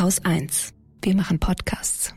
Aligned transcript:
Haus 0.00 0.24
1. 0.24 0.74
Wir 1.02 1.14
machen 1.14 1.38
Podcasts. 1.38 2.12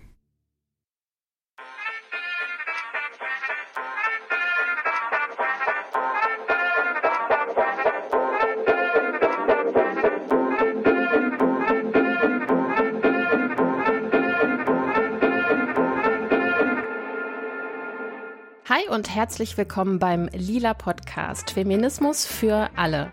Hi 18.67 18.89
und 18.89 19.13
herzlich 19.13 19.55
willkommen 19.55 19.99
beim 19.99 20.29
Lila 20.33 20.73
Podcast 20.73 21.51
Feminismus 21.51 22.25
für 22.25 22.71
alle. 22.75 23.11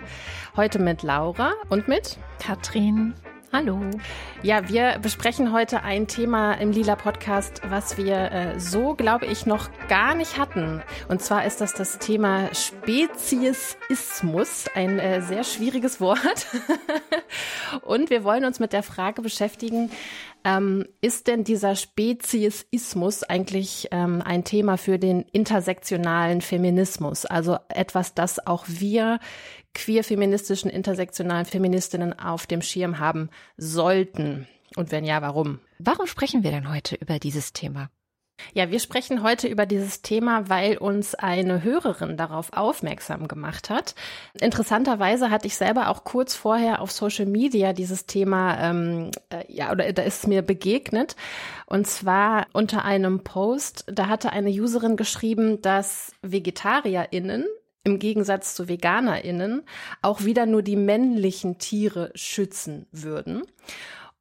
Heute 0.57 0.79
mit 0.79 1.03
Laura 1.03 1.53
und 1.69 1.87
mit 1.87 2.17
Katrin. 2.39 3.15
Hallo. 3.55 3.81
Ja, 4.43 4.69
wir 4.69 4.99
besprechen 5.01 5.53
heute 5.53 5.85
ein 5.85 6.09
Thema 6.09 6.55
im 6.55 6.73
Lila 6.73 6.97
Podcast, 6.97 7.63
was 7.69 7.97
wir 7.97 8.33
äh, 8.33 8.59
so, 8.59 8.95
glaube 8.95 9.27
ich, 9.27 9.47
noch 9.47 9.69
gar 9.87 10.17
nicht 10.17 10.39
hatten. 10.39 10.83
Und 11.07 11.23
zwar 11.23 11.45
ist 11.45 11.61
das 11.61 11.73
das 11.73 12.01
Thema 12.01 12.53
Speziesismus, 12.53 14.65
ein 14.75 14.99
äh, 14.99 15.23
sehr 15.23 15.45
schwieriges 15.45 16.01
Wort. 16.01 16.49
Und 17.83 18.11
wir 18.11 18.25
wollen 18.25 18.45
uns 18.45 18.59
mit 18.59 18.73
der 18.73 18.83
Frage 18.83 19.23
beschäftigen, 19.23 19.93
ähm, 20.45 20.87
ist 21.01 21.27
denn 21.27 21.43
dieser 21.43 21.75
Speziesismus 21.75 23.23
eigentlich 23.23 23.89
ähm, 23.91 24.23
ein 24.23 24.45
Thema 24.45 24.77
für 24.77 24.99
den 24.99 25.23
intersektionalen 25.33 26.43
Feminismus? 26.43 27.25
Also 27.25 27.59
etwas, 27.69 28.15
das 28.15 28.47
auch 28.47 28.65
wir 28.69 29.19
queer-feministischen, 29.75 30.71
intersektionalen 30.71 31.47
Feministinnen 31.47 32.19
auf 32.19 32.47
dem 32.47 32.63
Schirm 32.63 32.99
haben 32.99 33.31
sollten? 33.57 34.47
Und 34.77 34.93
wenn 34.93 35.05
ja, 35.05 35.23
warum? 35.23 35.61
Warum 35.79 36.07
sprechen 36.07 36.43
wir 36.43 36.51
denn 36.51 36.71
heute 36.71 36.97
über 36.97 37.19
dieses 37.19 37.53
Thema? 37.53 37.91
Ja, 38.53 38.71
wir 38.71 38.81
sprechen 38.81 39.23
heute 39.23 39.47
über 39.47 39.65
dieses 39.65 40.03
Thema, 40.03 40.49
weil 40.49 40.77
uns 40.77 41.15
eine 41.15 41.63
Hörerin 41.63 42.17
darauf 42.17 42.53
aufmerksam 42.53 43.29
gemacht 43.29 43.71
hat. 43.71 43.95
Interessanterweise 44.41 45.31
hatte 45.31 45.47
ich 45.47 45.57
selber 45.57 45.89
auch 45.89 46.05
kurz 46.05 46.35
vorher 46.35 46.81
auf 46.83 46.91
Social 46.91 47.27
Media 47.27 47.73
dieses 47.73 48.07
Thema, 48.07 48.59
ähm, 48.61 49.11
äh, 49.31 49.45
ja, 49.49 49.71
oder 49.71 49.93
da 49.93 50.03
ist 50.03 50.19
es 50.19 50.27
mir 50.27 50.43
begegnet. 50.43 51.15
Und 51.67 51.87
zwar 51.87 52.47
unter 52.53 52.85
einem 52.85 53.23
Post, 53.23 53.85
da 53.87 54.09
hatte 54.09 54.33
eine 54.33 54.51
Userin 54.51 54.97
geschrieben, 54.97 55.63
dass 55.63 56.13
VegetarierInnen 56.23 57.47
im 57.85 57.99
Gegensatz 57.99 58.55
zu 58.55 58.67
VeganerInnen 58.67 59.63
auch 60.03 60.25
wieder 60.25 60.47
nur 60.47 60.63
die 60.63 60.77
männlichen 60.77 61.59
Tiere 61.59 62.11
schützen 62.15 62.87
würden. 62.91 63.43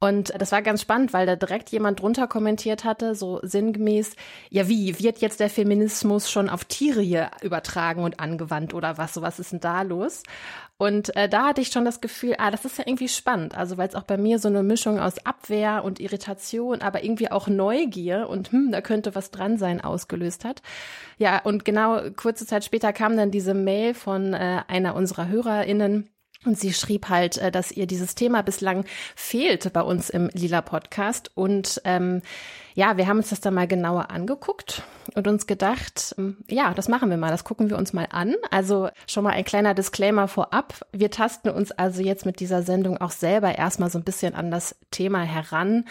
Und 0.04 0.34
das 0.38 0.52
war 0.52 0.62
ganz 0.62 0.82
spannend, 0.82 1.14
weil 1.14 1.26
da 1.26 1.38
direkt 1.38 1.70
jemand 1.70 2.02
drunter 2.02 2.28
kommentiert 2.28 2.84
hatte, 2.84 3.16
so 3.16 3.40
sinngemäß, 3.42 4.18
ja 4.50 4.68
wie, 4.68 5.00
wird 5.00 5.20
jetzt 5.20 5.40
der 5.40 5.50
Feminismus 5.50 6.30
schon 6.30 6.50
auf 6.50 6.66
Tiere 6.66 7.00
hier 7.00 7.32
übertragen 7.42 8.04
und 8.04 8.20
angewandt 8.20 8.74
oder 8.74 8.98
was, 8.98 9.14
so 9.14 9.22
was 9.22 9.40
ist 9.40 9.54
denn 9.54 9.62
da 9.62 9.81
los? 9.81 10.24
Und 10.76 11.16
äh, 11.16 11.30
da 11.30 11.46
hatte 11.46 11.62
ich 11.62 11.70
schon 11.70 11.86
das 11.86 12.02
Gefühl, 12.02 12.36
ah, 12.38 12.52
das 12.52 12.66
ist 12.66 12.78
ja 12.78 12.84
irgendwie 12.86 13.08
spannend, 13.08 13.56
also 13.56 13.78
weil 13.78 13.88
es 13.88 13.96
auch 13.96 14.04
bei 14.04 14.18
mir 14.18 14.40
so 14.40 14.50
eine 14.50 14.62
Mischung 14.62 15.00
aus 15.00 15.26
Abwehr 15.26 15.86
und 15.86 16.02
Irritation, 16.02 16.81
aber 16.81 17.06
irgendwie 17.06 17.31
auch 17.31 17.48
Neugier 17.48 18.28
und 18.28 18.52
hm, 18.52 18.74
da 18.74 18.81
könnte 18.81 19.16
was 19.16 19.31
dran 19.31 19.58
sein, 19.58 19.80
ausgelöst 19.80 20.44
hat. 20.44 20.62
Ja, 21.18 21.40
und 21.46 21.64
genau 21.64 22.02
kurze 22.18 22.46
Zeit 22.46 22.66
später 22.66 22.92
kam 22.92 23.16
dann 23.16 23.31
diese 23.31 23.54
Mail 23.54 23.94
von 23.94 24.34
äh, 24.34 24.64
einer 24.68 24.96
unserer 24.96 25.30
HörerInnen, 25.30 26.09
und 26.46 26.60
sie 26.60 26.74
schrieb 26.74 27.10
halt, 27.10 27.38
äh, 27.38 27.52
dass 27.52 27.72
ihr 27.72 27.88
dieses 27.88 28.16
Thema 28.16 28.42
bislang 28.44 28.86
fehlt 29.16 29.72
bei 29.74 29.82
uns 29.82 30.10
im 30.10 30.30
Lila 30.34 30.62
Podcast. 30.62 31.32
Und 31.36 31.82
ähm, 31.86 32.22
ja, 32.76 32.98
wir 32.98 33.08
haben 33.08 33.18
uns 33.18 33.30
das 33.30 33.42
dann 33.42 33.54
mal 33.54 33.68
genauer 33.68 34.10
angeguckt 34.12 34.84
und 35.16 35.28
uns 35.28 35.48
gedacht, 35.48 36.16
ähm, 36.18 36.38
ja, 36.48 36.74
das 36.74 36.88
machen 36.88 37.09
wir 37.09 37.18
mal, 37.18 37.30
das 37.30 37.44
gucken 37.44 37.70
wir 37.70 37.78
uns 37.78 37.94
mal 37.94 38.08
an. 38.12 38.36
Also 38.52 38.90
schon 39.08 39.24
mal 39.24 39.32
ein 39.32 39.46
kleiner 39.46 39.74
Disclaimer 39.74 40.28
vorab. 40.28 40.86
Wir 40.92 41.12
tasten 41.12 41.50
uns 41.50 41.72
also 41.72 42.02
jetzt 42.02 42.26
mit 42.26 42.40
dieser 42.40 42.64
Sendung 42.64 42.98
auch 42.98 43.12
selber 43.12 43.56
erstmal 43.58 43.90
so 43.90 44.00
ein 44.00 44.03
bisschen 44.03 44.36
an 44.36 44.52
das 44.52 44.76
Thema 44.92 45.22
heran 45.22 45.86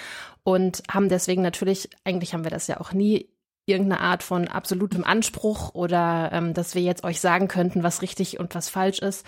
und 0.45 0.83
haben 0.91 1.09
deswegen 1.09 1.43
natürlich, 1.43 1.91
eigentlich 2.05 2.35
haben 2.35 2.45
wir 2.45 2.51
das 2.51 2.67
ja 2.67 2.81
auch 2.81 2.93
nie 2.93 3.29
irgendeine 3.65 4.01
Art 4.01 4.23
von 4.23 4.49
absolutem 4.49 5.05
Anspruch 5.05 5.75
oder 5.75 6.31
ähm, 6.33 6.53
dass 6.53 6.75
wir 6.75 6.83
jetzt 6.83 7.05
euch 7.05 7.21
sagen 7.21 7.49
könnten, 7.49 7.83
was 7.83 8.03
richtig 8.03 8.41
und 8.41 8.55
was 8.55 8.69
falsch 8.69 8.99
ist. 8.99 9.25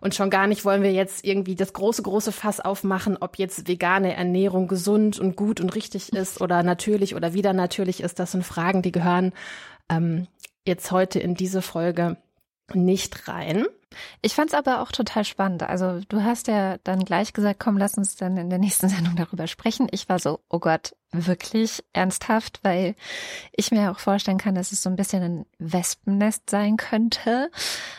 Und 0.00 0.14
schon 0.14 0.30
gar 0.30 0.46
nicht 0.46 0.64
wollen 0.64 0.82
wir 0.82 0.92
jetzt 0.92 1.24
irgendwie 1.24 1.54
das 1.54 1.72
große, 1.72 2.02
große 2.02 2.32
Fass 2.32 2.60
aufmachen, 2.60 3.18
ob 3.20 3.38
jetzt 3.38 3.68
vegane 3.68 4.14
Ernährung 4.14 4.68
gesund 4.68 5.18
und 5.18 5.36
gut 5.36 5.60
und 5.60 5.74
richtig 5.74 6.12
ist 6.12 6.40
oder 6.40 6.62
natürlich 6.62 7.14
oder 7.14 7.34
wieder 7.34 7.52
natürlich 7.52 8.02
ist. 8.02 8.18
Das 8.18 8.32
sind 8.32 8.44
Fragen, 8.44 8.82
die 8.82 8.92
gehören 8.92 9.32
ähm, 9.90 10.26
jetzt 10.66 10.90
heute 10.90 11.18
in 11.18 11.34
diese 11.34 11.62
Folge 11.62 12.16
nicht 12.74 13.28
rein. 13.28 13.66
Ich 14.22 14.34
fand 14.34 14.50
es 14.50 14.54
aber 14.54 14.80
auch 14.80 14.92
total 14.92 15.24
spannend. 15.24 15.64
Also 15.64 16.00
du 16.08 16.22
hast 16.22 16.46
ja 16.46 16.78
dann 16.84 17.04
gleich 17.04 17.32
gesagt, 17.32 17.58
komm, 17.58 17.76
lass 17.76 17.98
uns 17.98 18.16
dann 18.16 18.36
in 18.36 18.48
der 18.48 18.58
nächsten 18.58 18.88
Sendung 18.90 19.16
darüber 19.16 19.46
sprechen. 19.46 19.88
Ich 19.90 20.08
war 20.08 20.18
so, 20.18 20.40
oh 20.48 20.60
Gott, 20.60 20.94
wirklich 21.10 21.82
ernsthaft, 21.92 22.60
weil 22.62 22.94
ich 23.52 23.72
mir 23.72 23.90
auch 23.90 23.98
vorstellen 23.98 24.38
kann, 24.38 24.54
dass 24.54 24.72
es 24.72 24.82
so 24.82 24.90
ein 24.90 24.96
bisschen 24.96 25.22
ein 25.22 25.46
Wespennest 25.58 26.48
sein 26.48 26.76
könnte. 26.76 27.50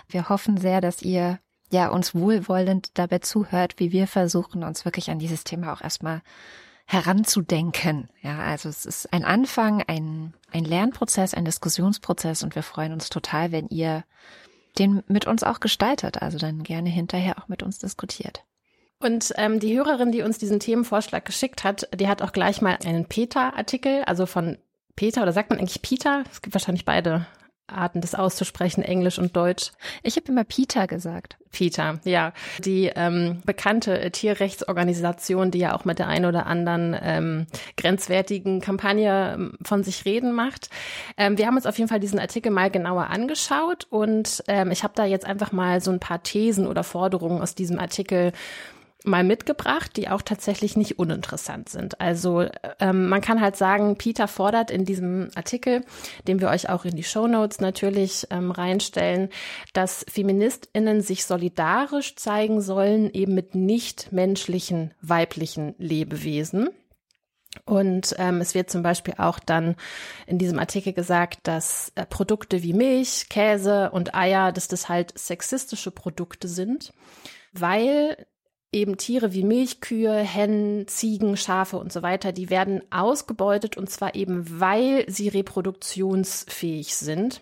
Wir 0.08 0.30
hoffen 0.30 0.58
sehr, 0.58 0.80
dass 0.80 1.02
ihr 1.02 1.40
ja 1.72 1.90
uns 1.90 2.14
wohlwollend 2.14 2.92
dabei 2.96 3.20
zuhört, 3.20 3.76
wie 3.78 3.92
wir 3.92 4.08
versuchen, 4.08 4.64
uns 4.64 4.86
wirklich 4.86 5.10
an 5.10 5.20
dieses 5.20 5.44
Thema 5.44 5.74
auch 5.74 5.82
erstmal 5.82 6.22
heranzudenken. 6.86 8.10
Ja, 8.22 8.40
also 8.40 8.70
es 8.70 8.86
ist 8.86 9.14
ein 9.14 9.24
Anfang, 9.24 9.82
ein, 9.88 10.34
ein 10.52 10.66
Lernprozess, 10.66 11.34
ein 11.34 11.46
Diskussionsprozess 11.46 12.44
und 12.44 12.56
wir 12.56 12.64
freuen 12.64 12.92
uns 12.92 13.10
total, 13.10 13.52
wenn 13.52 13.68
ihr 13.70 14.04
den 14.78 15.04
mit 15.08 15.26
uns 15.26 15.44
auch 15.44 15.60
gestaltet, 15.60 16.22
also 16.22 16.38
dann 16.38 16.64
gerne 16.64 16.90
hinterher 16.90 17.38
auch 17.40 17.48
mit 17.48 17.64
uns 17.64 17.80
diskutiert. 17.80 18.44
Und 19.00 19.34
ähm, 19.38 19.60
die 19.60 19.76
Hörerin, 19.78 20.12
die 20.12 20.22
uns 20.22 20.38
diesen 20.38 20.60
Themenvorschlag 20.60 21.26
geschickt 21.26 21.64
hat, 21.64 21.88
die 21.96 22.08
hat 22.08 22.22
auch 22.22 22.34
gleich 22.34 22.62
mal 22.62 22.78
einen 22.86 23.06
Peter-Artikel, 23.06 24.04
also 24.04 24.26
von 24.26 24.58
Peter, 24.96 25.24
oder 25.24 25.34
sagt 25.34 25.50
man 25.50 25.60
eigentlich 25.60 25.82
Peter? 25.82 26.24
Es 26.32 26.42
gibt 26.42 26.54
wahrscheinlich 26.54 26.86
beide 26.86 27.26
Arten, 27.72 28.02
das 28.02 28.16
auszusprechen, 28.16 28.84
Englisch 28.84 29.20
und 29.20 29.36
Deutsch. 29.36 29.72
Ich 30.04 30.16
habe 30.16 30.28
immer 30.28 30.44
Peter 30.44 30.88
gesagt. 30.88 31.38
Peter, 31.52 32.00
ja. 32.06 32.34
Die 32.60 32.92
ähm, 32.96 33.42
bekannte 33.46 34.10
Tierrechtsorganisation, 34.12 35.52
die 35.52 35.60
ja 35.60 35.76
auch 35.76 35.86
mit 35.86 36.00
der 36.00 36.08
einen 36.08 36.26
oder 36.26 36.46
anderen 36.46 36.96
ähm, 37.02 37.48
grenzwertigen 37.78 38.62
Kampagne 38.62 39.34
ähm, 39.34 39.58
von 39.62 39.84
sich 39.84 40.06
reden 40.06 40.32
macht. 40.34 40.70
Ähm, 41.18 41.38
wir 41.38 41.48
haben 41.48 41.56
uns 41.56 41.66
auf 41.66 41.78
jeden 41.78 41.90
Fall 41.90 42.00
diesen 42.00 42.20
Artikel 42.20 42.52
mal 42.52 42.72
genauer 42.72 43.10
angeschaut 43.10 43.86
und 43.90 44.44
ähm, 44.48 44.72
ich 44.72 44.84
habe 44.84 44.94
da 44.96 45.06
jetzt 45.06 45.26
einfach 45.26 45.52
mal 45.52 45.82
so 45.82 45.92
ein 45.92 46.00
paar 46.00 46.24
Thesen 46.24 46.68
oder 46.68 46.84
Forderungen 46.84 47.42
aus 47.42 47.54
diesem 47.54 47.80
Artikel 47.80 48.32
mal 49.04 49.24
mitgebracht, 49.24 49.98
die 49.98 50.10
auch 50.10 50.22
tatsächlich 50.22 50.78
nicht 50.78 51.00
uninteressant 51.00 51.70
sind. 51.70 52.00
Also 52.00 52.46
ähm, 52.80 53.10
man 53.10 53.22
kann 53.22 53.42
halt 53.42 53.56
sagen, 53.56 53.96
Peter 53.98 54.28
fordert 54.28 54.70
in 54.70 54.86
diesem 54.86 55.30
Artikel, 55.36 55.84
den 56.28 56.40
wir 56.40 56.50
euch 56.50 56.70
auch 56.70 56.86
in 56.86 56.96
die 56.96 57.04
Show 57.04 57.28
Notes 57.28 57.60
natürlich 57.60 58.28
ähm, 58.30 58.52
reinstellen, 58.52 59.30
dass 59.74 60.06
Feministinnen 60.10 61.02
sich 61.02 61.26
solidarisch 61.26 62.16
zeigen 62.16 62.62
sollen 62.62 63.10
eben 63.12 63.34
mit 63.34 63.56
nicht 63.56 64.12
menschlichen 64.12 64.94
weiblichen 65.02 65.74
Lebewesen. 65.78 66.70
Und 67.66 68.16
ähm, 68.18 68.40
es 68.40 68.56
wird 68.56 68.70
zum 68.70 68.82
Beispiel 68.82 69.16
auch 69.18 69.38
dann 69.40 69.76
in 70.26 70.38
diesem 70.38 70.58
Artikel 70.58 70.94
gesagt, 70.94 71.40
dass 71.44 71.92
äh, 71.96 72.06
Produkte 72.06 72.64
wie 72.64 72.74
Milch, 72.74 73.28
Käse 73.30 73.92
und 73.92 74.16
Eier, 74.16 74.54
dass 74.54 74.70
das 74.70 74.88
halt 74.88 75.18
sexistische 75.18 75.92
Produkte 75.92 76.48
sind, 76.48 76.94
weil 77.52 78.26
eben 78.72 78.98
Tiere 78.98 79.34
wie 79.34 79.44
Milchkühe, 79.44 80.14
Hennen, 80.14 80.88
Ziegen, 80.88 81.36
Schafe 81.36 81.78
und 81.78 81.92
so 81.92 82.02
weiter, 82.02 82.32
die 82.32 82.50
werden 82.50 82.82
ausgebeutet 82.90 83.78
und 83.78 83.90
zwar 83.90 84.16
eben, 84.16 84.60
weil 84.60 85.06
sie 85.10 85.28
reproduktionsfähig 85.28 86.96
sind. 86.96 87.42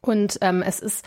Und 0.00 0.38
ähm, 0.40 0.62
es 0.62 0.80
ist 0.80 1.04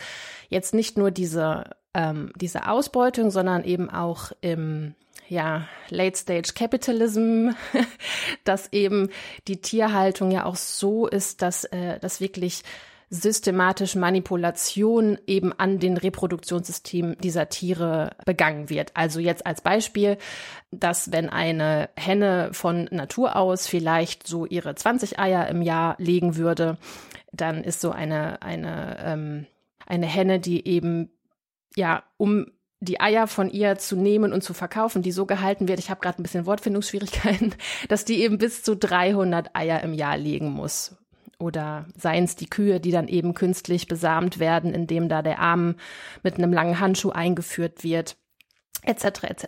jetzt 0.48 0.74
nicht 0.74 0.96
nur 0.96 1.10
diese, 1.10 1.64
ähm, 1.94 2.32
diese 2.36 2.68
Ausbeutung, 2.68 3.30
sondern 3.30 3.64
eben 3.64 3.90
auch 3.90 4.32
im 4.42 4.94
ja, 5.28 5.66
Late 5.88 6.18
Stage 6.18 6.52
Capitalism, 6.54 7.50
dass 8.44 8.72
eben 8.72 9.08
die 9.48 9.60
Tierhaltung 9.60 10.30
ja 10.30 10.44
auch 10.44 10.56
so 10.56 11.06
ist, 11.06 11.42
dass 11.42 11.64
äh, 11.64 11.98
das 12.00 12.20
wirklich 12.20 12.62
systematisch 13.14 13.94
Manipulation 13.94 15.18
eben 15.26 15.52
an 15.52 15.78
den 15.78 15.98
Reproduktionssystemen 15.98 17.18
dieser 17.18 17.50
Tiere 17.50 18.16
begangen 18.24 18.70
wird. 18.70 18.92
Also 18.94 19.20
jetzt 19.20 19.44
als 19.44 19.60
Beispiel, 19.60 20.16
dass 20.70 21.12
wenn 21.12 21.28
eine 21.28 21.90
Henne 21.94 22.48
von 22.52 22.88
Natur 22.90 23.36
aus 23.36 23.66
vielleicht 23.66 24.26
so 24.26 24.46
ihre 24.46 24.74
20 24.74 25.18
Eier 25.18 25.46
im 25.48 25.60
Jahr 25.60 25.94
legen 25.98 26.36
würde, 26.36 26.78
dann 27.32 27.62
ist 27.64 27.82
so 27.82 27.90
eine, 27.90 28.40
eine, 28.40 28.96
ähm, 29.04 29.46
eine 29.86 30.06
Henne, 30.06 30.40
die 30.40 30.66
eben 30.66 31.10
ja, 31.76 32.04
um 32.16 32.46
die 32.80 32.98
Eier 32.98 33.26
von 33.26 33.50
ihr 33.50 33.76
zu 33.76 33.94
nehmen 33.94 34.32
und 34.32 34.42
zu 34.42 34.54
verkaufen, 34.54 35.02
die 35.02 35.12
so 35.12 35.26
gehalten 35.26 35.68
wird, 35.68 35.78
ich 35.78 35.90
habe 35.90 36.00
gerade 36.00 36.18
ein 36.18 36.22
bisschen 36.22 36.46
Wortfindungsschwierigkeiten, 36.46 37.54
dass 37.90 38.06
die 38.06 38.22
eben 38.22 38.38
bis 38.38 38.62
zu 38.62 38.74
300 38.74 39.54
Eier 39.54 39.82
im 39.82 39.92
Jahr 39.92 40.16
legen 40.16 40.50
muss. 40.50 40.96
Oder 41.42 41.86
seien 41.96 42.24
es 42.24 42.36
die 42.36 42.48
Kühe, 42.48 42.78
die 42.78 42.92
dann 42.92 43.08
eben 43.08 43.34
künstlich 43.34 43.88
besamt 43.88 44.38
werden, 44.38 44.72
indem 44.72 45.08
da 45.08 45.22
der 45.22 45.40
Arm 45.40 45.74
mit 46.22 46.36
einem 46.36 46.52
langen 46.52 46.78
Handschuh 46.78 47.10
eingeführt 47.10 47.82
wird, 47.82 48.16
etc. 48.84 49.24
etc. 49.24 49.46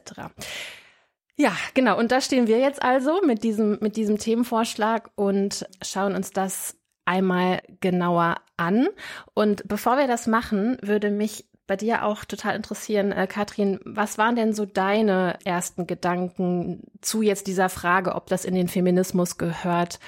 Ja, 1.37 1.53
genau. 1.75 1.99
Und 1.99 2.11
da 2.13 2.21
stehen 2.21 2.49
wir 2.49 2.59
jetzt 2.59 2.83
also 2.83 3.21
mit 3.25 3.45
diesem, 3.45 3.79
mit 3.81 3.97
diesem 3.97 4.19
Themenvorschlag 4.19 5.11
und 5.15 5.67
schauen 5.83 6.15
uns 6.15 6.31
das 6.31 6.77
einmal 7.05 7.63
genauer 7.81 8.37
an. 8.57 8.89
Und 9.35 9.67
bevor 9.69 9.97
wir 9.97 10.07
das 10.07 10.27
machen, 10.27 10.79
würde 10.83 11.11
mich 11.11 11.47
bei 11.67 11.77
dir 11.77 12.05
auch 12.05 12.25
total 12.25 12.57
interessieren, 12.57 13.13
äh, 13.13 13.27
Katrin, 13.27 13.81
was 13.85 14.19
waren 14.19 14.37
denn 14.37 14.53
so 14.53 14.67
deine 14.67 15.39
ersten 15.45 15.87
Gedanken 15.87 16.83
zu 17.01 17.23
jetzt 17.23 17.47
dieser 17.47 17.69
Frage, 17.69 18.15
ob 18.15 18.27
das 18.27 18.45
in 18.45 18.55
den 18.55 18.69
Feminismus 18.69 19.39
gehört 19.39 19.99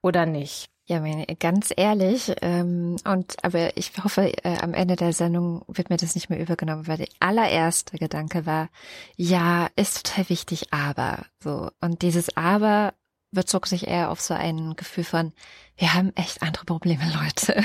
oder 0.00 0.26
nicht? 0.26 0.71
Ja, 0.86 0.98
meine, 1.00 1.26
ganz 1.38 1.72
ehrlich, 1.76 2.34
ähm, 2.42 2.96
und 3.04 3.36
aber 3.44 3.76
ich 3.76 3.92
hoffe, 4.02 4.32
äh, 4.44 4.58
am 4.58 4.74
Ende 4.74 4.96
der 4.96 5.12
Sendung 5.12 5.62
wird 5.68 5.90
mir 5.90 5.96
das 5.96 6.16
nicht 6.16 6.28
mehr 6.28 6.40
übergenommen, 6.40 6.88
weil 6.88 6.98
der 6.98 7.08
allererste 7.20 7.98
Gedanke 7.98 8.46
war, 8.46 8.68
ja, 9.16 9.68
ist 9.76 10.04
total 10.04 10.28
wichtig, 10.28 10.72
aber 10.72 11.24
so. 11.38 11.70
Und 11.80 12.02
dieses 12.02 12.36
Aber 12.36 12.94
bezog 13.30 13.66
sich 13.66 13.86
eher 13.86 14.10
auf 14.10 14.20
so 14.20 14.34
ein 14.34 14.74
Gefühl 14.76 15.04
von, 15.04 15.32
wir 15.76 15.94
haben 15.94 16.12
echt 16.16 16.42
andere 16.42 16.64
Probleme, 16.64 17.02
Leute. 17.24 17.62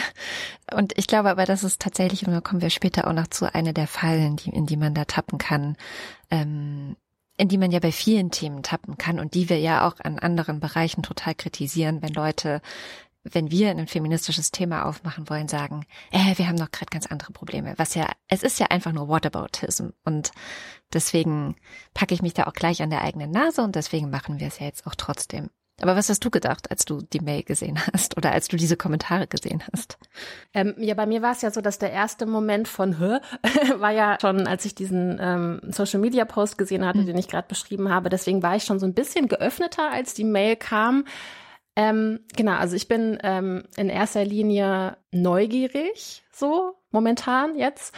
Und 0.71 0.97
ich 0.97 1.07
glaube 1.07 1.29
aber, 1.29 1.45
das 1.45 1.63
ist 1.63 1.81
tatsächlich, 1.81 2.25
und 2.25 2.33
da 2.33 2.41
kommen 2.41 2.61
wir 2.61 2.69
später 2.69 3.07
auch 3.07 3.13
noch 3.13 3.27
zu, 3.27 3.53
eine 3.53 3.73
der 3.73 3.87
Fallen, 3.87 4.37
die, 4.37 4.49
in 4.51 4.65
die 4.67 4.77
man 4.77 4.93
da 4.93 5.05
tappen 5.05 5.39
kann, 5.39 5.75
ähm, 6.31 6.95
in 7.37 7.49
die 7.49 7.57
man 7.57 7.71
ja 7.71 7.79
bei 7.79 7.91
vielen 7.91 8.31
Themen 8.31 8.63
tappen 8.63 8.97
kann 8.97 9.19
und 9.19 9.33
die 9.35 9.49
wir 9.49 9.59
ja 9.59 9.87
auch 9.87 9.99
an 9.99 10.17
anderen 10.17 10.59
Bereichen 10.59 11.03
total 11.03 11.35
kritisieren, 11.35 12.01
wenn 12.01 12.13
Leute 12.13 12.61
wenn 13.31 13.51
wir 13.51 13.69
ein 13.69 13.87
feministisches 13.87 14.51
Thema 14.51 14.85
aufmachen 14.85 15.29
wollen, 15.29 15.47
sagen, 15.47 15.85
äh, 16.11 16.37
wir 16.37 16.47
haben 16.47 16.55
noch 16.55 16.71
gerade 16.71 16.89
ganz 16.89 17.07
andere 17.07 17.33
Probleme. 17.33 17.73
Was 17.77 17.95
ja, 17.95 18.09
es 18.27 18.43
ist 18.43 18.59
ja 18.59 18.67
einfach 18.67 18.91
nur 18.91 19.07
Whataboutism. 19.07 19.89
Und 20.03 20.31
deswegen 20.93 21.55
packe 21.93 22.13
ich 22.13 22.21
mich 22.21 22.33
da 22.33 22.45
auch 22.45 22.53
gleich 22.53 22.81
an 22.81 22.89
der 22.89 23.01
eigenen 23.01 23.31
Nase 23.31 23.61
und 23.61 23.75
deswegen 23.75 24.09
machen 24.09 24.39
wir 24.39 24.47
es 24.47 24.59
ja 24.59 24.65
jetzt 24.65 24.87
auch 24.87 24.95
trotzdem. 24.95 25.49
Aber 25.79 25.95
was 25.95 26.09
hast 26.09 26.25
du 26.25 26.31
gedacht, 26.31 26.71
als 26.71 26.85
du 26.85 27.01
die 27.01 27.19
Mail 27.19 27.43
gesehen 27.43 27.79
hast 27.93 28.17
oder 28.17 28.31
als 28.31 28.47
du 28.47 28.57
diese 28.57 28.77
Kommentare 28.77 29.27
gesehen 29.27 29.63
hast? 29.71 29.99
Ähm, 30.53 30.73
ja, 30.79 30.95
bei 30.95 31.05
mir 31.05 31.21
war 31.21 31.33
es 31.33 31.43
ja 31.43 31.51
so, 31.51 31.61
dass 31.61 31.77
der 31.77 31.91
erste 31.91 32.25
Moment 32.25 32.67
von 32.67 32.97
Hö 32.97 33.19
war 33.77 33.91
ja 33.91 34.17
schon, 34.19 34.47
als 34.47 34.65
ich 34.65 34.73
diesen 34.73 35.19
ähm, 35.21 35.61
Social 35.69 35.99
Media 35.99 36.25
Post 36.25 36.57
gesehen 36.57 36.85
hatte, 36.85 36.99
mhm. 36.99 37.05
den 37.05 37.17
ich 37.17 37.27
gerade 37.27 37.47
beschrieben 37.47 37.89
habe. 37.89 38.09
Deswegen 38.09 38.41
war 38.41 38.55
ich 38.55 38.63
schon 38.63 38.79
so 38.79 38.87
ein 38.87 38.95
bisschen 38.95 39.27
geöffneter, 39.27 39.91
als 39.91 40.15
die 40.15 40.23
Mail 40.23 40.55
kam. 40.55 41.05
Ähm, 41.77 42.21
genau, 42.35 42.53
also 42.53 42.75
ich 42.75 42.87
bin 42.87 43.19
ähm, 43.21 43.65
in 43.77 43.89
erster 43.89 44.25
Linie 44.25 44.97
neugierig, 45.11 46.23
so 46.31 46.73
momentan 46.89 47.55
jetzt, 47.55 47.93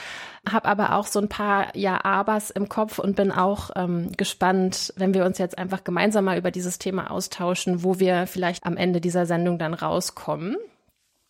habe 0.48 0.68
aber 0.68 0.96
auch 0.96 1.08
so 1.08 1.18
ein 1.18 1.30
paar 1.30 1.74
Ja-Abers 1.78 2.50
im 2.50 2.68
Kopf 2.68 3.00
und 3.00 3.16
bin 3.16 3.31
auch 3.31 3.70
ähm, 3.78 4.12
gespannt, 4.18 4.94
wenn 4.98 5.14
wir 5.14 5.24
uns 5.24 5.38
jetzt 5.38 5.58
einfach 5.58 5.86
gemeinsam 5.86 6.26
mal 6.26 6.38
über 6.38 6.52
dieses 6.52 6.78
Thema 6.78 7.10
austauschen, 7.10 7.81
wo 7.81 8.00
wir 8.00 8.28
vielleicht 8.28 8.66
am 8.66 8.76
Ende 8.76 9.00
dieser 9.00 9.26
Sendung 9.26 9.58
dann 9.58 9.74
rauskommen. 9.74 10.58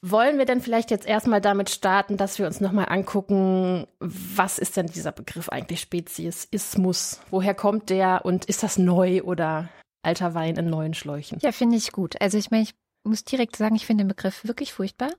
Wollen 0.02 0.40
wir 0.40 0.46
denn 0.46 0.62
vielleicht 0.62 0.90
jetzt 0.90 1.06
erstmal 1.06 1.42
damit 1.42 1.70
starten, 1.70 2.18
dass 2.18 2.40
wir 2.40 2.48
uns 2.48 2.62
nochmal 2.62 2.88
angucken, 2.90 3.86
was 4.00 4.58
ist 4.58 4.76
denn 4.76 4.88
dieser 4.88 5.12
Begriff 5.12 5.50
eigentlich 5.50 5.82
Speziesismus? 5.82 7.20
Woher 7.30 7.54
kommt 7.54 7.92
der 7.92 8.26
und 8.26 8.46
ist 8.46 8.64
das 8.64 8.80
neu 8.80 9.22
oder 9.22 9.70
alter 10.10 10.34
Wein 10.34 10.56
in 10.56 10.70
neuen 10.70 10.96
Schläuchen. 10.96 11.40
Ja, 11.42 11.52
finde 11.52 11.78
ich 11.78 11.92
gut. 11.92 12.20
Also 12.20 12.38
ich 12.38 12.50
meine, 12.50 12.64
ich 12.64 12.74
muss 13.04 13.24
direkt 13.24 13.56
sagen, 13.56 13.76
ich 13.76 13.86
finde 13.86 14.04
den 14.04 14.10
Begriff 14.10 14.44
wirklich 14.44 14.74
furchtbar. 14.74 15.12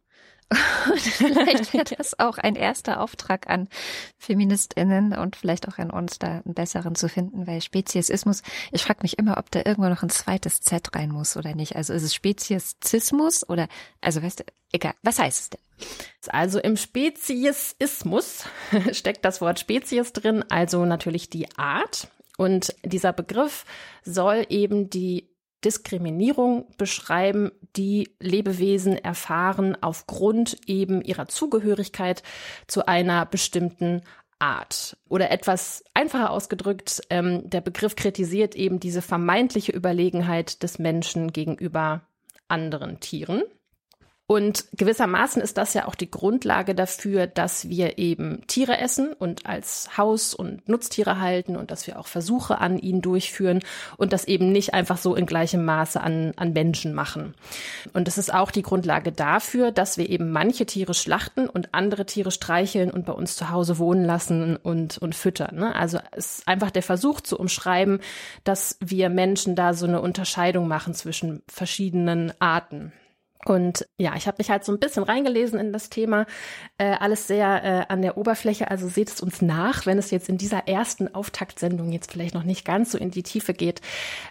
Und 0.91 1.01
vielleicht 1.01 1.73
wäre 1.73 1.85
das 1.97 2.19
auch 2.19 2.37
ein 2.37 2.57
erster 2.57 3.01
Auftrag 3.01 3.49
an 3.49 3.69
FeministInnen 4.19 5.13
und 5.13 5.37
vielleicht 5.37 5.69
auch 5.69 5.79
an 5.79 5.91
uns, 5.91 6.19
da 6.19 6.43
einen 6.45 6.55
besseren 6.55 6.97
zu 6.97 7.09
finden, 7.09 7.47
weil 7.47 7.61
Speziesismus, 7.61 8.43
ich 8.73 8.83
frage 8.83 9.03
mich 9.03 9.17
immer, 9.17 9.39
ob 9.39 9.49
da 9.53 9.61
irgendwo 9.61 9.89
noch 9.89 10.03
ein 10.03 10.11
zweites 10.11 10.61
Z 10.61 10.97
rein 10.97 11.11
muss 11.11 11.37
oder 11.37 11.55
nicht. 11.55 11.77
Also 11.77 11.93
ist 11.93 12.03
es 12.03 12.15
Speziesismus 12.15 13.49
oder, 13.49 13.69
also 14.01 14.25
weißt 14.25 14.41
du, 14.41 14.45
egal, 14.73 14.95
was 15.05 15.21
heißt 15.21 15.41
es 15.41 15.51
denn? 15.51 15.61
Also 16.31 16.59
im 16.59 16.77
Speziesismus 16.77 18.45
steckt 18.91 19.25
das 19.25 19.41
Wort 19.41 19.61
Spezies 19.61 20.13
drin, 20.13 20.45
also 20.49 20.85
natürlich 20.85 21.31
die 21.31 21.47
Art. 21.57 22.09
Und 22.41 22.75
dieser 22.87 23.13
Begriff 23.13 23.67
soll 24.03 24.47
eben 24.49 24.89
die 24.89 25.29
Diskriminierung 25.63 26.65
beschreiben, 26.79 27.53
die 27.77 28.15
Lebewesen 28.19 28.97
erfahren 28.97 29.77
aufgrund 29.83 30.57
eben 30.67 31.03
ihrer 31.03 31.29
Zugehörigkeit 31.29 32.23
zu 32.67 32.89
einer 32.89 33.27
bestimmten 33.27 34.01
Art. 34.39 34.97
Oder 35.07 35.31
etwas 35.31 35.85
einfacher 35.93 36.31
ausgedrückt, 36.31 37.03
ähm, 37.11 37.43
der 37.51 37.61
Begriff 37.61 37.95
kritisiert 37.95 38.57
eben 38.57 38.81
diese 38.81 39.03
vermeintliche 39.03 39.73
Überlegenheit 39.73 40.63
des 40.63 40.79
Menschen 40.79 41.35
gegenüber 41.35 42.09
anderen 42.49 43.01
Tieren. 43.01 43.43
Und 44.31 44.67
gewissermaßen 44.77 45.43
ist 45.43 45.59
das 45.59 45.75
ja 45.75 45.89
auch 45.89 45.97
die 45.97 46.09
Grundlage 46.09 46.77
dafür, 46.77 47.27
dass 47.27 47.69
wir 47.69 47.99
eben 47.99 48.47
Tiere 48.47 48.79
essen 48.79 49.13
und 49.13 49.45
als 49.45 49.99
Haus- 49.99 50.35
und 50.35 50.69
Nutztiere 50.69 51.19
halten 51.19 51.57
und 51.57 51.73
dass 51.73 51.89
wir 51.89 51.99
auch 51.99 52.07
Versuche 52.07 52.59
an 52.59 52.79
ihnen 52.79 53.03
durchführen 53.03 53.59
und 53.97 54.13
das 54.13 54.27
eben 54.27 54.53
nicht 54.53 54.73
einfach 54.73 54.99
so 54.99 55.17
in 55.17 55.27
gleichem 55.27 55.65
Maße 55.65 56.01
an, 56.01 56.33
an 56.37 56.53
Menschen 56.53 56.95
machen. 56.95 57.35
Und 57.93 58.07
es 58.07 58.19
ist 58.19 58.33
auch 58.33 58.53
die 58.53 58.63
Grundlage 58.63 59.11
dafür, 59.11 59.73
dass 59.73 59.99
wir 59.99 60.09
eben 60.09 60.31
manche 60.31 60.65
Tiere 60.65 60.95
schlachten 60.95 61.49
und 61.49 61.75
andere 61.75 62.07
Tiere 62.07 62.31
streicheln 62.31 62.93
und 62.93 63.07
bei 63.07 63.13
uns 63.15 63.35
zu 63.35 63.51
Hause 63.51 63.79
wohnen 63.79 64.05
lassen 64.05 64.55
und, 64.55 64.97
und 64.99 65.17
füttern. 65.17 65.57
Ne? 65.57 65.75
Also 65.75 65.99
es 66.13 66.39
ist 66.39 66.47
einfach 66.47 66.71
der 66.71 66.85
Versuch 66.85 67.21
zu 67.21 67.37
umschreiben, 67.37 67.99
dass 68.45 68.77
wir 68.79 69.09
Menschen 69.09 69.57
da 69.57 69.75
so 69.75 69.87
eine 69.87 70.01
Unterscheidung 70.01 70.69
machen 70.69 70.95
zwischen 70.95 71.43
verschiedenen 71.49 72.33
Arten. 72.39 72.93
Und 73.47 73.89
ja, 73.97 74.15
ich 74.17 74.27
habe 74.27 74.37
mich 74.39 74.51
halt 74.51 74.65
so 74.65 74.73
ein 74.73 74.79
bisschen 74.79 75.03
reingelesen 75.03 75.59
in 75.59 75.73
das 75.73 75.89
Thema. 75.89 76.27
Äh, 76.77 76.97
alles 77.01 77.27
sehr 77.27 77.65
äh, 77.65 77.93
an 77.93 78.03
der 78.03 78.19
Oberfläche, 78.19 78.71
also 78.71 78.89
seht 78.89 79.09
es 79.09 79.21
uns 79.23 79.41
nach, 79.41 79.87
wenn 79.87 79.99
es 79.99 80.11
jetzt 80.11 80.29
in 80.29 80.37
dieser 80.37 80.69
ersten 80.69 81.15
Auftaktsendung 81.15 81.91
jetzt 81.91 82.13
vielleicht 82.13 82.35
noch 82.35 82.43
nicht 82.43 82.67
ganz 82.67 82.93
so 82.93 82.99
in 82.99 83.11
die 83.11 83.23
Tiefe 83.23 83.55
geht. 83.55 83.81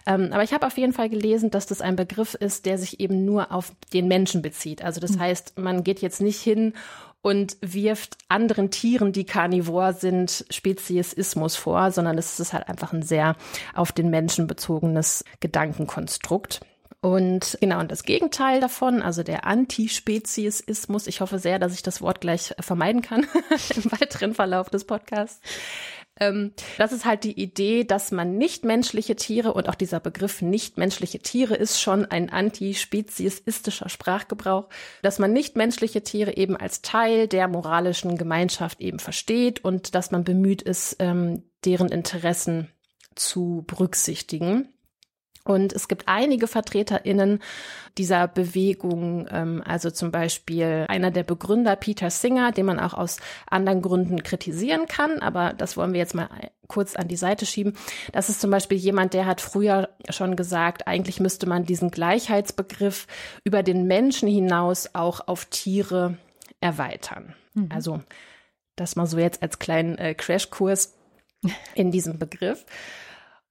Ähm, 0.06 0.30
aber 0.32 0.44
ich 0.44 0.52
habe 0.52 0.66
auf 0.66 0.78
jeden 0.78 0.92
Fall 0.92 1.08
gelesen, 1.08 1.50
dass 1.50 1.66
das 1.66 1.80
ein 1.80 1.96
Begriff 1.96 2.34
ist, 2.34 2.66
der 2.66 2.78
sich 2.78 3.00
eben 3.00 3.24
nur 3.24 3.50
auf 3.50 3.72
den 3.92 4.06
Menschen 4.06 4.42
bezieht. 4.42 4.82
Also 4.84 5.00
das 5.00 5.12
mhm. 5.12 5.20
heißt, 5.20 5.58
man 5.58 5.82
geht 5.82 6.00
jetzt 6.00 6.20
nicht 6.20 6.40
hin 6.40 6.74
und 7.22 7.56
wirft 7.60 8.16
anderen 8.28 8.70
Tieren, 8.70 9.12
die 9.12 9.24
karnivor 9.24 9.92
sind, 9.92 10.46
Speziesismus 10.50 11.56
vor, 11.56 11.90
sondern 11.90 12.16
es 12.16 12.38
ist 12.38 12.52
halt 12.52 12.68
einfach 12.68 12.92
ein 12.92 13.02
sehr 13.02 13.36
auf 13.74 13.92
den 13.92 14.08
Menschen 14.08 14.46
bezogenes 14.46 15.24
Gedankenkonstrukt. 15.40 16.60
Und 17.02 17.56
genau, 17.60 17.80
und 17.80 17.90
das 17.90 18.02
Gegenteil 18.02 18.60
davon, 18.60 19.00
also 19.00 19.22
der 19.22 19.46
Antispeziesismus, 19.46 21.06
ich 21.06 21.22
hoffe 21.22 21.38
sehr, 21.38 21.58
dass 21.58 21.72
ich 21.72 21.82
das 21.82 22.02
Wort 22.02 22.20
gleich 22.20 22.54
vermeiden 22.60 23.00
kann 23.00 23.26
im 23.74 23.92
weiteren 23.92 24.34
Verlauf 24.34 24.68
des 24.68 24.84
Podcasts. 24.84 25.40
Ähm, 26.20 26.52
das 26.76 26.92
ist 26.92 27.06
halt 27.06 27.24
die 27.24 27.40
Idee, 27.40 27.84
dass 27.84 28.12
man 28.12 28.36
nichtmenschliche 28.36 29.16
Tiere 29.16 29.54
und 29.54 29.68
auch 29.70 29.74
dieser 29.74 29.98
Begriff 29.98 30.42
nichtmenschliche 30.42 31.20
Tiere 31.20 31.54
ist 31.54 31.80
schon 31.80 32.04
ein 32.04 32.28
antispeziesistischer 32.28 33.88
Sprachgebrauch, 33.88 34.68
dass 35.00 35.18
man 35.18 35.32
nichtmenschliche 35.32 36.02
Tiere 36.02 36.36
eben 36.36 36.56
als 36.56 36.82
Teil 36.82 37.26
der 37.26 37.48
moralischen 37.48 38.18
Gemeinschaft 38.18 38.80
eben 38.80 38.98
versteht 38.98 39.64
und 39.64 39.94
dass 39.94 40.10
man 40.10 40.22
bemüht 40.22 40.60
ist, 40.60 40.96
ähm, 40.98 41.44
deren 41.64 41.88
Interessen 41.88 42.68
zu 43.14 43.64
berücksichtigen. 43.66 44.68
Und 45.44 45.72
es 45.72 45.88
gibt 45.88 46.06
einige 46.06 46.46
VertreterInnen 46.46 47.40
dieser 47.96 48.28
Bewegung, 48.28 49.26
ähm, 49.30 49.62
also 49.64 49.90
zum 49.90 50.10
Beispiel 50.10 50.84
einer 50.88 51.10
der 51.10 51.22
Begründer, 51.22 51.76
Peter 51.76 52.10
Singer, 52.10 52.52
den 52.52 52.66
man 52.66 52.78
auch 52.78 52.94
aus 52.94 53.18
anderen 53.48 53.80
Gründen 53.80 54.22
kritisieren 54.22 54.86
kann, 54.86 55.20
aber 55.20 55.54
das 55.54 55.76
wollen 55.76 55.92
wir 55.92 56.00
jetzt 56.00 56.14
mal 56.14 56.28
kurz 56.68 56.94
an 56.94 57.08
die 57.08 57.16
Seite 57.16 57.46
schieben. 57.46 57.74
Das 58.12 58.28
ist 58.28 58.40
zum 58.40 58.50
Beispiel 58.50 58.78
jemand, 58.78 59.14
der 59.14 59.26
hat 59.26 59.40
früher 59.40 59.88
schon 60.08 60.36
gesagt, 60.36 60.86
eigentlich 60.86 61.20
müsste 61.20 61.46
man 61.46 61.64
diesen 61.64 61.90
Gleichheitsbegriff 61.90 63.06
über 63.42 63.62
den 63.62 63.86
Menschen 63.86 64.28
hinaus 64.28 64.90
auch 64.94 65.26
auf 65.26 65.46
Tiere 65.46 66.18
erweitern. 66.60 67.34
Mhm. 67.54 67.68
Also 67.74 68.00
das 68.76 68.94
mal 68.94 69.06
so 69.06 69.18
jetzt 69.18 69.42
als 69.42 69.58
kleinen 69.58 69.98
äh, 69.98 70.14
Crashkurs 70.14 70.94
in 71.74 71.90
diesem 71.90 72.18
Begriff. 72.18 72.64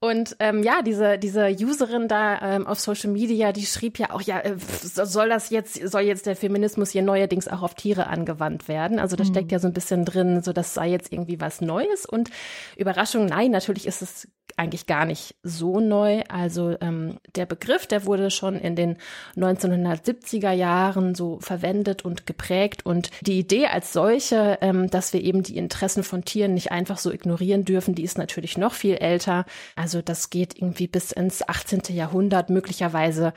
Und 0.01 0.37
ähm, 0.39 0.63
ja, 0.63 0.81
diese 0.81 1.17
diese 1.17 1.49
Userin 1.49 2.07
da 2.07 2.41
ähm, 2.41 2.67
auf 2.67 2.79
Social 2.79 3.11
Media, 3.11 3.51
die 3.51 3.65
schrieb 3.65 3.99
ja 3.99 4.11
auch, 4.11 4.21
ja, 4.21 4.39
äh, 4.39 4.55
soll 4.57 5.27
das 5.27 5.49
jetzt 5.49 5.75
soll 5.89 6.01
jetzt 6.01 6.25
der 6.25 6.37
Feminismus 6.37 6.91
hier 6.91 7.01
neuerdings 7.01 7.49
auch 7.49 7.63
auf 7.63 7.75
Tiere 7.75 8.07
angewandt 8.07 8.69
werden? 8.69 8.97
Also 8.97 9.17
da 9.17 9.25
mhm. 9.25 9.29
steckt 9.29 9.51
ja 9.51 9.59
so 9.59 9.67
ein 9.67 9.73
bisschen 9.73 10.05
drin, 10.05 10.41
so 10.41 10.53
das 10.53 10.73
sei 10.73 10.87
jetzt 10.89 11.11
irgendwie 11.11 11.41
was 11.41 11.59
Neues. 11.59 12.05
Und 12.05 12.29
Überraschung, 12.77 13.25
nein, 13.25 13.51
natürlich 13.51 13.87
ist 13.87 14.01
es 14.01 14.29
eigentlich 14.57 14.87
gar 14.87 15.05
nicht 15.05 15.35
so 15.43 15.79
neu. 15.79 16.21
Also 16.29 16.75
ähm, 16.81 17.19
der 17.35 17.45
Begriff, 17.45 17.87
der 17.87 18.05
wurde 18.05 18.31
schon 18.31 18.55
in 18.55 18.75
den 18.75 18.97
1970er 19.35 20.51
Jahren 20.51 21.15
so 21.15 21.39
verwendet 21.39 22.03
und 22.03 22.25
geprägt. 22.25 22.85
Und 22.85 23.09
die 23.21 23.39
Idee 23.39 23.67
als 23.67 23.93
solche, 23.93 24.57
ähm, 24.61 24.89
dass 24.89 25.13
wir 25.13 25.21
eben 25.21 25.43
die 25.43 25.57
Interessen 25.57 26.03
von 26.03 26.25
Tieren 26.25 26.53
nicht 26.53 26.71
einfach 26.71 26.97
so 26.97 27.11
ignorieren 27.11 27.65
dürfen, 27.65 27.95
die 27.95 28.03
ist 28.03 28.17
natürlich 28.17 28.57
noch 28.57 28.73
viel 28.73 28.95
älter. 28.95 29.45
Also 29.75 30.01
das 30.01 30.29
geht 30.29 30.57
irgendwie 30.57 30.87
bis 30.87 31.11
ins 31.11 31.47
18. 31.47 31.81
Jahrhundert. 31.89 32.49
Möglicherweise 32.49 33.33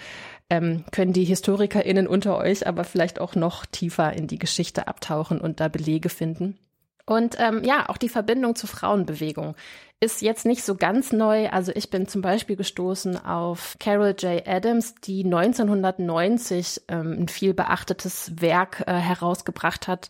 ähm, 0.51 0.85
können 0.93 1.13
die 1.13 1.25
HistorikerInnen 1.25 2.07
unter 2.07 2.37
euch 2.37 2.67
aber 2.67 2.85
vielleicht 2.85 3.21
auch 3.21 3.35
noch 3.35 3.65
tiefer 3.67 4.13
in 4.13 4.27
die 4.27 4.39
Geschichte 4.39 4.87
abtauchen 4.87 5.41
und 5.41 5.61
da 5.61 5.69
Belege 5.69 6.09
finden. 6.09 6.59
Und 7.05 7.37
ähm, 7.39 7.65
ja, 7.65 7.89
auch 7.89 7.97
die 7.97 8.09
Verbindung 8.09 8.55
zur 8.55 8.69
Frauenbewegung 8.69 9.57
ist 10.03 10.21
jetzt 10.21 10.45
nicht 10.47 10.65
so 10.65 10.75
ganz 10.75 11.13
neu. 11.13 11.49
Also 11.51 11.71
ich 11.75 11.89
bin 11.89 12.09
zum 12.09 12.23
Beispiel 12.23 12.57
gestoßen 12.57 13.25
auf 13.25 13.77
Carol 13.79 14.17
J. 14.19 14.47
Adams, 14.47 14.97
die 14.97 15.25
1990 15.25 16.83
ähm, 16.89 17.13
ein 17.21 17.29
viel 17.29 17.55
beachtetes 17.55 18.33
Werk 18.41 18.83
äh, 18.89 18.95
herausgebracht 18.95 19.87
hat, 19.87 20.09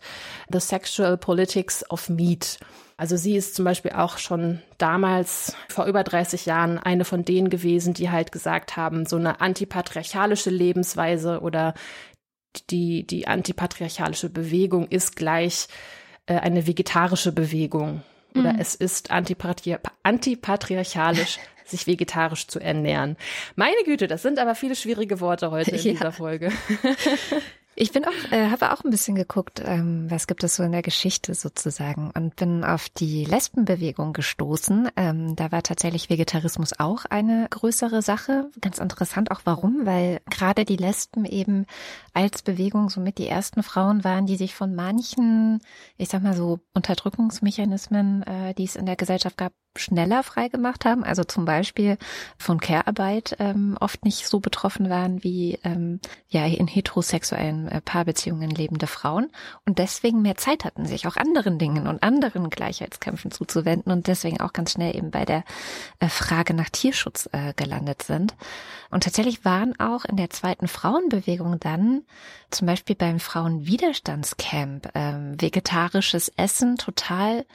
The 0.51 0.59
Sexual 0.59 1.15
Politics 1.17 1.87
of 1.91 2.09
Meat. 2.09 2.59
Also 2.97 3.17
sie 3.17 3.35
ist 3.35 3.53
zum 3.53 3.65
Beispiel 3.65 3.91
auch 3.91 4.17
schon 4.17 4.63
damals 4.79 5.55
vor 5.69 5.85
über 5.85 6.03
30 6.03 6.47
Jahren 6.47 6.79
eine 6.79 7.05
von 7.05 7.23
denen 7.23 7.51
gewesen, 7.51 7.93
die 7.93 8.09
halt 8.09 8.31
gesagt 8.31 8.77
haben, 8.77 9.05
so 9.05 9.17
eine 9.17 9.41
antipatriarchalische 9.41 10.49
Lebensweise 10.49 11.41
oder 11.41 11.75
die, 12.69 13.05
die 13.05 13.27
antipatriarchalische 13.27 14.29
Bewegung 14.29 14.87
ist 14.87 15.15
gleich 15.15 15.67
äh, 16.25 16.35
eine 16.35 16.67
vegetarische 16.67 17.31
Bewegung 17.31 18.03
oder 18.35 18.53
mhm. 18.53 18.59
es 18.59 18.75
ist 18.75 19.11
antipatri 19.11 19.77
antipatriarchalisch, 20.03 21.39
sich 21.65 21.87
vegetarisch 21.87 22.47
zu 22.47 22.59
ernähren. 22.59 23.17
Meine 23.55 23.83
Güte, 23.85 24.07
das 24.07 24.21
sind 24.21 24.39
aber 24.39 24.55
viele 24.55 24.75
schwierige 24.75 25.19
Worte 25.19 25.51
heute 25.51 25.71
in 25.71 25.77
ja. 25.77 25.91
dieser 25.93 26.11
Folge. 26.11 26.51
Ich 27.75 27.91
bin 27.91 28.05
auch, 28.05 28.31
äh, 28.31 28.51
habe 28.51 28.71
auch 28.71 28.83
ein 28.83 28.91
bisschen 28.91 29.15
geguckt, 29.15 29.61
ähm, 29.65 30.05
was 30.09 30.27
gibt 30.27 30.43
es 30.43 30.55
so 30.55 30.63
in 30.63 30.71
der 30.71 30.83
Geschichte 30.83 31.33
sozusagen 31.33 32.11
und 32.15 32.35
bin 32.35 32.63
auf 32.63 32.87
die 32.89 33.25
Lesbenbewegung 33.25 34.13
gestoßen. 34.13 34.89
Ähm, 34.95 35.35
da 35.35 35.51
war 35.51 35.63
tatsächlich 35.63 36.09
Vegetarismus 36.09 36.79
auch 36.79 37.05
eine 37.05 37.47
größere 37.49 38.03
Sache. 38.03 38.51
Ganz 38.61 38.77
interessant 38.77 39.31
auch 39.31 39.41
warum, 39.45 39.87
weil 39.87 40.21
gerade 40.29 40.65
die 40.65 40.75
Lesben 40.75 41.25
eben 41.25 41.65
als 42.13 42.43
Bewegung 42.43 42.89
somit 42.89 43.17
die 43.17 43.27
ersten 43.27 43.63
Frauen 43.63 44.03
waren, 44.03 44.27
die 44.27 44.37
sich 44.37 44.53
von 44.53 44.75
manchen, 44.75 45.59
ich 45.97 46.09
sag 46.09 46.21
mal 46.21 46.35
so 46.35 46.59
Unterdrückungsmechanismen, 46.75 48.21
äh, 48.23 48.53
die 48.53 48.65
es 48.65 48.75
in 48.75 48.85
der 48.85 48.97
Gesellschaft 48.97 49.37
gab, 49.37 49.53
schneller 49.75 50.23
freigemacht 50.23 50.85
haben, 50.85 51.03
also 51.03 51.23
zum 51.23 51.45
Beispiel 51.45 51.97
von 52.37 52.59
Care-Arbeit 52.59 53.37
ähm, 53.39 53.77
oft 53.79 54.05
nicht 54.05 54.27
so 54.27 54.39
betroffen 54.39 54.89
waren 54.89 55.23
wie 55.23 55.59
ähm, 55.63 55.99
ja 56.29 56.45
in 56.45 56.67
heterosexuellen 56.67 57.67
äh, 57.67 57.81
Paarbeziehungen 57.81 58.49
lebende 58.49 58.87
Frauen 58.87 59.31
und 59.65 59.79
deswegen 59.79 60.21
mehr 60.21 60.35
Zeit 60.35 60.65
hatten, 60.65 60.85
sich 60.85 61.07
auch 61.07 61.17
anderen 61.17 61.57
Dingen 61.57 61.87
und 61.87 62.03
anderen 62.03 62.49
Gleichheitskämpfen 62.49 63.31
zuzuwenden 63.31 63.91
und 63.91 64.07
deswegen 64.07 64.41
auch 64.41 64.53
ganz 64.53 64.73
schnell 64.73 64.95
eben 64.95 65.11
bei 65.11 65.25
der 65.25 65.43
äh, 65.99 66.07
Frage 66.07 66.53
nach 66.53 66.69
Tierschutz 66.69 67.29
äh, 67.31 67.53
gelandet 67.55 68.03
sind. 68.03 68.35
Und 68.91 69.05
tatsächlich 69.05 69.43
waren 69.43 69.79
auch 69.79 70.05
in 70.05 70.17
der 70.17 70.29
zweiten 70.29 70.67
Frauenbewegung 70.67 71.59
dann 71.59 72.03
zum 72.51 72.67
Beispiel 72.67 72.95
beim 72.95 73.19
Frauenwiderstandscamp 73.19 74.91
ähm, 74.93 75.41
vegetarisches 75.41 76.29
Essen 76.37 76.77
total 76.77 77.45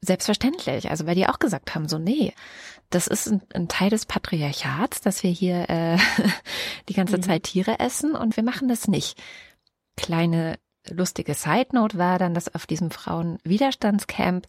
selbstverständlich. 0.00 0.90
Also 0.90 1.06
weil 1.06 1.14
die 1.14 1.28
auch 1.28 1.38
gesagt 1.38 1.74
haben, 1.74 1.88
so 1.88 1.98
nee, 1.98 2.32
das 2.90 3.06
ist 3.06 3.28
ein, 3.28 3.42
ein 3.54 3.68
Teil 3.68 3.90
des 3.90 4.06
Patriarchats, 4.06 5.00
dass 5.00 5.22
wir 5.22 5.30
hier 5.30 5.68
äh, 5.68 5.98
die 6.88 6.94
ganze 6.94 7.16
mhm. 7.16 7.22
Zeit 7.22 7.44
Tiere 7.44 7.80
essen 7.80 8.14
und 8.14 8.36
wir 8.36 8.44
machen 8.44 8.68
das 8.68 8.88
nicht. 8.88 9.20
Kleine 9.96 10.58
lustige 10.90 11.34
Side 11.34 11.68
Note 11.72 11.98
war 11.98 12.18
dann, 12.18 12.34
dass 12.34 12.54
auf 12.54 12.66
diesem 12.66 12.90
Frauenwiderstandscamp 12.90 14.46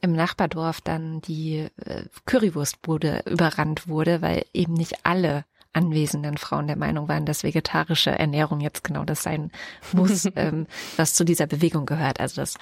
im 0.00 0.12
Nachbardorf 0.12 0.80
dann 0.80 1.20
die 1.20 1.68
äh, 1.84 2.04
Currywurstbude 2.24 3.22
überrannt 3.26 3.88
wurde, 3.88 4.22
weil 4.22 4.44
eben 4.52 4.72
nicht 4.72 5.04
alle 5.04 5.44
anwesenden 5.72 6.38
Frauen 6.38 6.66
der 6.66 6.76
Meinung 6.76 7.06
waren, 7.08 7.26
dass 7.26 7.44
vegetarische 7.44 8.10
Ernährung 8.10 8.60
jetzt 8.60 8.82
genau 8.82 9.04
das 9.04 9.22
sein 9.22 9.52
muss, 9.92 10.26
ähm, 10.34 10.66
was 10.96 11.14
zu 11.14 11.24
dieser 11.24 11.46
Bewegung 11.46 11.86
gehört. 11.86 12.18
Also 12.18 12.40
das 12.40 12.56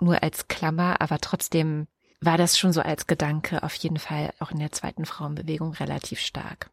nur 0.00 0.22
als 0.22 0.48
Klammer, 0.48 1.00
aber 1.00 1.18
trotzdem 1.18 1.86
war 2.20 2.38
das 2.38 2.58
schon 2.58 2.72
so 2.72 2.80
als 2.80 3.06
Gedanke 3.06 3.62
auf 3.62 3.74
jeden 3.74 3.98
Fall 3.98 4.32
auch 4.40 4.50
in 4.50 4.58
der 4.58 4.72
zweiten 4.72 5.04
Frauenbewegung 5.04 5.72
relativ 5.74 6.20
stark. 6.20 6.70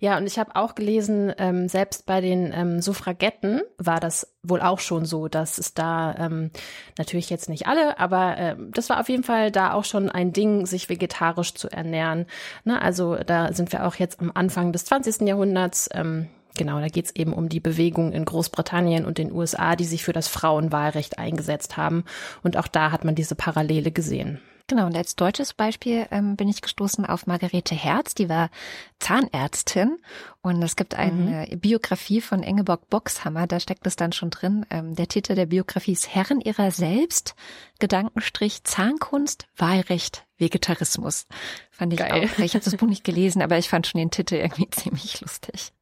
Ja, 0.00 0.16
und 0.16 0.26
ich 0.26 0.38
habe 0.38 0.56
auch 0.56 0.74
gelesen, 0.74 1.32
ähm, 1.38 1.68
selbst 1.68 2.06
bei 2.06 2.20
den 2.20 2.52
ähm, 2.54 2.80
Suffragetten 2.80 3.62
war 3.78 4.00
das 4.00 4.34
wohl 4.42 4.60
auch 4.60 4.80
schon 4.80 5.04
so, 5.04 5.28
dass 5.28 5.58
es 5.58 5.74
da 5.74 6.14
ähm, 6.18 6.50
natürlich 6.98 7.30
jetzt 7.30 7.48
nicht 7.48 7.66
alle, 7.66 7.98
aber 7.98 8.36
äh, 8.36 8.56
das 8.70 8.88
war 8.90 9.00
auf 9.00 9.08
jeden 9.08 9.22
Fall 9.22 9.50
da 9.50 9.72
auch 9.72 9.84
schon 9.84 10.08
ein 10.08 10.32
Ding, 10.32 10.66
sich 10.66 10.88
vegetarisch 10.88 11.54
zu 11.54 11.68
ernähren. 11.68 12.26
Ne? 12.64 12.80
Also 12.80 13.16
da 13.16 13.52
sind 13.52 13.72
wir 13.72 13.86
auch 13.86 13.96
jetzt 13.96 14.20
am 14.20 14.32
Anfang 14.34 14.72
des 14.72 14.86
20. 14.86 15.28
Jahrhunderts. 15.28 15.88
Ähm, 15.92 16.28
Genau, 16.56 16.80
da 16.80 16.88
geht 16.88 17.06
es 17.06 17.16
eben 17.16 17.32
um 17.32 17.48
die 17.48 17.60
Bewegung 17.60 18.12
in 18.12 18.24
Großbritannien 18.24 19.04
und 19.06 19.18
den 19.18 19.32
USA, 19.32 19.74
die 19.74 19.84
sich 19.84 20.04
für 20.04 20.12
das 20.12 20.28
Frauenwahlrecht 20.28 21.18
eingesetzt 21.18 21.76
haben. 21.76 22.04
Und 22.42 22.56
auch 22.56 22.68
da 22.68 22.92
hat 22.92 23.04
man 23.04 23.14
diese 23.14 23.34
Parallele 23.34 23.90
gesehen. 23.90 24.40
Genau, 24.66 24.86
und 24.86 24.96
als 24.96 25.16
deutsches 25.16 25.54
Beispiel 25.54 26.06
ähm, 26.10 26.36
bin 26.36 26.48
ich 26.48 26.62
gestoßen 26.62 27.04
auf 27.04 27.26
Margarete 27.26 27.74
Herz, 27.74 28.14
die 28.14 28.28
war 28.28 28.50
Zahnärztin 28.98 29.98
und 30.40 30.62
es 30.62 30.76
gibt 30.76 30.94
eine 30.94 31.46
mhm. 31.50 31.60
Biografie 31.60 32.20
von 32.20 32.42
Ingeborg 32.42 32.88
Boxhammer, 32.88 33.46
da 33.46 33.60
steckt 33.60 33.86
es 33.86 33.96
dann 33.96 34.12
schon 34.12 34.30
drin. 34.30 34.66
Ähm, 34.70 34.94
der 34.94 35.08
Titel 35.08 35.34
der 35.34 35.46
Biografie 35.46 35.92
ist 35.92 36.14
Herren 36.14 36.40
ihrer 36.40 36.70
selbst, 36.70 37.34
Gedankenstrich 37.78 38.64
Zahnkunst, 38.64 39.46
Wahlrecht, 39.56 40.24
Vegetarismus. 40.38 41.26
Fand 41.70 41.92
ich 41.92 42.00
Geil. 42.00 42.28
auch. 42.28 42.38
Ich 42.38 42.54
habe 42.54 42.64
das 42.64 42.76
Buch 42.76 42.86
nicht 42.86 43.04
gelesen, 43.04 43.42
aber 43.42 43.58
ich 43.58 43.68
fand 43.68 43.86
schon 43.86 43.98
den 43.98 44.10
Titel 44.10 44.34
irgendwie 44.34 44.68
ziemlich 44.70 45.20
lustig. 45.20 45.72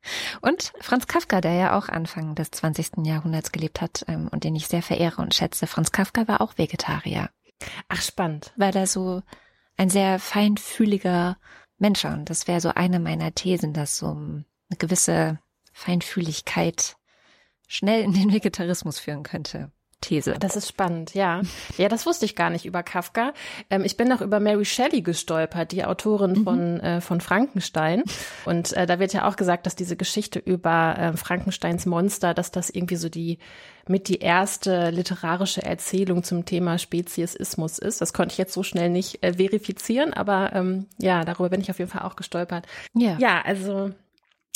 Und 0.41 0.73
Franz 0.81 1.07
Kafka, 1.07 1.41
der 1.41 1.55
ja 1.55 1.79
auch 1.79 1.89
Anfang 1.89 2.35
des 2.35 2.51
20. 2.51 3.05
Jahrhunderts 3.05 3.53
gelebt 3.53 3.81
hat 3.81 4.05
ähm, 4.09 4.29
und 4.31 4.45
den 4.45 4.55
ich 4.55 4.69
sehr 4.69 4.83
verehre 4.83 5.21
und 5.21 5.35
schätze. 5.35 5.67
Franz 5.67 5.93
Kafka 5.93 6.29
war 6.29 6.41
auch 6.41 6.59
Vegetarier. 6.59 7.31
Ach, 7.89 8.03
spannend. 8.03 8.53
Weil 8.57 8.75
er 8.77 8.87
so 8.87 9.23
ein 9.77 9.91
sehr 9.91 10.19
feinfühliger 10.19 11.39
Mensch 11.79 12.05
war. 12.05 12.15
Und 12.15 12.31
das 12.31 12.47
wäre 12.47 12.61
so 12.61 12.71
eine 12.71 13.01
meiner 13.01 13.35
Thesen, 13.35 13.73
dass 13.73 13.99
so 13.99 14.09
eine 14.09 14.45
gewisse 14.79 15.39
Feinfühligkeit 15.73 16.97
schnell 17.67 18.03
in 18.03 18.13
den 18.13 18.33
Vegetarismus 18.33 18.99
führen 18.99 19.23
könnte. 19.23 19.73
These. 20.01 20.37
Das 20.39 20.57
ist 20.57 20.69
spannend, 20.69 21.15
ja. 21.15 21.43
Ja, 21.77 21.89
das 21.89 22.07
wusste 22.07 22.25
ich 22.25 22.35
gar 22.35 22.51
nicht 22.51 22.65
über 22.65 22.83
Kafka. 22.83 23.33
Ähm, 23.69 23.85
ich 23.85 23.97
bin 23.97 24.09
noch 24.09 24.21
über 24.21 24.41
Mary 24.41 24.65
Shelley 24.65 25.03
gestolpert, 25.03 25.73
die 25.73 25.85
Autorin 25.85 26.33
mhm. 26.33 26.45
von, 26.45 26.81
äh, 26.81 27.01
von 27.01 27.21
Frankenstein. 27.21 28.03
Und 28.45 28.73
äh, 28.73 28.87
da 28.87 28.99
wird 28.99 29.13
ja 29.13 29.29
auch 29.29 29.37
gesagt, 29.37 29.67
dass 29.67 29.77
diese 29.77 29.97
Geschichte 29.97 30.39
über 30.39 30.97
äh, 30.99 31.17
Frankensteins 31.17 31.87
Monster, 31.87 32.35
dass 32.35 32.51
das 32.51 32.71
irgendwie 32.71 32.97
so 32.97 33.09
die 33.09 33.39
mit 33.89 34.09
die 34.09 34.19
erste 34.19 34.91
literarische 34.91 35.63
Erzählung 35.63 36.23
zum 36.23 36.45
Thema 36.45 36.79
Speziesismus 36.79 37.79
ist. 37.79 38.01
Das 38.01 38.13
konnte 38.13 38.33
ich 38.33 38.39
jetzt 38.39 38.53
so 38.53 38.63
schnell 38.63 38.89
nicht 38.89 39.23
äh, 39.23 39.35
verifizieren, 39.35 40.15
aber 40.15 40.53
ähm, 40.55 40.87
ja, 40.99 41.25
darüber 41.25 41.51
bin 41.51 41.61
ich 41.61 41.71
auf 41.71 41.79
jeden 41.79 41.91
Fall 41.91 42.03
auch 42.03 42.17
gestolpert. 42.17 42.67
Ja, 42.95 43.17
ja 43.19 43.43
also 43.45 43.91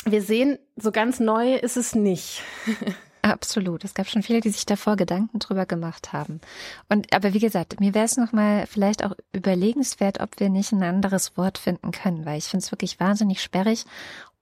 wir 0.07 0.23
sehen, 0.23 0.59
so 0.77 0.93
ganz 0.93 1.21
neu 1.21 1.55
ist 1.55 1.77
es 1.77 1.95
nicht. 1.95 2.43
Absolut. 3.25 3.85
Es 3.85 3.95
gab 3.95 4.07
schon 4.07 4.23
viele, 4.23 4.43
die 4.43 4.51
sich 4.51 4.67
davor 4.67 4.97
Gedanken 4.97 5.39
drüber 5.39 5.65
gemacht 5.65 6.13
haben. 6.13 6.43
Und 6.91 7.11
aber 7.15 7.33
wie 7.33 7.39
gesagt, 7.39 7.81
mir 7.81 7.95
wäre 7.95 8.05
es 8.05 8.19
nochmal 8.19 8.67
vielleicht 8.67 9.03
auch 9.03 9.13
überlegenswert, 9.33 10.21
ob 10.21 10.39
wir 10.41 10.51
nicht 10.51 10.73
ein 10.73 10.83
anderes 10.83 11.35
Wort 11.39 11.57
finden 11.57 11.91
können, 11.91 12.27
weil 12.27 12.37
ich 12.37 12.45
finde 12.45 12.63
es 12.63 12.71
wirklich 12.71 13.01
wahnsinnig 13.01 13.41
sperrig 13.41 13.87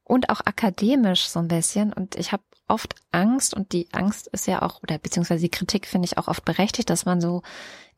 und 0.02 0.30
auch 0.30 0.40
akademisch 0.40 1.28
so 1.28 1.38
ein 1.38 1.46
bisschen. 1.46 1.92
Und 1.92 2.16
ich 2.16 2.32
habe 2.32 2.42
oft 2.66 2.96
Angst 3.12 3.54
und 3.54 3.72
die 3.72 3.86
Angst 3.92 4.26
ist 4.26 4.48
ja 4.48 4.62
auch, 4.62 4.82
oder 4.82 4.98
beziehungsweise 4.98 5.42
die 5.42 5.50
Kritik 5.50 5.86
finde 5.86 6.06
ich 6.06 6.18
auch 6.18 6.26
oft 6.26 6.44
berechtigt, 6.44 6.90
dass 6.90 7.04
man 7.04 7.20
so 7.20 7.42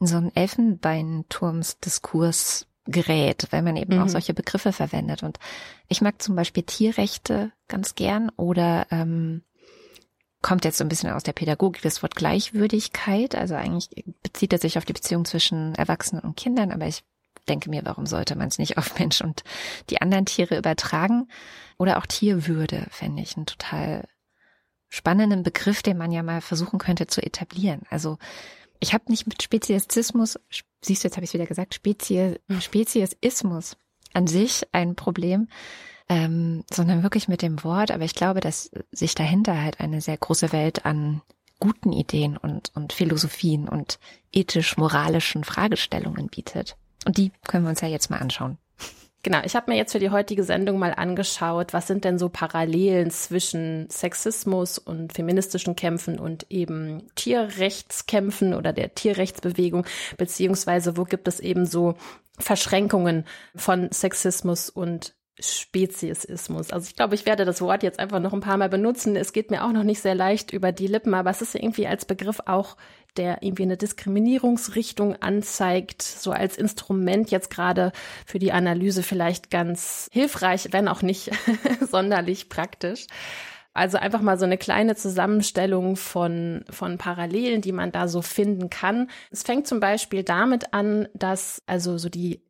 in 0.01 0.07
so 0.07 0.19
einen 0.19 0.37
Elfenbeinturmsdiskurs 0.37 2.67
gerät, 2.85 3.47
weil 3.53 3.63
man 3.63 3.77
eben 3.77 3.97
mhm. 3.97 4.03
auch 4.03 4.11
solche 4.11 4.35
Begriffe 4.35 4.73
verwendet. 4.73 5.23
Und 5.23 5.39
ich 5.89 6.03
mag 6.03 6.21
zum 6.21 6.37
Beispiel 6.37 6.65
Tierrechte 6.65 7.53
ganz 7.69 7.95
gern 7.95 8.31
oder 8.37 8.87
ähm, 8.91 9.41
kommt 10.45 10.67
jetzt 10.67 10.77
so 10.77 10.85
ein 10.85 10.91
bisschen 10.91 11.11
aus 11.11 11.23
der 11.23 11.33
Pädagogik 11.33 11.81
das 11.81 12.03
Wort 12.03 12.17
Gleichwürdigkeit. 12.17 13.35
Also 13.35 13.55
eigentlich 13.55 13.89
bezieht 14.23 14.53
er 14.53 14.59
sich 14.59 14.77
auf 14.77 14.85
die 14.85 14.93
Beziehung 14.93 15.25
zwischen 15.25 15.75
Erwachsenen 15.75 16.23
und 16.23 16.37
Kindern, 16.37 16.71
aber 16.71 16.87
ich 16.87 17.03
denke 17.49 17.71
mir, 17.71 17.81
warum 17.87 18.05
sollte 18.05 18.37
man 18.37 18.49
es 18.49 18.59
nicht 18.59 18.77
auf 18.77 18.99
Mensch 18.99 19.23
und 19.23 19.43
die 19.89 20.03
anderen 20.03 20.27
Tiere 20.27 20.59
übertragen? 20.59 21.29
Oder 21.79 21.97
auch 21.97 22.05
Tierwürde 22.05 22.87
fände 22.91 23.23
ich 23.23 23.39
einen 23.39 23.47
total 23.47 24.07
spannenden 24.91 25.45
Begriff, 25.45 25.83
den 25.83 25.97
man 25.97 26.13
ja 26.13 26.23
mal 26.23 26.43
versuchen 26.43 26.79
könnte 26.79 27.07
zu 27.07 27.23
etablieren. 27.23 27.81
Also 27.89 28.19
ich 28.81 28.93
habe 28.93 29.05
nicht 29.09 29.27
mit 29.27 29.43
Speziesismus, 29.43 30.39
siehst 30.83 31.03
du, 31.03 31.09
jetzt 31.09 31.17
habe 31.17 31.25
ich 31.25 31.31
es 31.31 31.35
wieder 31.35 31.47
gesagt, 31.47 31.75
Spezies, 31.75 32.37
Speziesismus 32.61 33.79
an 34.13 34.27
sich 34.27 34.69
ein 34.73 34.95
Problem, 34.95 35.49
ähm, 36.09 36.65
sondern 36.73 37.03
wirklich 37.03 37.29
mit 37.29 37.43
dem 37.43 37.63
Wort. 37.65 37.91
Aber 37.91 38.05
ich 38.05 38.15
glaube, 38.15 38.41
dass 38.41 38.71
sich 38.93 39.15
dahinter 39.15 39.61
halt 39.61 39.81
eine 39.81 40.01
sehr 40.01 40.17
große 40.17 40.53
Welt 40.53 40.85
an 40.87 41.23
guten 41.61 41.93
Ideen 41.93 42.37
und, 42.37 42.73
und 42.75 42.93
Philosophien 42.93 43.69
und 43.69 43.99
ethisch-moralischen 44.33 45.45
Fragestellungen 45.45 46.29
bietet. 46.29 46.77
Und 47.07 47.17
die 47.17 47.33
können 47.47 47.65
wir 47.65 47.71
uns 47.71 47.81
ja 47.81 47.89
jetzt 47.89 48.11
mal 48.11 48.19
anschauen. 48.19 48.59
Genau, 49.23 49.41
ich 49.43 49.57
habe 49.57 49.71
mir 49.71 49.79
jetzt 49.79 49.93
für 49.93 49.99
die 49.99 50.11
heutige 50.11 50.45
Sendung 50.45 50.79
mal 50.79 50.93
angeschaut, 50.93 51.73
was 51.73 51.87
sind 51.87 52.05
denn 52.05 52.19
so 52.19 52.29
Parallelen 52.29 53.11
zwischen 53.11 53.89
Sexismus 53.89 54.77
und 54.77 55.15
feministischen 55.15 55.77
Kämpfen 55.77 56.19
und 56.19 56.51
eben 56.51 57.05
Tierrechtskämpfen 57.15 58.53
oder 58.53 58.75
der 58.75 58.95
Tierrechtsbewegung, 58.95 59.87
beziehungsweise 60.19 60.99
wo 60.99 61.05
gibt 61.05 61.27
es 61.27 61.41
eben 61.41 61.65
so 61.65 61.95
Verschränkungen 62.39 63.25
von 63.57 63.91
Sexismus 63.91 64.69
und 64.69 65.15
Speziesismus. 65.41 66.71
Also 66.71 66.87
ich 66.89 66.95
glaube, 66.95 67.15
ich 67.15 67.27
werde 67.27 67.45
das 67.45 67.61
Wort 67.61 67.83
jetzt 67.83 67.99
einfach 67.99 68.21
noch 68.21 68.33
ein 68.33 68.41
paar 68.41 68.57
Mal 68.57 68.69
benutzen. 68.69 69.17
Es 69.17 69.33
geht 69.33 69.51
mir 69.51 69.65
auch 69.65 69.73
noch 69.73 69.83
nicht 69.83 70.01
sehr 70.01 70.15
leicht 70.15 70.53
über 70.53 70.71
die 70.71 70.87
Lippen, 70.87 71.15
aber 71.15 71.31
es 71.31 71.43
ist 71.43 71.55
irgendwie 71.55 71.87
als 71.87 72.05
Begriff 72.05 72.41
auch, 72.47 72.77
der 73.17 73.43
irgendwie 73.43 73.65
eine 73.65 73.77
Diskriminierungsrichtung 73.77 75.17
anzeigt, 75.17 76.03
so 76.03 76.31
als 76.31 76.57
Instrument 76.57 77.31
jetzt 77.31 77.51
gerade 77.51 77.93
für 78.27 78.39
die 78.39 78.53
Analyse 78.53 79.03
vielleicht 79.03 79.51
ganz 79.51 80.09
hilfreich, 80.13 80.69
wenn 80.71 80.89
auch 80.89 81.03
nicht 81.03 81.31
sonderlich 81.91 82.49
praktisch. 82.49 83.07
Also 83.73 83.99
einfach 83.99 84.21
mal 84.21 84.39
so 84.39 84.45
eine 84.45 84.57
kleine 84.57 84.95
Zusammenstellung 84.95 85.97
von, 85.97 86.65
von 86.71 86.97
Parallelen, 86.97 87.61
die 87.61 87.73
man 87.73 87.91
da 87.91 88.07
so 88.07 88.23
finden 88.23 88.71
kann. 88.71 89.11
Es 89.33 89.43
fängt 89.43 89.67
zum 89.67 89.81
Beispiel 89.81 90.23
damit 90.23 90.73
an, 90.73 91.09
dass 91.13 91.61
also 91.67 91.99
so 91.99 92.09
die 92.09 92.41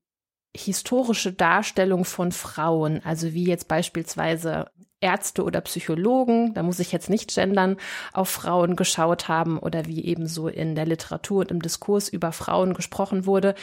historische 0.56 1.32
Darstellung 1.32 2.04
von 2.04 2.32
Frauen, 2.32 3.00
also 3.04 3.32
wie 3.32 3.44
jetzt 3.44 3.68
beispielsweise 3.68 4.66
Ärzte 5.04 5.44
oder 5.44 5.61
Psychologen, 5.61 6.54
da 6.54 6.62
muss 6.62 6.78
ich 6.78 6.90
jetzt 6.90 7.11
nicht 7.11 7.34
gendern, 7.34 7.76
auf 8.14 8.30
Frauen 8.30 8.75
geschaut 8.75 9.28
haben 9.28 9.58
oder 9.58 9.84
wie 9.84 10.02
eben 10.02 10.26
so 10.26 10.49
in 10.49 10.75
der 10.75 10.87
Literatur 10.87 11.40
und 11.40 11.50
im 11.50 11.61
Diskurs 11.61 12.08
über 12.08 12.32
Frauen 12.32 12.73
gesprochen 12.73 13.26
wurde. 13.26 13.54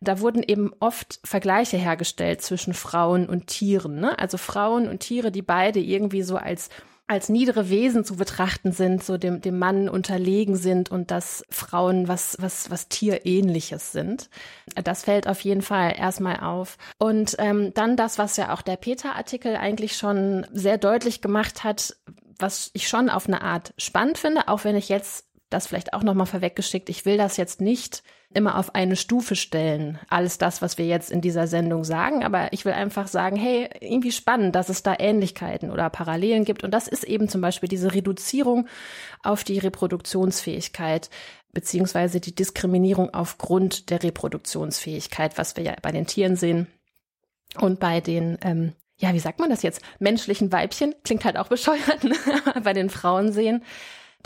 Da 0.00 0.20
wurden 0.20 0.42
eben 0.42 0.72
oft 0.80 1.20
Vergleiche 1.22 1.76
hergestellt 1.76 2.40
zwischen 2.40 2.72
Frauen 2.72 3.28
und 3.28 3.46
Tieren. 3.46 4.00
Ne? 4.00 4.18
Also 4.18 4.38
Frauen 4.38 4.88
und 4.88 5.00
Tiere, 5.00 5.30
die 5.30 5.42
beide 5.42 5.80
irgendwie 5.80 6.22
so 6.22 6.36
als 6.38 6.70
als 7.08 7.28
niedere 7.28 7.70
Wesen 7.70 8.04
zu 8.04 8.16
betrachten 8.16 8.72
sind, 8.72 9.04
so 9.04 9.16
dem, 9.16 9.40
dem 9.40 9.58
Mann 9.58 9.88
unterlegen 9.88 10.56
sind 10.56 10.90
und 10.90 11.10
dass 11.10 11.44
Frauen 11.50 12.08
was, 12.08 12.36
was, 12.40 12.70
was 12.70 12.88
Tierähnliches 12.88 13.92
sind. 13.92 14.28
Das 14.82 15.04
fällt 15.04 15.28
auf 15.28 15.40
jeden 15.40 15.62
Fall 15.62 15.94
erstmal 15.96 16.40
auf. 16.40 16.78
Und 16.98 17.36
ähm, 17.38 17.72
dann 17.74 17.96
das, 17.96 18.18
was 18.18 18.36
ja 18.36 18.52
auch 18.52 18.62
der 18.62 18.76
Peter-Artikel 18.76 19.56
eigentlich 19.56 19.96
schon 19.96 20.46
sehr 20.52 20.78
deutlich 20.78 21.20
gemacht 21.20 21.62
hat, 21.62 21.96
was 22.38 22.70
ich 22.72 22.88
schon 22.88 23.08
auf 23.08 23.28
eine 23.28 23.40
Art 23.40 23.72
spannend 23.78 24.18
finde, 24.18 24.48
auch 24.48 24.64
wenn 24.64 24.76
ich 24.76 24.88
jetzt 24.88 25.26
das 25.48 25.68
vielleicht 25.68 25.94
auch 25.94 26.02
nochmal 26.02 26.26
vorweggeschickt, 26.26 26.88
ich 26.88 27.06
will 27.06 27.16
das 27.16 27.36
jetzt 27.36 27.60
nicht 27.60 28.02
immer 28.34 28.58
auf 28.58 28.74
eine 28.74 28.96
Stufe 28.96 29.36
stellen, 29.36 29.98
alles 30.10 30.38
das, 30.38 30.60
was 30.60 30.78
wir 30.78 30.86
jetzt 30.86 31.10
in 31.10 31.20
dieser 31.20 31.46
Sendung 31.46 31.84
sagen, 31.84 32.24
aber 32.24 32.52
ich 32.52 32.64
will 32.64 32.72
einfach 32.72 33.06
sagen, 33.06 33.36
hey, 33.36 33.68
irgendwie 33.80 34.12
spannend, 34.12 34.54
dass 34.54 34.68
es 34.68 34.82
da 34.82 34.94
Ähnlichkeiten 34.98 35.70
oder 35.70 35.88
Parallelen 35.90 36.44
gibt 36.44 36.64
und 36.64 36.72
das 36.72 36.88
ist 36.88 37.04
eben 37.04 37.28
zum 37.28 37.40
Beispiel 37.40 37.68
diese 37.68 37.94
Reduzierung 37.94 38.66
auf 39.22 39.44
die 39.44 39.58
Reproduktionsfähigkeit 39.58 41.08
beziehungsweise 41.52 42.20
die 42.20 42.34
Diskriminierung 42.34 43.14
aufgrund 43.14 43.88
der 43.90 44.02
Reproduktionsfähigkeit, 44.02 45.38
was 45.38 45.56
wir 45.56 45.64
ja 45.64 45.74
bei 45.80 45.92
den 45.92 46.06
Tieren 46.06 46.36
sehen 46.36 46.66
und 47.58 47.80
bei 47.80 48.00
den 48.00 48.38
ähm, 48.42 48.72
ja, 48.98 49.12
wie 49.12 49.18
sagt 49.18 49.40
man 49.40 49.50
das 49.50 49.62
jetzt? 49.62 49.82
Menschlichen 49.98 50.50
Weibchen 50.52 50.94
klingt 51.04 51.24
halt 51.24 51.36
auch 51.36 51.48
bescheuert, 51.48 52.02
ne? 52.04 52.14
bei 52.62 52.72
den 52.72 52.90
Frauen 52.90 53.32
sehen. 53.32 53.62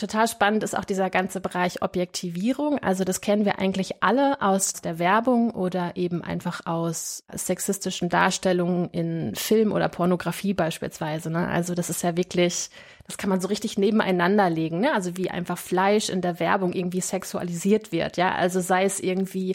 Total 0.00 0.26
spannend 0.26 0.62
ist 0.62 0.74
auch 0.74 0.86
dieser 0.86 1.10
ganze 1.10 1.42
Bereich 1.42 1.82
Objektivierung. 1.82 2.78
Also 2.78 3.04
das 3.04 3.20
kennen 3.20 3.44
wir 3.44 3.58
eigentlich 3.58 4.02
alle 4.02 4.40
aus 4.40 4.72
der 4.72 4.98
Werbung 4.98 5.50
oder 5.50 5.94
eben 5.94 6.24
einfach 6.24 6.64
aus 6.64 7.22
sexistischen 7.30 8.08
Darstellungen 8.08 8.88
in 8.92 9.34
Film 9.34 9.72
oder 9.72 9.90
Pornografie 9.90 10.54
beispielsweise. 10.54 11.28
Ne? 11.28 11.46
Also 11.46 11.74
das 11.74 11.90
ist 11.90 12.02
ja 12.02 12.16
wirklich, 12.16 12.70
das 13.06 13.18
kann 13.18 13.28
man 13.28 13.42
so 13.42 13.48
richtig 13.48 13.76
nebeneinander 13.76 14.48
legen. 14.48 14.80
Ne? 14.80 14.94
Also 14.94 15.18
wie 15.18 15.30
einfach 15.30 15.58
Fleisch 15.58 16.08
in 16.08 16.22
der 16.22 16.40
Werbung 16.40 16.72
irgendwie 16.72 17.02
sexualisiert 17.02 17.92
wird. 17.92 18.16
Ja, 18.16 18.34
also 18.34 18.60
sei 18.60 18.84
es 18.84 19.00
irgendwie 19.00 19.54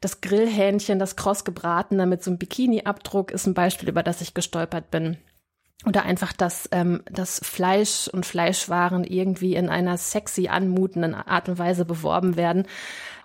das 0.00 0.22
Grillhähnchen, 0.22 1.00
das 1.00 1.16
kross 1.16 1.44
gebratene 1.44 2.06
mit 2.06 2.24
so 2.24 2.30
einem 2.30 2.38
Bikini-Abdruck 2.38 3.30
ist 3.30 3.46
ein 3.46 3.52
Beispiel, 3.52 3.90
über 3.90 4.02
das 4.02 4.22
ich 4.22 4.32
gestolpert 4.32 4.90
bin 4.90 5.18
oder 5.86 6.04
einfach, 6.04 6.32
dass 6.32 6.68
ähm, 6.70 7.02
das 7.10 7.40
Fleisch 7.42 8.08
und 8.08 8.24
Fleischwaren 8.24 9.04
irgendwie 9.04 9.54
in 9.54 9.68
einer 9.68 9.98
sexy 9.98 10.48
anmutenden 10.48 11.14
Art 11.14 11.48
und 11.48 11.58
Weise 11.58 11.84
beworben 11.84 12.36
werden 12.36 12.66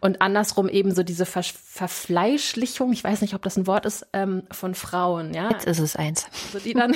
und 0.02 0.22
andersrum 0.22 0.68
eben 0.70 0.94
so 0.94 1.04
diese 1.04 1.26
Ver 1.26 1.44
Verfleischlichung, 1.44 2.92
ich 2.94 3.04
weiß 3.04 3.22
nicht, 3.22 3.36
ob 3.36 3.44
das 3.44 3.58
ein 3.58 3.68
Wort 3.68 3.86
ist, 3.86 4.08
ähm, 4.14 4.44
von 4.52 4.74
Frauen, 4.74 5.34
ja. 5.34 5.52
Jetzt 5.52 5.68
ist 5.68 5.80
es 5.80 5.96
eins. 5.96 6.28
So 6.52 6.60
die 6.60 6.74
dann 6.74 6.96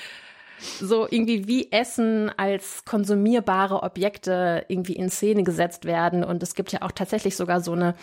so 0.80 1.06
irgendwie 1.10 1.48
wie 1.48 1.72
Essen 1.72 2.30
als 2.36 2.84
konsumierbare 2.84 3.82
Objekte 3.82 4.64
irgendwie 4.68 4.94
in 4.94 5.10
Szene 5.10 5.42
gesetzt 5.42 5.84
werden 5.84 6.22
und 6.22 6.42
es 6.42 6.54
gibt 6.54 6.70
ja 6.72 6.82
auch 6.82 6.92
tatsächlich 6.92 7.36
sogar 7.36 7.60
so 7.60 7.72
eine 7.72 7.94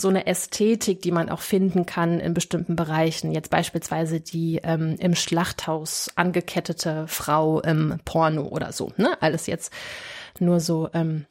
so 0.00 0.08
eine 0.08 0.26
Ästhetik, 0.26 1.02
die 1.02 1.10
man 1.10 1.28
auch 1.28 1.40
finden 1.40 1.86
kann 1.86 2.20
in 2.20 2.34
bestimmten 2.34 2.76
Bereichen. 2.76 3.32
Jetzt 3.32 3.50
beispielsweise 3.50 4.20
die 4.20 4.60
ähm, 4.62 4.96
im 4.98 5.14
Schlachthaus 5.14 6.10
angekettete 6.14 7.06
Frau 7.08 7.60
im 7.60 7.98
Porno 8.04 8.46
oder 8.48 8.72
so. 8.72 8.92
Ne? 8.96 9.16
Alles 9.20 9.46
jetzt 9.46 9.72
nur 10.40 10.60
so 10.60 10.88
ähm, 10.94 11.26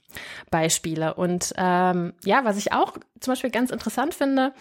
Beispiele. 0.49 1.13
Und 1.13 1.53
ähm, 1.57 2.13
ja, 2.23 2.43
was 2.43 2.57
ich 2.57 2.73
auch 2.73 2.93
zum 3.19 3.31
Beispiel 3.31 3.51
ganz 3.51 3.71
interessant 3.71 4.13
finde, 4.13 4.53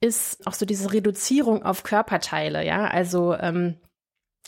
ist 0.00 0.46
auch 0.46 0.54
so 0.54 0.64
diese 0.64 0.92
Reduzierung 0.92 1.64
auf 1.64 1.82
Körperteile. 1.82 2.64
Ja, 2.64 2.84
also 2.86 3.34
ähm, 3.34 3.76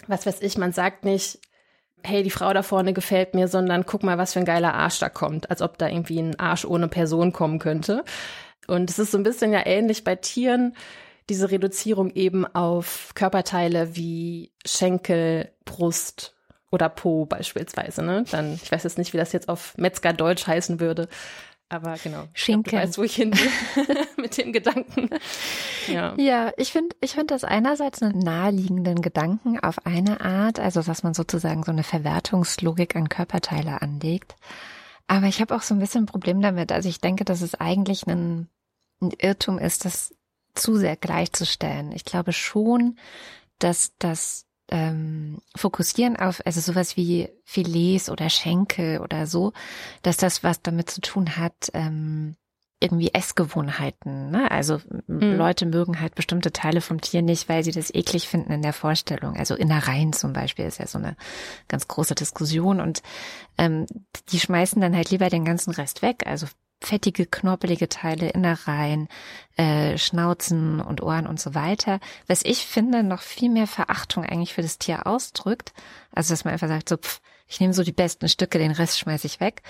was 0.06 0.26
weiß 0.26 0.40
ich, 0.42 0.56
man 0.58 0.72
sagt 0.72 1.04
nicht, 1.04 1.38
hey, 2.04 2.22
die 2.22 2.30
Frau 2.30 2.52
da 2.52 2.62
vorne 2.62 2.92
gefällt 2.92 3.34
mir, 3.34 3.48
sondern 3.48 3.86
guck 3.86 4.02
mal, 4.02 4.18
was 4.18 4.32
für 4.32 4.40
ein 4.40 4.44
geiler 4.44 4.74
Arsch 4.74 4.98
da 4.98 5.08
kommt, 5.08 5.50
als 5.50 5.62
ob 5.62 5.78
da 5.78 5.88
irgendwie 5.88 6.18
ein 6.18 6.38
Arsch 6.38 6.64
ohne 6.64 6.88
Person 6.88 7.32
kommen 7.32 7.58
könnte. 7.58 8.04
Und 8.66 8.90
es 8.90 8.98
ist 8.98 9.10
so 9.10 9.18
ein 9.18 9.24
bisschen 9.24 9.52
ja 9.52 9.66
ähnlich 9.66 10.04
bei 10.04 10.16
Tieren, 10.16 10.76
diese 11.28 11.50
Reduzierung 11.50 12.10
eben 12.10 12.46
auf 12.46 13.12
Körperteile 13.14 13.96
wie 13.96 14.52
Schenkel, 14.66 15.52
Brust 15.64 16.34
oder 16.70 16.88
Po 16.88 17.26
beispielsweise. 17.26 18.02
Ne? 18.02 18.24
Dann, 18.30 18.54
ich 18.54 18.72
weiß 18.72 18.82
jetzt 18.82 18.98
nicht, 18.98 19.12
wie 19.12 19.18
das 19.18 19.32
jetzt 19.32 19.48
auf 19.48 19.76
Metzgerdeutsch 19.76 20.46
heißen 20.46 20.80
würde. 20.80 21.08
Aber 21.68 21.94
genau. 22.02 22.24
Schinken. 22.34 22.78
Ich 22.78 22.84
weiß, 22.84 22.98
wo 22.98 23.02
ich 23.02 23.14
hin 23.16 23.32
will 23.32 23.96
mit 24.18 24.36
dem 24.36 24.52
Gedanken. 24.52 25.08
Ja, 25.88 26.14
ja 26.18 26.52
ich 26.58 26.70
finde 26.70 26.94
ich 27.00 27.12
finde 27.12 27.28
das 27.28 27.44
einerseits 27.44 28.02
einen 28.02 28.18
naheliegenden 28.18 29.00
Gedanken 29.00 29.58
auf 29.58 29.86
eine 29.86 30.20
Art, 30.20 30.60
also 30.60 30.82
dass 30.82 31.02
man 31.02 31.14
sozusagen 31.14 31.62
so 31.62 31.72
eine 31.72 31.82
Verwertungslogik 31.82 32.94
an 32.94 33.08
Körperteile 33.08 33.80
anlegt. 33.80 34.36
Aber 35.06 35.26
ich 35.26 35.40
habe 35.40 35.54
auch 35.54 35.62
so 35.62 35.74
ein 35.74 35.78
bisschen 35.78 36.04
ein 36.04 36.06
Problem 36.06 36.42
damit. 36.42 36.72
Also 36.72 36.90
ich 36.90 37.00
denke, 37.00 37.24
dass 37.24 37.40
es 37.40 37.54
eigentlich 37.54 38.06
ein, 38.06 38.48
ein 39.02 39.10
Irrtum 39.10 39.58
ist, 39.58 39.84
das 39.84 40.14
zu 40.54 40.76
sehr 40.76 40.96
gleichzustellen. 40.96 41.92
Ich 41.92 42.04
glaube 42.04 42.32
schon, 42.32 42.96
dass 43.58 43.92
das 43.98 44.46
ähm, 44.70 45.38
Fokussieren 45.56 46.16
auf, 46.16 46.40
also 46.46 46.60
sowas 46.60 46.96
wie 46.96 47.28
Filets 47.44 48.10
oder 48.10 48.30
Schenkel 48.30 49.00
oder 49.00 49.26
so, 49.26 49.52
dass 50.02 50.16
das 50.16 50.42
was 50.44 50.62
damit 50.62 50.90
zu 50.90 51.00
tun 51.00 51.36
hat, 51.36 51.70
ähm, 51.74 52.36
irgendwie 52.82 53.14
Essgewohnheiten. 53.14 54.30
Ne? 54.30 54.50
Also 54.50 54.80
mhm. 55.06 55.36
Leute 55.36 55.66
mögen 55.66 56.00
halt 56.00 56.16
bestimmte 56.16 56.52
Teile 56.52 56.80
vom 56.80 57.00
Tier 57.00 57.22
nicht, 57.22 57.48
weil 57.48 57.62
sie 57.62 57.70
das 57.70 57.94
eklig 57.94 58.28
finden 58.28 58.52
in 58.52 58.62
der 58.62 58.72
Vorstellung. 58.72 59.36
Also 59.36 59.54
Innereien 59.54 60.12
zum 60.12 60.32
Beispiel 60.32 60.64
ist 60.64 60.78
ja 60.78 60.86
so 60.88 60.98
eine 60.98 61.16
ganz 61.68 61.86
große 61.86 62.16
Diskussion 62.16 62.80
und 62.80 63.02
ähm, 63.56 63.86
die 64.30 64.40
schmeißen 64.40 64.82
dann 64.82 64.96
halt 64.96 65.10
lieber 65.10 65.30
den 65.30 65.44
ganzen 65.44 65.70
Rest 65.72 66.02
weg. 66.02 66.24
Also 66.26 66.46
fettige, 66.82 67.26
knorpelige 67.26 67.88
Teile, 67.88 68.30
Innereien, 68.30 69.08
äh, 69.56 69.96
Schnauzen 69.98 70.80
und 70.80 71.02
Ohren 71.02 71.26
und 71.26 71.40
so 71.40 71.54
weiter. 71.54 72.00
Was 72.26 72.44
ich 72.44 72.66
finde, 72.66 73.02
noch 73.02 73.22
viel 73.22 73.50
mehr 73.50 73.66
Verachtung 73.66 74.24
eigentlich 74.24 74.54
für 74.54 74.62
das 74.62 74.78
Tier 74.78 75.06
ausdrückt. 75.06 75.72
Also 76.12 76.32
dass 76.32 76.44
man 76.44 76.52
einfach 76.52 76.68
sagt, 76.68 76.88
so, 76.88 76.96
pff, 76.96 77.20
ich 77.46 77.60
nehme 77.60 77.74
so 77.74 77.82
die 77.82 77.92
besten 77.92 78.28
Stücke, 78.28 78.58
den 78.58 78.72
Rest 78.72 78.98
schmeiße 78.98 79.26
ich 79.26 79.40
weg. 79.40 79.62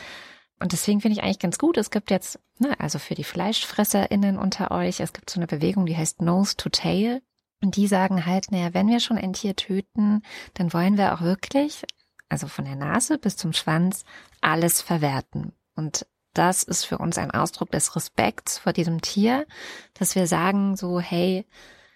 und 0.61 0.73
deswegen 0.73 1.01
finde 1.01 1.19
ich 1.19 1.25
eigentlich 1.25 1.41
ganz 1.41 1.59
gut, 1.59 1.77
es 1.77 1.91
gibt 1.91 2.11
jetzt, 2.11 2.39
ne, 2.59 2.79
also 2.79 3.01
für 3.01 3.17
die 3.17 3.25
FleischfresserInnen 3.25 4.39
unter 4.39 4.71
euch, 4.71 5.01
es 5.01 5.13
gibt 5.13 5.29
so 5.29 5.41
eine 5.41 5.49
Bewegung, 5.49 5.87
die 5.87 5.97
heißt 5.97 6.23
Nose 6.23 6.57
to 6.57 6.69
Tail. 6.69 7.21
Und 7.63 7.77
die 7.77 7.87
sagen 7.87 8.27
halt, 8.27 8.51
naja, 8.51 8.75
wenn 8.75 8.89
wir 8.89 9.01
schon 9.01 9.19
ein 9.19 9.33
Tier 9.33 9.55
töten, 9.57 10.23
dann 10.55 10.73
wollen 10.73 10.97
wir 10.99 11.15
auch 11.15 11.21
wirklich, 11.21 11.85
also 12.29 12.49
von 12.49 12.65
der 12.65 12.77
Nase 12.77 13.19
bis 13.19 13.37
zum 13.37 13.53
Schwanz, 13.53 14.05
alles 14.41 14.81
verwerten. 14.83 15.53
Und 15.77 16.07
das 16.35 16.63
ist 16.63 16.85
für 16.85 16.99
uns 16.99 17.19
ein 17.19 17.31
Ausdruck 17.31 17.71
des 17.71 17.95
Respekts 17.95 18.59
vor 18.59 18.73
diesem 18.73 19.01
Tier, 19.01 19.47
dass 19.95 20.15
wir 20.15 20.27
sagen 20.27 20.77
so, 20.77 21.01
hey, 21.01 21.47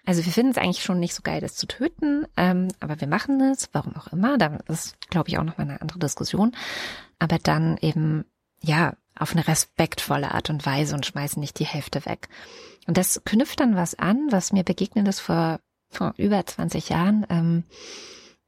also 0.05 0.25
wir 0.25 0.33
finden 0.33 0.53
es 0.53 0.59
eigentlich 0.59 0.85
schon 0.85 1.01
nicht 1.01 1.15
so 1.15 1.23
geil, 1.23 1.41
das 1.41 1.57
zu 1.57 1.67
töten, 1.67 2.27
ähm, 2.37 2.69
aber 2.79 3.01
wir 3.01 3.09
machen 3.09 3.41
es, 3.41 3.69
warum 3.73 3.97
auch 3.97 4.07
immer. 4.09 4.39
Das 4.39 4.53
ist, 4.69 5.11
glaube 5.11 5.29
ich, 5.29 5.39
auch 5.39 5.43
nochmal 5.43 5.69
eine 5.69 5.81
andere 5.81 5.99
Diskussion. 5.99 6.55
Aber 7.19 7.39
dann 7.39 7.77
eben, 7.79 8.25
ja, 8.61 8.95
auf 9.19 9.33
eine 9.33 9.49
respektvolle 9.49 10.33
Art 10.33 10.51
und 10.51 10.65
Weise 10.65 10.95
und 10.95 11.07
schmeißen 11.07 11.41
nicht 11.41 11.59
die 11.59 11.67
Hälfte 11.67 12.05
weg. 12.07 12.29
Und 12.87 12.97
das 12.99 13.23
knüpft 13.25 13.59
dann 13.59 13.75
was 13.75 13.99
an, 13.99 14.29
was 14.31 14.53
mir 14.53 14.63
begegnet 14.63 15.09
ist 15.09 15.21
vor, 15.21 15.59
vor 15.91 16.15
über 16.19 16.45
20 16.45 16.89
Jahren. 16.89 17.27
Ähm, 17.29 17.65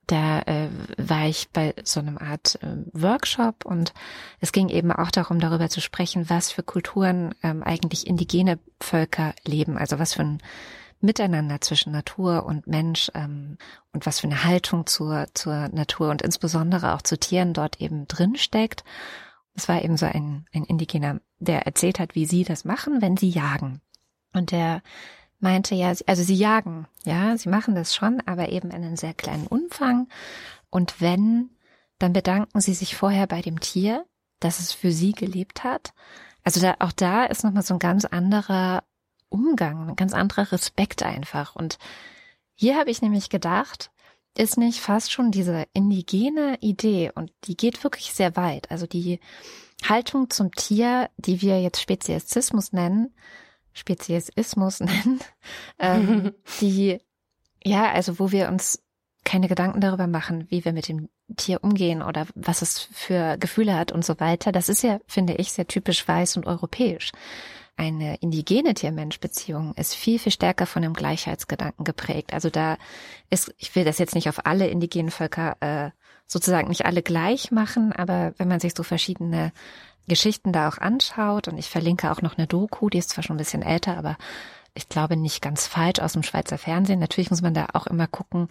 da 0.09 0.41
äh, 0.41 0.69
war 0.97 1.27
ich 1.27 1.51
bei 1.51 1.75
so 1.85 2.01
einem 2.01 2.19
Art 2.19 2.59
äh, 2.63 2.79
Workshop 2.93 3.65
und 3.65 3.93
es 4.41 4.53
ging 4.53 4.71
eben 4.71 4.91
auch 4.91 5.11
darum, 5.11 5.39
darüber 5.39 5.69
zu 5.69 5.81
sprechen, 5.81 6.29
was 6.31 6.51
für 6.51 6.63
Kulturen 6.63 7.35
ähm, 7.43 7.63
eigentlich 7.63 8.07
indigene 8.07 8.59
Völker 8.81 9.35
leben, 9.47 9.77
also 9.77 9.99
was 9.99 10.15
für 10.15 10.23
ein 10.23 10.43
Miteinander 11.01 11.61
zwischen 11.61 11.93
Natur 11.93 12.45
und 12.45 12.67
Mensch 12.67 13.11
ähm, 13.15 13.59
und 13.93 14.07
was 14.07 14.21
für 14.21 14.27
eine 14.27 14.45
Haltung 14.45 14.87
zur, 14.87 15.27
zur 15.35 15.69
Natur 15.69 16.11
und 16.11 16.23
insbesondere 16.23 16.95
auch 16.95 17.03
zu 17.03 17.19
Tieren 17.19 17.53
dort 17.53 17.81
eben 17.81 18.09
drin 18.09 18.35
steckt. 18.35 18.85
Es 19.55 19.69
war 19.69 19.83
eben 19.83 19.97
so 19.97 20.07
ein, 20.07 20.47
ein 20.55 20.65
Indigener, 20.65 21.21
der 21.39 21.67
erzählt 21.67 22.01
hat, 22.01 22.15
wie 22.15 22.27
sie 22.27 22.45
das 22.45 22.65
machen, 22.65 23.03
wenn 23.03 23.17
sie 23.17 23.29
jagen. 23.29 23.81
Und 24.33 24.53
der 24.53 24.83
meinte 25.41 25.75
ja, 25.75 25.93
also 26.07 26.23
sie 26.23 26.35
jagen, 26.35 26.87
ja, 27.05 27.37
sie 27.37 27.49
machen 27.49 27.75
das 27.75 27.95
schon, 27.95 28.21
aber 28.27 28.51
eben 28.51 28.71
in 28.71 28.85
einem 28.85 28.97
sehr 28.97 29.15
kleinen 29.15 29.47
Umfang. 29.47 30.09
Und 30.71 31.01
wenn, 31.01 31.51
dann 31.99 32.13
bedanken 32.13 32.61
sie 32.61 32.75
sich 32.75 32.97
vorher 32.97 33.27
bei 33.27 33.41
dem 33.41 33.61
Tier, 33.61 34.05
dass 34.41 34.61
es 34.61 34.73
für 34.73 34.93
sie 34.93 35.13
gelebt 35.13 35.65
hat. 35.65 35.93
Also 36.45 36.61
da, 36.61 36.77
auch 36.79 36.93
da 36.93 37.25
ist 37.25 37.45
nochmal 37.45 37.63
so 37.63 37.75
ein 37.75 37.81
ganz 37.81 38.05
anderer 38.05 38.85
Umgang, 39.29 39.91
ein 39.91 39.97
ganz 39.97 40.13
anderer 40.13 40.53
Respekt 40.53 41.03
einfach. 41.03 41.55
Und 41.55 41.79
hier 42.55 42.77
habe 42.77 42.91
ich 42.91 43.03
nämlich 43.03 43.31
gedacht, 43.31 43.91
ist 44.37 44.57
nicht 44.57 44.81
fast 44.81 45.13
schon 45.13 45.31
diese 45.31 45.67
indigene 45.73 46.59
Idee 46.61 47.11
und 47.15 47.33
die 47.45 47.57
geht 47.57 47.83
wirklich 47.83 48.13
sehr 48.13 48.37
weit. 48.37 48.71
Also 48.71 48.87
die 48.87 49.21
Haltung 49.87 50.31
zum 50.31 50.53
Tier, 50.53 51.11
die 51.17 51.43
wir 51.43 51.61
jetzt 51.61 51.81
Speziesismus 51.81 52.73
nennen, 52.73 53.15
Speziesismus 53.73 54.81
nennen, 54.81 55.21
ähm, 55.79 56.33
die, 56.61 56.99
ja, 57.65 57.91
also 57.91 58.19
wo 58.19 58.33
wir 58.33 58.49
uns 58.49 58.83
keine 59.25 59.49
Gedanken 59.49 59.81
darüber 59.81 60.07
machen, 60.07 60.47
wie 60.49 60.65
wir 60.65 60.73
mit 60.73 60.89
dem 60.89 61.09
Tier 61.37 61.63
umgehen 61.63 62.03
oder 62.03 62.27
was 62.35 62.63
es 62.63 62.79
für 62.79 63.37
Gefühle 63.37 63.75
hat 63.75 63.93
und 63.93 64.05
so 64.05 64.19
weiter. 64.21 64.53
Das 64.53 64.71
ist 64.71 64.83
ja, 64.83 65.01
finde 65.07 65.35
ich, 65.35 65.53
sehr 65.53 65.67
typisch 65.67 66.07
weiß 66.07 66.39
und 66.39 66.47
europäisch. 66.47 67.13
Eine 67.77 68.17
indigene 68.17 68.75
Tier-Mensch-Beziehung 68.75 69.75
ist 69.75 69.95
viel, 69.95 70.19
viel 70.19 70.33
stärker 70.33 70.67
von 70.67 70.83
dem 70.83 70.95
Gleichheitsgedanken 70.95 71.85
geprägt. 71.85 72.33
Also 72.33 72.49
da 72.51 72.77
ist, 73.31 73.55
ich 73.59 73.75
will 73.77 73.85
das 73.85 73.99
jetzt 73.99 74.15
nicht 74.15 74.29
auf 74.29 74.47
alle 74.47 74.69
indigenen 74.69 75.11
Völker 75.11 75.57
äh, 75.61 75.91
sozusagen 76.27 76.69
nicht 76.69 76.87
alle 76.87 77.03
gleich 77.03 77.51
machen, 77.51 77.93
aber 77.93 78.35
wenn 78.37 78.49
man 78.49 78.61
sich 78.61 78.75
so 78.75 78.83
verschiedene 78.83 79.53
Geschichten 80.09 80.53
da 80.53 80.69
auch 80.69 80.79
anschaut 80.79 81.49
und 81.49 81.59
ich 81.59 81.69
verlinke 81.69 82.11
auch 82.11 82.23
noch 82.23 82.39
eine 82.39 82.47
Doku, 82.47 82.89
die 82.89 82.99
ist 82.99 83.11
zwar 83.11 83.23
schon 83.25 83.37
ein 83.37 83.39
bisschen 83.39 83.63
älter, 83.63 83.97
aber 83.97 84.17
ich 84.75 84.89
glaube 84.89 85.17
nicht 85.17 85.43
ganz 85.43 85.67
falsch 85.67 86.01
aus 86.01 86.13
dem 86.13 86.23
Schweizer 86.23 86.59
Fernsehen. 86.59 87.01
Natürlich 87.01 87.31
muss 87.31 87.43
man 87.43 87.55
da 87.55 87.69
auch 87.73 87.87
immer 87.87 88.07
gucken. 88.07 88.49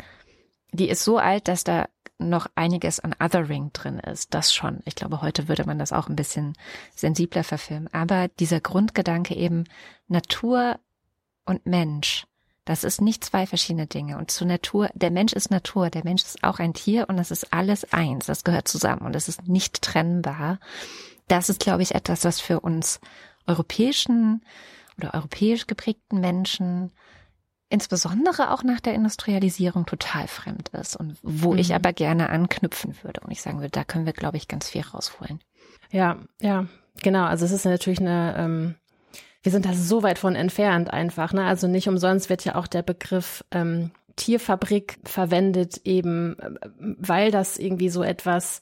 Die 0.72 0.90
ist 0.90 1.04
so 1.04 1.18
alt, 1.18 1.48
dass 1.48 1.64
da 1.64 1.88
noch 2.20 2.48
einiges 2.56 3.00
an 3.00 3.16
Othering 3.20 3.72
drin 3.74 4.00
ist. 4.00 4.34
Das 4.34 4.54
schon. 4.54 4.80
Ich 4.86 4.96
glaube, 4.96 5.22
heute 5.22 5.48
würde 5.48 5.66
man 5.66 5.80
das 5.80 5.94
auch 5.94 6.10
ein 6.10 6.16
bisschen 6.16 6.54
sensibler 6.96 7.44
verfilmen. 7.44 7.94
Aber 7.94 8.28
dieser 8.40 8.60
Grundgedanke 8.60 9.36
eben 9.36 9.66
Natur 10.08 10.80
und 11.46 11.66
Mensch, 11.66 12.26
das 12.66 12.84
ist 12.84 13.00
nicht 13.00 13.24
zwei 13.24 13.46
verschiedene 13.46 13.88
Dinge. 13.88 14.18
Und 14.18 14.32
zur 14.32 14.48
Natur, 14.48 14.90
der 14.94 15.12
Mensch 15.12 15.34
ist 15.34 15.52
Natur, 15.52 15.90
der 15.90 16.04
Mensch 16.04 16.24
ist 16.24 16.44
auch 16.44 16.60
ein 16.60 16.74
Tier 16.74 17.08
und 17.08 17.18
das 17.18 17.32
ist 17.32 17.54
alles 17.54 17.94
eins. 17.94 18.26
Das 18.26 18.44
gehört 18.44 18.68
zusammen 18.68 19.04
und 19.04 19.16
es 19.16 19.30
ist 19.30 19.48
nicht 19.48 19.82
trennbar 19.82 20.60
das 21.28 21.50
ist, 21.50 21.60
glaube 21.60 21.84
ich, 21.84 21.96
etwas, 21.96 22.26
was 22.26 22.40
für 22.40 22.60
uns 22.60 23.00
europäischen 23.46 24.44
oder 24.98 25.14
europäisch 25.14 25.68
geprägten 25.68 26.20
Menschen 26.20 26.92
insbesondere 27.70 28.52
auch 28.52 28.64
nach 28.64 28.80
der 28.80 28.94
Industrialisierung 28.94 29.86
total 29.86 30.28
fremd 30.28 30.70
ist 30.70 30.96
und 30.96 31.18
wo 31.22 31.54
mhm. 31.54 31.60
ich 31.60 31.76
aber 31.76 31.92
gerne 31.92 32.30
anknüpfen 32.30 32.96
würde 33.04 33.22
und 33.22 33.32
ich 33.32 33.42
sagen 33.42 33.60
würde, 33.60 33.72
da 33.72 33.84
können 33.84 34.06
wir, 34.06 34.14
glaube 34.14 34.38
ich, 34.38 34.48
ganz 34.48 34.70
viel 34.70 34.82
rausholen. 34.82 35.42
Ja, 35.92 36.18
ja, 36.42 36.66
genau. 37.02 37.26
Also 37.26 37.46
es 37.46 37.52
ist 37.52 37.66
natürlich 37.66 38.00
eine, 38.00 38.36
ähm, 38.38 38.76
wir 39.44 39.52
sind 39.52 39.66
da 39.66 39.74
so 39.74 40.02
weit 40.02 40.18
von 40.18 40.36
entfernt 40.36 40.92
einfach. 40.92 41.34
Ne? 41.34 41.46
Also 41.46 41.68
nicht 41.68 41.90
umsonst 41.90 42.30
wird 42.30 42.46
ja 42.46 42.56
auch 42.56 42.68
der 42.68 42.84
Begriff 42.84 43.44
ähm, 43.52 43.92
Tierfabrik 44.16 45.00
verwendet, 45.04 45.82
eben 45.84 46.40
äh, 46.40 46.52
weil 46.80 47.32
das 47.32 47.58
irgendwie 47.58 47.90
so 47.90 48.02
etwas 48.02 48.62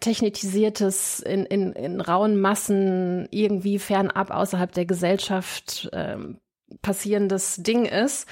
technisiertes 0.00 1.20
in, 1.20 1.46
in, 1.46 1.72
in 1.72 2.00
rauen 2.00 2.40
Massen 2.40 3.26
irgendwie 3.30 3.78
fernab 3.78 4.30
außerhalb 4.30 4.72
der 4.72 4.86
Gesellschaft 4.86 5.88
ähm, 5.92 6.38
passierendes 6.82 7.56
Ding 7.56 7.84
ist. 7.86 8.26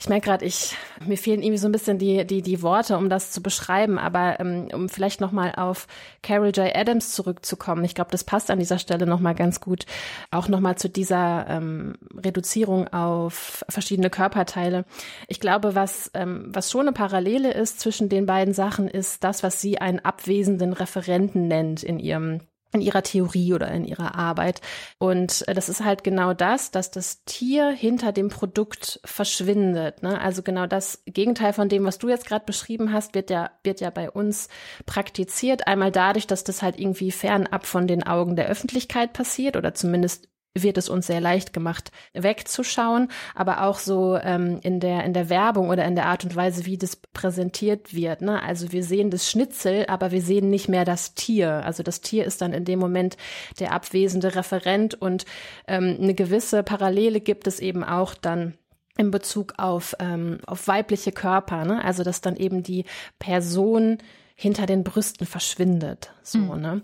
Ich 0.00 0.08
merke 0.08 0.26
gerade, 0.26 0.44
ich 0.44 0.76
mir 1.04 1.18
fehlen 1.18 1.42
irgendwie 1.42 1.58
so 1.58 1.68
ein 1.68 1.72
bisschen 1.72 1.98
die 1.98 2.24
die 2.24 2.42
die 2.42 2.62
Worte, 2.62 2.96
um 2.96 3.08
das 3.08 3.32
zu 3.32 3.42
beschreiben. 3.42 3.98
Aber 3.98 4.38
ähm, 4.38 4.68
um 4.72 4.88
vielleicht 4.88 5.20
noch 5.20 5.32
mal 5.32 5.54
auf 5.56 5.86
Carol 6.22 6.50
J. 6.50 6.74
Adams 6.74 7.12
zurückzukommen, 7.12 7.84
ich 7.84 7.94
glaube, 7.94 8.10
das 8.10 8.24
passt 8.24 8.50
an 8.50 8.58
dieser 8.58 8.78
Stelle 8.78 9.06
noch 9.06 9.20
mal 9.20 9.34
ganz 9.34 9.60
gut. 9.60 9.86
Auch 10.30 10.48
noch 10.48 10.60
mal 10.60 10.76
zu 10.76 10.88
dieser 10.88 11.46
ähm, 11.48 11.94
Reduzierung 12.14 12.88
auf 12.88 13.64
verschiedene 13.68 14.10
Körperteile. 14.10 14.84
Ich 15.26 15.40
glaube, 15.40 15.74
was 15.74 16.10
ähm, 16.14 16.46
was 16.48 16.70
schon 16.70 16.82
eine 16.82 16.92
Parallele 16.92 17.52
ist 17.52 17.80
zwischen 17.80 18.08
den 18.08 18.26
beiden 18.26 18.54
Sachen, 18.54 18.88
ist 18.88 19.24
das, 19.24 19.42
was 19.42 19.60
sie 19.60 19.78
einen 19.78 19.98
abwesenden 20.00 20.72
Referenten 20.72 21.48
nennt 21.48 21.82
in 21.82 21.98
ihrem 21.98 22.40
in 22.72 22.80
ihrer 22.80 23.02
Theorie 23.02 23.54
oder 23.54 23.70
in 23.70 23.84
ihrer 23.84 24.14
Arbeit. 24.14 24.60
Und 24.98 25.46
äh, 25.48 25.54
das 25.54 25.68
ist 25.68 25.84
halt 25.84 26.04
genau 26.04 26.34
das, 26.34 26.70
dass 26.70 26.90
das 26.90 27.24
Tier 27.24 27.70
hinter 27.70 28.12
dem 28.12 28.28
Produkt 28.28 29.00
verschwindet. 29.04 30.02
Ne? 30.02 30.20
Also 30.20 30.42
genau 30.42 30.66
das 30.66 31.02
Gegenteil 31.06 31.52
von 31.52 31.68
dem, 31.68 31.84
was 31.84 31.98
du 31.98 32.08
jetzt 32.08 32.26
gerade 32.26 32.44
beschrieben 32.44 32.92
hast, 32.92 33.14
wird 33.14 33.30
ja, 33.30 33.50
wird 33.64 33.80
ja 33.80 33.90
bei 33.90 34.10
uns 34.10 34.48
praktiziert. 34.84 35.66
Einmal 35.66 35.90
dadurch, 35.90 36.26
dass 36.26 36.44
das 36.44 36.62
halt 36.62 36.78
irgendwie 36.78 37.10
fernab 37.10 37.66
von 37.66 37.86
den 37.86 38.02
Augen 38.02 38.36
der 38.36 38.48
Öffentlichkeit 38.48 39.12
passiert 39.12 39.56
oder 39.56 39.74
zumindest 39.74 40.28
wird 40.62 40.78
es 40.78 40.88
uns 40.88 41.06
sehr 41.06 41.20
leicht 41.20 41.52
gemacht, 41.52 41.90
wegzuschauen, 42.12 43.08
aber 43.34 43.62
auch 43.62 43.78
so 43.78 44.16
ähm, 44.16 44.60
in 44.62 44.80
der 44.80 45.04
in 45.04 45.12
der 45.12 45.28
Werbung 45.28 45.70
oder 45.70 45.84
in 45.84 45.94
der 45.94 46.06
Art 46.06 46.24
und 46.24 46.34
Weise, 46.36 46.66
wie 46.66 46.78
das 46.78 46.96
präsentiert 46.96 47.94
wird. 47.94 48.22
Ne? 48.22 48.42
Also 48.42 48.72
wir 48.72 48.84
sehen 48.84 49.10
das 49.10 49.30
Schnitzel, 49.30 49.86
aber 49.88 50.10
wir 50.10 50.22
sehen 50.22 50.50
nicht 50.50 50.68
mehr 50.68 50.84
das 50.84 51.14
Tier. 51.14 51.64
Also 51.64 51.82
das 51.82 52.00
Tier 52.00 52.24
ist 52.24 52.40
dann 52.40 52.52
in 52.52 52.64
dem 52.64 52.78
Moment 52.78 53.16
der 53.58 53.72
abwesende 53.72 54.34
Referent 54.34 54.94
und 54.94 55.24
ähm, 55.66 55.98
eine 56.00 56.14
gewisse 56.14 56.62
Parallele 56.62 57.20
gibt 57.20 57.46
es 57.46 57.60
eben 57.60 57.84
auch 57.84 58.14
dann 58.14 58.54
in 58.96 59.10
Bezug 59.10 59.54
auf 59.56 59.94
ähm, 60.00 60.38
auf 60.46 60.68
weibliche 60.68 61.12
Körper. 61.12 61.64
Ne? 61.64 61.82
Also 61.82 62.02
dass 62.02 62.20
dann 62.20 62.36
eben 62.36 62.62
die 62.62 62.84
Person 63.18 63.98
hinter 64.34 64.66
den 64.66 64.84
Brüsten 64.84 65.26
verschwindet. 65.26 66.12
So 66.22 66.38
mhm. 66.38 66.60
ne. 66.60 66.82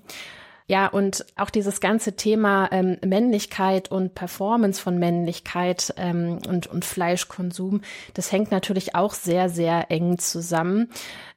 Ja, 0.67 0.87
und 0.87 1.27
auch 1.37 1.51
dieses 1.51 1.81
ganze 1.81 2.17
Thema 2.17 2.71
ähm, 2.73 2.97
Männlichkeit 3.05 3.91
und 3.91 4.15
Performance 4.15 4.81
von 4.81 4.99
Männlichkeit 4.99 5.93
ähm, 5.99 6.39
und, 6.49 6.67
und 6.67 6.87
Fleischkonsum, 6.87 7.83
das 8.15 8.33
hängt 8.33 8.51
natürlich 8.51 8.95
auch 8.95 9.13
sehr, 9.13 9.51
sehr 9.51 9.91
eng 9.91 10.17
zusammen, 10.17 10.89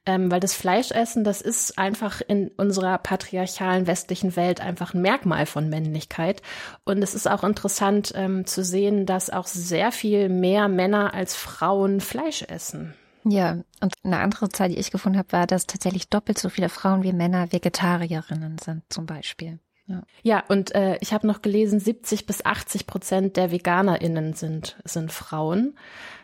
ähm, 0.06 0.30
weil 0.30 0.40
das 0.40 0.54
Fleischessen, 0.54 1.24
das 1.24 1.42
ist 1.42 1.78
einfach 1.78 2.22
in 2.26 2.48
unserer 2.56 2.96
patriarchalen 2.96 3.86
westlichen 3.86 4.34
Welt 4.34 4.62
einfach 4.62 4.94
ein 4.94 5.02
Merkmal 5.02 5.44
von 5.44 5.68
Männlichkeit. 5.68 6.40
Und 6.86 7.02
es 7.02 7.14
ist 7.14 7.28
auch 7.28 7.44
interessant 7.44 8.12
ähm, 8.14 8.46
zu 8.46 8.64
sehen, 8.64 9.04
dass 9.04 9.28
auch 9.28 9.46
sehr 9.46 9.92
viel 9.92 10.30
mehr 10.30 10.68
Männer 10.68 11.12
als 11.12 11.36
Frauen 11.36 12.00
Fleisch 12.00 12.44
essen. 12.48 12.94
Ja, 13.24 13.58
und 13.80 13.94
eine 14.04 14.18
andere 14.18 14.48
Zahl, 14.48 14.68
die 14.68 14.78
ich 14.78 14.90
gefunden 14.90 15.18
habe, 15.18 15.32
war, 15.32 15.46
dass 15.46 15.66
tatsächlich 15.66 16.08
doppelt 16.08 16.38
so 16.38 16.48
viele 16.48 16.68
Frauen 16.68 17.02
wie 17.02 17.12
Männer 17.12 17.52
Vegetarierinnen 17.52 18.58
sind, 18.58 18.82
zum 18.88 19.06
Beispiel. 19.06 19.58
Ja, 19.86 20.02
ja 20.22 20.44
und 20.48 20.74
äh, 20.74 20.98
ich 21.00 21.12
habe 21.12 21.26
noch 21.26 21.42
gelesen, 21.42 21.80
70 21.80 22.26
bis 22.26 22.44
80 22.44 22.86
Prozent 22.86 23.36
der 23.36 23.50
VeganerInnen 23.50 24.34
sind, 24.34 24.76
sind 24.84 25.12
Frauen. 25.12 25.76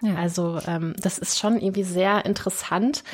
Ja. 0.02 0.16
Also 0.16 0.61
ähm, 0.66 0.94
das 0.98 1.18
ist 1.18 1.38
schon 1.38 1.61
irgendwie 1.61 1.85
sehr 1.85 2.24
interessant. 2.26 3.04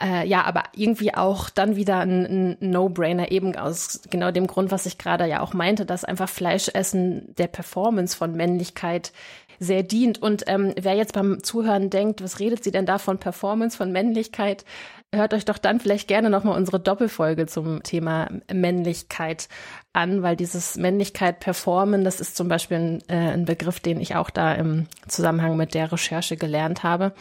Äh, 0.00 0.26
ja, 0.26 0.42
aber 0.44 0.64
irgendwie 0.74 1.14
auch 1.14 1.48
dann 1.48 1.76
wieder 1.76 2.00
ein, 2.00 2.56
ein 2.60 2.70
No-Brainer, 2.70 3.30
eben 3.30 3.54
aus 3.54 4.00
genau 4.10 4.32
dem 4.32 4.48
Grund, 4.48 4.72
was 4.72 4.86
ich 4.86 4.98
gerade 4.98 5.26
ja 5.26 5.40
auch 5.40 5.54
meinte, 5.54 5.86
dass 5.86 6.04
einfach 6.04 6.28
Fleischessen 6.28 7.34
der 7.36 7.46
Performance 7.46 8.16
von 8.16 8.34
Männlichkeit 8.34 9.12
sehr 9.58 9.82
dient. 9.82 10.20
Und 10.20 10.44
ähm, 10.46 10.74
wer 10.80 10.94
jetzt 10.94 11.14
beim 11.14 11.42
Zuhören 11.42 11.90
denkt, 11.90 12.22
was 12.22 12.40
redet 12.40 12.64
sie 12.64 12.70
denn 12.70 12.86
da 12.86 12.98
von 12.98 13.18
Performance, 13.18 13.76
von 13.76 13.92
Männlichkeit? 13.92 14.64
Hört 15.14 15.34
euch 15.34 15.44
doch 15.44 15.58
dann 15.58 15.78
vielleicht 15.78 16.08
gerne 16.08 16.30
nochmal 16.30 16.56
unsere 16.56 16.80
Doppelfolge 16.80 17.46
zum 17.46 17.82
Thema 17.82 18.28
Männlichkeit 18.50 19.48
an, 19.92 20.22
weil 20.22 20.36
dieses 20.36 20.76
Männlichkeit 20.76 21.40
performen, 21.40 22.02
das 22.02 22.20
ist 22.20 22.34
zum 22.34 22.48
Beispiel 22.48 22.78
ein, 22.78 23.02
äh, 23.08 23.32
ein 23.32 23.44
Begriff, 23.44 23.78
den 23.78 24.00
ich 24.00 24.16
auch 24.16 24.30
da 24.30 24.54
im 24.54 24.86
Zusammenhang 25.08 25.56
mit 25.56 25.74
der 25.74 25.92
Recherche 25.92 26.36
gelernt 26.36 26.82
habe. 26.82 27.12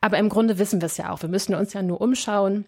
Aber 0.00 0.18
im 0.18 0.28
Grunde 0.28 0.58
wissen 0.58 0.80
wir 0.80 0.86
es 0.86 0.98
ja 0.98 1.10
auch. 1.10 1.22
Wir 1.22 1.28
müssen 1.28 1.54
uns 1.54 1.72
ja 1.72 1.82
nur 1.82 2.00
umschauen 2.00 2.66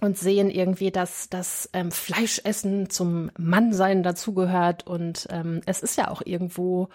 und 0.00 0.18
sehen 0.18 0.50
irgendwie, 0.50 0.90
dass 0.90 1.28
das 1.28 1.70
ähm, 1.72 1.92
Fleischessen 1.92 2.90
zum 2.90 3.30
Mannsein 3.38 4.02
dazugehört. 4.02 4.86
Und 4.86 5.28
ähm, 5.30 5.60
es 5.66 5.82
ist 5.82 5.96
ja 5.96 6.10
auch 6.10 6.22
irgendwo 6.24 6.88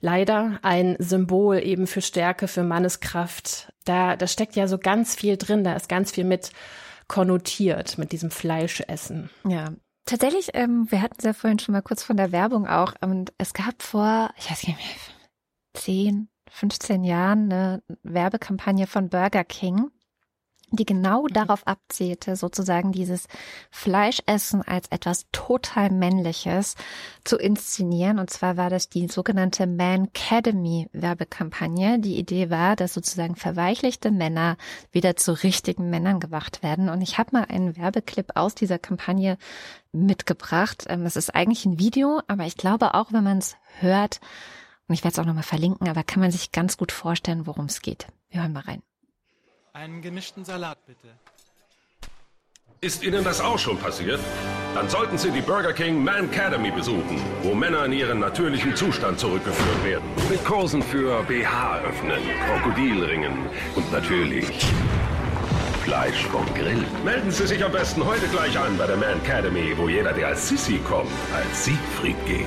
leider 0.00 0.58
ein 0.62 0.96
Symbol 0.98 1.58
eben 1.58 1.86
für 1.86 2.02
Stärke, 2.02 2.48
für 2.48 2.62
Manneskraft. 2.62 3.72
Da, 3.84 4.16
da 4.16 4.26
steckt 4.26 4.56
ja 4.56 4.68
so 4.68 4.78
ganz 4.78 5.14
viel 5.14 5.36
drin, 5.36 5.64
da 5.64 5.74
ist 5.74 5.88
ganz 5.88 6.12
viel 6.12 6.24
mit 6.24 6.50
konnotiert 7.08 7.98
mit 7.98 8.12
diesem 8.12 8.30
Fleischessen. 8.30 9.30
Ja. 9.46 9.72
Tatsächlich, 10.06 10.50
ähm, 10.54 10.86
wir 10.90 11.00
hatten 11.00 11.16
es 11.18 11.24
ja 11.24 11.32
vorhin 11.32 11.58
schon 11.58 11.72
mal 11.72 11.82
kurz 11.82 12.02
von 12.02 12.16
der 12.16 12.32
Werbung 12.32 12.66
auch, 12.66 12.94
und 13.00 13.32
es 13.38 13.54
gab 13.54 13.82
vor, 13.82 14.30
ich 14.36 14.50
weiß 14.50 14.66
nicht 14.66 14.76
mehr, 14.76 14.86
zehn, 15.74 16.28
15 16.50 17.04
Jahren 17.04 17.52
eine 17.52 17.82
Werbekampagne 18.02 18.86
von 18.86 19.08
Burger 19.08 19.44
King, 19.44 19.90
die 20.70 20.86
genau 20.86 21.26
darauf 21.28 21.66
abzielte, 21.66 22.36
sozusagen 22.36 22.92
dieses 22.92 23.26
Fleischessen 23.70 24.62
als 24.62 24.88
etwas 24.88 25.26
total 25.32 25.90
Männliches 25.90 26.74
zu 27.24 27.36
inszenieren. 27.36 28.18
Und 28.18 28.30
zwar 28.30 28.56
war 28.56 28.70
das 28.70 28.88
die 28.88 29.08
sogenannte 29.08 29.66
Man 29.66 30.08
Academy 30.14 30.88
Werbekampagne. 30.92 31.98
Die 31.98 32.18
Idee 32.18 32.50
war, 32.50 32.76
dass 32.76 32.94
sozusagen 32.94 33.36
verweichlichte 33.36 34.10
Männer 34.10 34.56
wieder 34.92 35.16
zu 35.16 35.32
richtigen 35.42 35.90
Männern 35.90 36.20
gewacht 36.20 36.62
werden. 36.62 36.88
Und 36.88 37.02
ich 37.02 37.18
habe 37.18 37.30
mal 37.32 37.44
einen 37.44 37.76
Werbeclip 37.76 38.32
aus 38.34 38.54
dieser 38.54 38.78
Kampagne 38.78 39.38
mitgebracht. 39.92 40.84
Ähm, 40.88 41.06
es 41.06 41.16
ist 41.16 41.34
eigentlich 41.34 41.64
ein 41.66 41.78
Video, 41.78 42.20
aber 42.26 42.44
ich 42.44 42.56
glaube 42.56 42.94
auch, 42.94 43.12
wenn 43.12 43.24
man 43.24 43.38
es 43.38 43.56
hört, 43.80 44.20
und 44.86 44.94
ich 44.94 45.02
werde 45.02 45.14
es 45.14 45.18
auch 45.18 45.26
nochmal 45.26 45.42
verlinken, 45.42 45.88
aber 45.88 46.02
kann 46.02 46.20
man 46.20 46.30
sich 46.30 46.52
ganz 46.52 46.76
gut 46.76 46.92
vorstellen, 46.92 47.46
worum 47.46 47.66
es 47.66 47.80
geht. 47.80 48.06
Wir 48.28 48.42
hören 48.42 48.52
mal 48.52 48.60
rein. 48.60 48.82
Einen 49.76 50.02
gemischten 50.02 50.44
Salat 50.44 50.78
bitte. 50.86 51.08
Ist 52.80 53.02
Ihnen 53.02 53.24
das 53.24 53.40
auch 53.40 53.58
schon 53.58 53.76
passiert? 53.76 54.20
Dann 54.72 54.88
sollten 54.88 55.18
Sie 55.18 55.32
die 55.32 55.40
Burger 55.40 55.72
King 55.72 56.04
Man 56.04 56.30
Academy 56.30 56.70
besuchen, 56.70 57.20
wo 57.42 57.54
Männer 57.54 57.84
in 57.86 57.92
ihren 57.92 58.20
natürlichen 58.20 58.76
Zustand 58.76 59.18
zurückgeführt 59.18 59.84
werden. 59.84 60.08
Mit 60.30 60.44
Kursen 60.44 60.80
für 60.80 61.24
BH 61.24 61.80
öffnen, 61.80 62.20
Krokodilringen 62.46 63.32
und 63.74 63.90
natürlich 63.90 64.46
Fleisch 65.82 66.24
vom 66.26 66.46
Grill. 66.54 66.86
Melden 67.04 67.32
Sie 67.32 67.48
sich 67.48 67.64
am 67.64 67.72
besten 67.72 68.04
heute 68.04 68.28
gleich 68.28 68.56
an 68.56 68.78
bei 68.78 68.86
der 68.86 68.96
Man 68.96 69.20
Academy, 69.24 69.76
wo 69.76 69.88
jeder, 69.88 70.12
der 70.12 70.28
als 70.28 70.48
Sissy 70.48 70.78
kommt, 70.78 71.10
als 71.34 71.64
Siegfried 71.64 72.16
geht. 72.26 72.46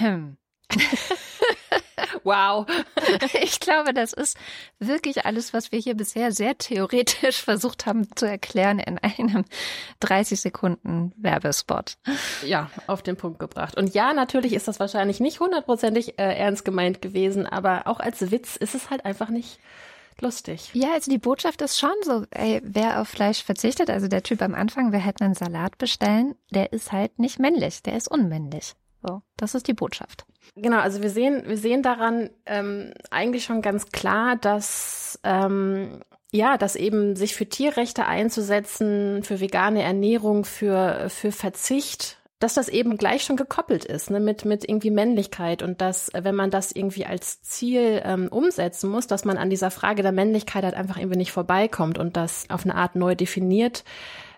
Wow. 2.24 2.66
Ich 3.42 3.60
glaube, 3.60 3.92
das 3.92 4.12
ist 4.12 4.36
wirklich 4.78 5.26
alles, 5.26 5.52
was 5.52 5.72
wir 5.72 5.78
hier 5.78 5.94
bisher 5.94 6.32
sehr 6.32 6.56
theoretisch 6.56 7.42
versucht 7.42 7.86
haben 7.86 8.08
zu 8.14 8.26
erklären 8.26 8.78
in 8.78 8.98
einem 8.98 9.44
30 10.00 10.40
Sekunden 10.40 11.12
Werbespot. 11.16 11.96
Ja, 12.44 12.70
auf 12.86 13.02
den 13.02 13.16
Punkt 13.16 13.38
gebracht. 13.38 13.76
Und 13.76 13.94
ja, 13.94 14.12
natürlich 14.12 14.52
ist 14.52 14.68
das 14.68 14.80
wahrscheinlich 14.80 15.20
nicht 15.20 15.40
hundertprozentig 15.40 16.18
äh, 16.18 16.36
ernst 16.36 16.64
gemeint 16.64 17.02
gewesen, 17.02 17.46
aber 17.46 17.86
auch 17.86 18.00
als 18.00 18.30
Witz 18.30 18.56
ist 18.56 18.74
es 18.74 18.90
halt 18.90 19.04
einfach 19.04 19.28
nicht 19.28 19.58
lustig. 20.20 20.70
Ja, 20.72 20.92
also 20.94 21.10
die 21.10 21.18
Botschaft 21.18 21.62
ist 21.62 21.78
schon 21.78 21.94
so, 22.02 22.24
ey, 22.30 22.60
wer 22.64 23.00
auf 23.00 23.08
Fleisch 23.08 23.42
verzichtet, 23.42 23.90
also 23.90 24.08
der 24.08 24.22
Typ 24.22 24.42
am 24.42 24.54
Anfang, 24.54 24.92
wer 24.92 25.00
hätte 25.00 25.24
einen 25.24 25.34
Salat 25.34 25.78
bestellen, 25.78 26.34
der 26.50 26.72
ist 26.72 26.92
halt 26.92 27.18
nicht 27.18 27.38
männlich, 27.38 27.82
der 27.82 27.96
ist 27.96 28.08
unmännlich. 28.08 28.74
So, 29.02 29.22
das 29.36 29.54
ist 29.54 29.66
die 29.68 29.74
Botschaft. 29.74 30.26
Genau, 30.54 30.78
also 30.78 31.02
wir 31.02 31.10
sehen, 31.10 31.42
wir 31.46 31.56
sehen 31.56 31.82
daran 31.82 32.30
ähm, 32.46 32.92
eigentlich 33.10 33.44
schon 33.44 33.62
ganz 33.62 33.90
klar, 33.90 34.36
dass 34.36 35.18
ähm, 35.24 36.00
ja, 36.30 36.56
dass 36.56 36.76
eben 36.76 37.14
sich 37.16 37.34
für 37.34 37.46
Tierrechte 37.46 38.06
einzusetzen, 38.06 39.22
für 39.22 39.40
vegane 39.40 39.82
Ernährung, 39.82 40.44
für 40.44 41.08
für 41.08 41.32
Verzicht, 41.32 42.18
dass 42.38 42.54
das 42.54 42.68
eben 42.68 42.96
gleich 42.96 43.22
schon 43.22 43.36
gekoppelt 43.36 43.84
ist, 43.84 44.10
ne, 44.10 44.20
mit 44.20 44.44
mit 44.44 44.68
irgendwie 44.68 44.90
Männlichkeit 44.90 45.62
und 45.62 45.80
dass 45.80 46.10
wenn 46.14 46.34
man 46.34 46.50
das 46.50 46.72
irgendwie 46.72 47.06
als 47.06 47.42
Ziel 47.42 48.02
ähm, 48.04 48.28
umsetzen 48.28 48.90
muss, 48.90 49.06
dass 49.06 49.24
man 49.24 49.38
an 49.38 49.50
dieser 49.50 49.70
Frage 49.70 50.02
der 50.02 50.12
Männlichkeit 50.12 50.64
halt 50.64 50.74
einfach 50.74 50.98
irgendwie 50.98 51.18
nicht 51.18 51.32
vorbeikommt 51.32 51.98
und 51.98 52.16
das 52.16 52.46
auf 52.50 52.64
eine 52.64 52.74
Art 52.74 52.94
neu 52.94 53.14
definiert 53.14 53.84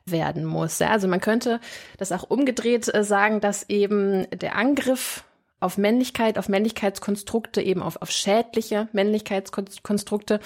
werden 0.07 0.45
muss. 0.45 0.81
Also 0.81 1.09
man 1.09 1.21
könnte 1.21 1.61
das 1.99 2.13
auch 2.13 2.25
umgedreht 2.25 2.93
äh, 2.95 3.05
sagen, 3.05 3.41
dass 3.41 3.69
eben 3.69 4.27
der 4.31 4.57
Angriff 4.57 5.25
auf 5.61 5.79
Männlichkeit, 5.79 6.39
auf 6.39 6.49
Männlichkeitskonstrukte, 6.49 7.63
eben 7.63 7.83
auf, 7.83 8.01
auf 8.03 8.11
schädliche 8.11 8.89
Männlichkeitskonstrukte, 8.93 10.41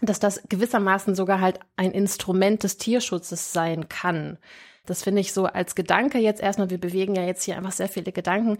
dass 0.00 0.20
das 0.20 0.42
gewissermaßen 0.48 1.14
sogar 1.14 1.40
halt 1.40 1.58
ein 1.76 1.90
Instrument 1.90 2.62
des 2.62 2.78
Tierschutzes 2.78 3.52
sein 3.52 3.88
kann. 3.88 4.38
Das 4.86 5.02
finde 5.02 5.20
ich 5.20 5.32
so 5.32 5.46
als 5.46 5.74
Gedanke 5.74 6.18
jetzt 6.18 6.40
erstmal, 6.40 6.70
wir 6.70 6.80
bewegen 6.80 7.14
ja 7.14 7.22
jetzt 7.22 7.44
hier 7.44 7.56
einfach 7.56 7.72
sehr 7.72 7.88
viele 7.88 8.12
Gedanken, 8.12 8.58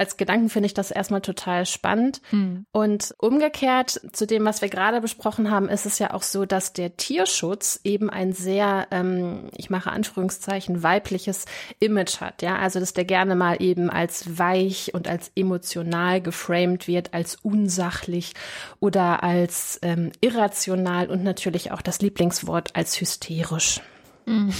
als 0.00 0.16
Gedanken 0.16 0.48
finde 0.48 0.66
ich 0.66 0.72
das 0.72 0.90
erstmal 0.90 1.20
total 1.20 1.66
spannend. 1.66 2.22
Mhm. 2.30 2.64
Und 2.72 3.14
umgekehrt 3.18 4.00
zu 4.12 4.26
dem, 4.26 4.46
was 4.46 4.62
wir 4.62 4.70
gerade 4.70 5.02
besprochen 5.02 5.50
haben, 5.50 5.68
ist 5.68 5.84
es 5.84 5.98
ja 5.98 6.14
auch 6.14 6.22
so, 6.22 6.46
dass 6.46 6.72
der 6.72 6.96
Tierschutz 6.96 7.80
eben 7.84 8.08
ein 8.08 8.32
sehr, 8.32 8.88
ähm, 8.92 9.50
ich 9.54 9.68
mache 9.68 9.90
Anführungszeichen, 9.90 10.82
weibliches 10.82 11.44
Image 11.80 12.22
hat. 12.22 12.40
Ja, 12.40 12.56
also 12.56 12.80
dass 12.80 12.94
der 12.94 13.04
gerne 13.04 13.34
mal 13.34 13.60
eben 13.60 13.90
als 13.90 14.38
weich 14.38 14.94
und 14.94 15.06
als 15.06 15.32
emotional 15.36 16.22
geframed 16.22 16.88
wird, 16.88 17.12
als 17.12 17.36
unsachlich 17.36 18.32
oder 18.80 19.22
als 19.22 19.78
ähm, 19.82 20.12
irrational 20.22 21.10
und 21.10 21.22
natürlich 21.22 21.72
auch 21.72 21.82
das 21.82 22.00
Lieblingswort 22.00 22.74
als 22.74 22.98
hysterisch. 22.98 23.82
Mhm. 24.24 24.54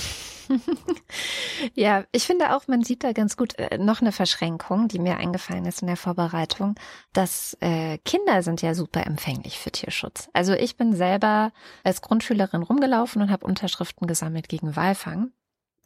ja, 1.75 2.05
ich 2.13 2.25
finde 2.25 2.55
auch, 2.55 2.67
man 2.69 2.83
sieht 2.83 3.05
da 3.05 3.13
ganz 3.13 3.37
gut 3.37 3.59
äh, 3.59 3.79
noch 3.79 4.01
eine 4.01 4.13
Verschränkung, 4.13 4.89
die 4.89 4.99
mir 4.99 5.17
eingefallen 5.17 5.65
ist 5.65 5.83
in 5.83 5.87
der 5.87 5.97
Vorbereitung, 5.97 6.75
dass 7.13 7.57
äh, 7.61 7.99
Kinder 7.99 8.43
sind 8.43 8.63
ja 8.63 8.75
super 8.75 9.07
empfänglich 9.07 9.59
für 9.59 9.71
Tierschutz. 9.71 10.29
Also 10.33 10.53
ich 10.53 10.77
bin 10.77 10.95
selber 10.95 11.53
als 11.85 12.03
Grundschülerin 12.03 12.63
rumgelaufen 12.63 13.23
und 13.23 13.31
habe 13.31 13.47
Unterschriften 13.47 14.07
gesammelt 14.07 14.49
gegen 14.49 14.77
Walfang. 14.77 15.33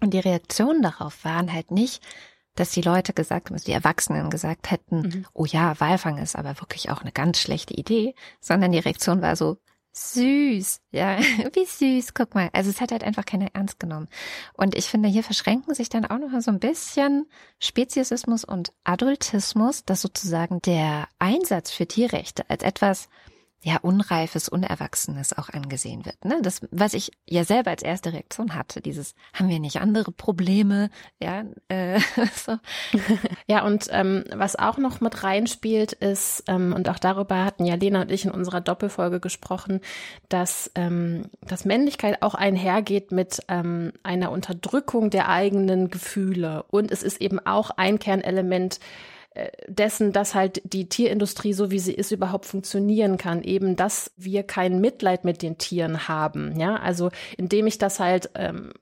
Und 0.01 0.13
die 0.13 0.21
Reaktionen 0.21 0.83
darauf 0.83 1.25
waren 1.25 1.53
halt 1.53 1.71
nicht, 1.71 2.03
dass 2.55 2.71
die 2.71 2.83
Leute 2.83 3.13
gesagt 3.13 3.49
haben, 3.49 3.55
also 3.55 3.65
die 3.65 3.73
Erwachsenen 3.73 4.31
gesagt 4.31 4.71
hätten, 4.71 5.01
mhm. 5.01 5.27
oh 5.33 5.45
ja, 5.45 5.79
Walfang 5.81 6.19
ist 6.19 6.37
aber 6.37 6.61
wirklich 6.61 6.91
auch 6.91 7.03
eine 7.03 7.13
ganz 7.13 7.39
schlechte 7.39 7.75
Idee, 7.75 8.15
sondern 8.41 8.73
die 8.73 8.79
Reaktion 8.79 9.23
war 9.23 9.35
so, 9.37 9.59
Süß, 9.97 10.81
ja, 10.91 11.19
wie 11.53 11.65
süß, 11.65 12.15
guck 12.15 12.35
mal. 12.35 12.51
Also 12.53 12.69
es 12.69 12.81
hat 12.81 12.91
halt 12.91 13.05
einfach 13.05 13.25
keiner 13.25 13.49
ernst 13.55 13.79
genommen. 13.79 14.09
Und 14.55 14.75
ich 14.75 14.87
finde, 14.87 15.09
hier 15.09 15.23
verschränken 15.23 15.73
sich 15.73 15.89
dann 15.89 16.05
auch 16.05 16.19
noch 16.19 16.41
so 16.41 16.51
ein 16.51 16.59
bisschen 16.59 17.27
Speziesismus 17.61 18.45
und 18.45 18.73
Adultismus, 18.83 19.85
dass 19.85 20.03
sozusagen 20.03 20.61
der 20.63 21.07
Einsatz 21.21 21.71
für 21.71 21.87
Tierrechte 21.87 22.49
als 22.51 22.65
etwas 22.65 23.09
ja, 23.65 23.79
Unreifes, 23.81 24.51
Unerwachsenes 24.51 25.37
auch 25.39 25.49
angesehen 25.49 26.05
wird. 26.05 26.23
Ne? 26.23 26.39
Das, 26.43 26.61
was 26.71 26.93
ich 26.93 27.13
ja 27.27 27.45
selber 27.45 27.71
als 27.71 27.83
erste 27.83 28.13
Reaktion 28.13 28.55
hatte, 28.55 28.83
dieses, 28.83 29.15
haben 29.33 29.49
wir 29.49 29.59
nicht 29.59 29.81
andere 29.81 30.13
Probleme? 30.13 30.91
Ja, 31.19 31.45
äh, 31.69 31.99
so. 32.35 32.59
ja 33.47 33.65
und 33.65 33.89
ähm, 33.91 34.25
was 34.35 34.57
auch 34.57 34.77
noch 34.77 35.01
mit 35.01 35.25
reinspielt, 35.25 35.95
ist, 35.95 36.45
ähm, 36.47 36.75
und 36.75 36.91
auch 36.91 36.99
darüber 36.99 37.43
hatten 37.43 37.65
ja 37.65 37.77
Lena 37.77 38.03
und 38.03 38.11
ich 38.11 38.27
in 38.27 38.33
unserer 38.33 38.61
Doppelfolge 38.61 39.19
gesprochen, 39.19 39.81
dass, 40.29 40.71
ähm, 40.75 41.31
dass 41.41 41.65
Männlichkeit 41.65 42.21
auch 42.21 42.35
einhergeht 42.35 43.13
mit 43.13 43.41
ähm, 43.49 43.93
einer 44.03 44.31
Unterdrückung 44.31 45.09
der 45.09 45.31
eigenen 45.31 45.89
Gefühle. 45.89 46.65
Und 46.69 46.91
es 46.91 47.03
ist 47.03 47.19
eben 47.19 47.41
auch 47.47 47.71
ein 47.71 47.99
Kernelement, 47.99 48.79
dessen, 49.67 50.13
dass 50.13 50.35
halt 50.35 50.63
die 50.65 50.89
Tierindustrie, 50.89 51.53
so 51.53 51.71
wie 51.71 51.79
sie 51.79 51.95
ist, 51.95 52.13
überhaupt 52.13 52.47
funktionieren 52.47 53.17
kann. 53.17 53.43
Eben, 53.43 53.77
dass 53.77 54.13
wir 54.17 54.45
kein 54.45 54.81
Mitleid 54.81 55.25
mit 55.25 55.43
den 55.43 55.59
Tieren 55.59 56.09
haben. 56.09 56.59
Ja, 56.59 56.77
also 56.77 57.11
indem 57.37 57.67
ich 57.67 57.79
das 57.79 57.99
halt 57.99 58.31
ähm, 58.35 58.73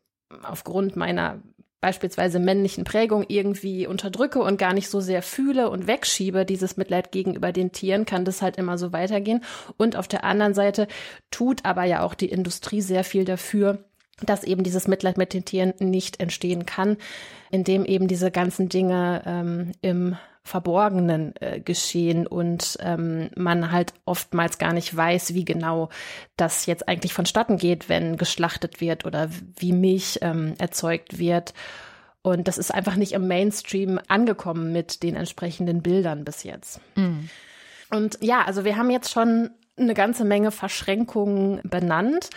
aufgrund 0.42 0.96
meiner 0.96 1.42
beispielsweise 1.80 2.38
männlichen 2.38 2.84
Prägung 2.84 3.24
irgendwie 3.26 3.88
unterdrücke 3.88 4.40
und 4.40 4.56
gar 4.56 4.72
nicht 4.72 4.88
so 4.88 5.00
sehr 5.00 5.20
fühle 5.20 5.68
und 5.68 5.88
wegschiebe, 5.88 6.44
dieses 6.44 6.76
Mitleid 6.76 7.10
gegenüber 7.10 7.50
den 7.50 7.72
Tieren, 7.72 8.06
kann 8.06 8.24
das 8.24 8.40
halt 8.40 8.56
immer 8.56 8.78
so 8.78 8.92
weitergehen. 8.92 9.42
Und 9.78 9.96
auf 9.96 10.06
der 10.06 10.22
anderen 10.22 10.54
Seite 10.54 10.86
tut 11.32 11.64
aber 11.64 11.82
ja 11.82 12.02
auch 12.02 12.14
die 12.14 12.28
Industrie 12.28 12.82
sehr 12.82 13.02
viel 13.02 13.24
dafür, 13.24 13.84
dass 14.20 14.44
eben 14.44 14.62
dieses 14.62 14.86
Mitleid 14.86 15.18
mit 15.18 15.34
den 15.34 15.44
Tieren 15.44 15.74
nicht 15.80 16.20
entstehen 16.20 16.66
kann, 16.66 16.98
indem 17.50 17.84
eben 17.84 18.06
diese 18.06 18.30
ganzen 18.30 18.68
Dinge 18.68 19.22
ähm, 19.26 19.72
im 19.82 20.16
Verborgenen 20.44 21.34
äh, 21.40 21.60
geschehen 21.60 22.26
und 22.26 22.76
ähm, 22.80 23.30
man 23.36 23.70
halt 23.70 23.94
oftmals 24.04 24.58
gar 24.58 24.72
nicht 24.72 24.94
weiß, 24.94 25.34
wie 25.34 25.44
genau 25.44 25.88
das 26.36 26.66
jetzt 26.66 26.88
eigentlich 26.88 27.14
vonstatten 27.14 27.58
geht, 27.58 27.88
wenn 27.88 28.16
geschlachtet 28.16 28.80
wird 28.80 29.04
oder 29.04 29.30
wie 29.56 29.72
Milch 29.72 30.18
ähm, 30.22 30.54
erzeugt 30.58 31.18
wird. 31.18 31.54
Und 32.22 32.48
das 32.48 32.58
ist 32.58 32.72
einfach 32.72 32.96
nicht 32.96 33.12
im 33.12 33.28
Mainstream 33.28 34.00
angekommen 34.08 34.72
mit 34.72 35.02
den 35.02 35.16
entsprechenden 35.16 35.82
Bildern 35.82 36.24
bis 36.24 36.42
jetzt. 36.42 36.80
Mhm. 36.96 37.28
Und 37.90 38.18
ja, 38.20 38.42
also 38.44 38.64
wir 38.64 38.76
haben 38.76 38.90
jetzt 38.90 39.10
schon 39.10 39.50
eine 39.76 39.94
ganze 39.94 40.24
Menge 40.24 40.50
Verschränkungen 40.50 41.60
benannt. 41.62 42.30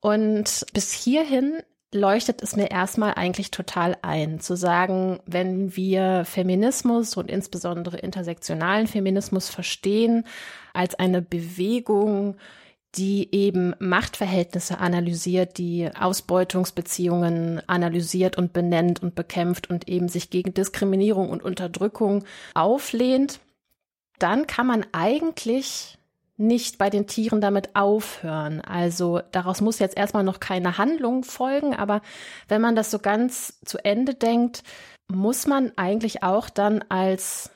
Und 0.00 0.66
bis 0.72 0.92
hierhin 0.92 1.62
leuchtet 1.92 2.42
es 2.42 2.54
mir 2.54 2.70
erstmal 2.70 3.14
eigentlich 3.14 3.50
total 3.50 3.96
ein, 4.02 4.40
zu 4.40 4.56
sagen, 4.56 5.20
wenn 5.26 5.74
wir 5.74 6.24
Feminismus 6.24 7.16
und 7.16 7.30
insbesondere 7.30 7.98
intersektionalen 7.98 8.86
Feminismus 8.86 9.48
verstehen 9.48 10.24
als 10.74 10.94
eine 10.94 11.22
Bewegung, 11.22 12.36
die 12.94 13.34
eben 13.34 13.74
Machtverhältnisse 13.78 14.78
analysiert, 14.78 15.58
die 15.58 15.90
Ausbeutungsbeziehungen 15.94 17.62
analysiert 17.68 18.38
und 18.38 18.52
benennt 18.52 19.02
und 19.02 19.14
bekämpft 19.14 19.70
und 19.70 19.88
eben 19.88 20.08
sich 20.08 20.30
gegen 20.30 20.54
Diskriminierung 20.54 21.30
und 21.30 21.42
Unterdrückung 21.42 22.24
auflehnt, 22.54 23.40
dann 24.18 24.46
kann 24.46 24.66
man 24.66 24.86
eigentlich 24.92 25.97
nicht 26.38 26.78
bei 26.78 26.88
den 26.88 27.06
Tieren 27.06 27.40
damit 27.40 27.74
aufhören. 27.74 28.60
Also 28.60 29.20
daraus 29.32 29.60
muss 29.60 29.80
jetzt 29.80 29.96
erstmal 29.96 30.24
noch 30.24 30.40
keine 30.40 30.78
Handlung 30.78 31.24
folgen, 31.24 31.74
aber 31.74 32.00
wenn 32.46 32.62
man 32.62 32.76
das 32.76 32.90
so 32.90 33.00
ganz 33.00 33.60
zu 33.64 33.84
Ende 33.84 34.14
denkt, 34.14 34.62
muss 35.08 35.46
man 35.46 35.72
eigentlich 35.76 36.22
auch 36.22 36.48
dann 36.48 36.84
als 36.88 37.50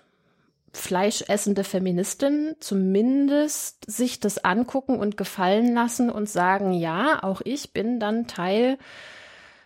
fleischessende 0.73 1.64
Feministin 1.64 2.57
zumindest 2.59 3.90
sich 3.90 4.21
das 4.21 4.42
angucken 4.42 4.99
und 4.99 5.16
gefallen 5.16 5.75
lassen 5.75 6.11
und 6.11 6.29
sagen, 6.29 6.73
ja, 6.73 7.23
auch 7.23 7.42
ich 7.45 7.73
bin 7.73 8.01
dann 8.01 8.27
Teil 8.27 8.79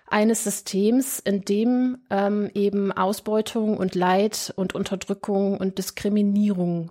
eines 0.09 0.45
Systems, 0.45 1.21
in 1.21 1.43
dem 1.43 1.99
ähm, 2.11 2.51
eben 2.55 2.93
Ausbeutung 2.93 3.77
und 3.77 3.95
Leid 3.95 4.53
und 4.57 4.75
Unterdrückung 4.75 5.59
und 5.59 5.79
Diskriminierung 5.79 6.91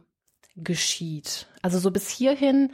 geschieht. 0.56 1.48
Also 1.62 1.80
so 1.80 1.91
bis 1.91 2.10
hierhin 2.10 2.72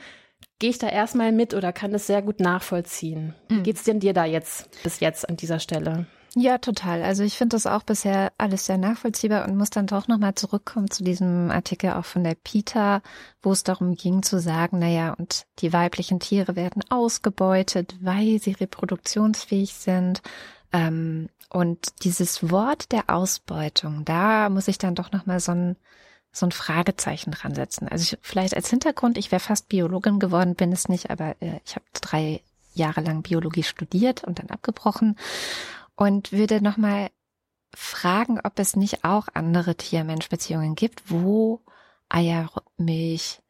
gehe 0.60 0.70
ich 0.70 0.78
da 0.78 0.88
erstmal 0.88 1.32
mit 1.32 1.54
oder 1.54 1.74
kann 1.74 1.92
das 1.92 2.08
sehr 2.08 2.22
gut 2.22 2.40
nachvollziehen. 2.40 3.34
Wie 3.50 3.56
mhm. 3.56 3.64
geht's 3.64 3.84
denn 3.84 4.00
dir 4.00 4.14
da 4.14 4.26
jetzt 4.26 4.70
bis 4.84 5.00
jetzt 5.00 5.28
an 5.28 5.38
dieser 5.38 5.60
Stelle? 5.60 6.06
Ja, 6.34 6.60
total. 6.60 7.04
Also 7.04 7.24
ich 7.24 7.38
finde 7.38 7.56
das 7.56 7.68
auch 7.68 7.84
bisher 7.84 8.32
alles 8.38 8.66
sehr 8.66 8.78
nachvollziehbar 8.78 9.46
und 9.46 9.58
muss 9.58 9.70
dann 9.70 9.88
doch 9.88 10.08
nochmal 10.08 10.34
zurückkommen 10.34 10.90
zu 10.90 11.04
diesem 11.04 11.52
Artikel 11.52 11.92
auch 11.92 12.06
von 12.06 12.24
der 12.24 12.36
Pita, 12.36 13.02
wo 13.42 13.52
es 13.52 13.64
darum 13.64 13.96
ging 13.96 14.24
zu 14.24 14.40
sagen, 14.40 14.80
naja, 14.80 15.14
und 15.14 15.46
die 15.60 15.74
weiblichen 15.74 16.22
Tiere 16.22 16.56
werden 16.56 16.84
ausgebeutet, 16.90 17.96
weil 18.00 18.40
sie 18.40 18.54
reproduktionsfähig 18.54 19.74
sind. 19.74 20.22
Ähm, 20.72 21.28
und 21.50 22.04
dieses 22.04 22.50
Wort 22.50 22.94
der 22.94 23.10
Ausbeutung, 23.10 24.06
da 24.06 24.48
muss 24.48 24.70
ich 24.70 24.78
dann 24.78 24.96
doch 24.96 25.12
nochmal 25.12 25.42
so 25.42 25.52
ein 25.52 25.76
so 26.32 26.46
ein 26.46 26.52
Fragezeichen 26.52 27.32
dran 27.32 27.56
setzen. 27.56 27.88
Also 27.88 28.04
ich, 28.04 28.20
vielleicht 28.22 28.56
als 28.56 28.70
Hintergrund, 28.70 29.18
ich 29.18 29.32
wäre 29.32 29.42
fast 29.42 29.68
Biologin 29.68 30.20
geworden, 30.20 30.56
bin 30.56 30.72
es 30.72 30.88
nicht, 30.88 31.10
aber 31.10 31.36
äh, 31.42 31.60
ich 31.66 31.76
habe 31.76 31.86
drei 31.94 32.42
Jahre 32.74 33.02
lang 33.02 33.22
Biologie 33.22 33.64
studiert 33.64 34.24
und 34.24 34.40
dann 34.40 34.50
abgebrochen 34.50 35.18
und 35.96 36.32
würde 36.32 36.62
nochmal 36.62 37.10
fragen, 37.74 38.40
ob 38.44 38.60
es 38.60 38.76
nicht 38.76 39.04
auch 39.04 39.28
andere 39.34 39.76
Tier-Mensch-Beziehungen 39.76 40.76
gibt, 40.76 41.10
wo 41.10 41.62
Eier, 42.10 42.50
Milch 42.78 43.42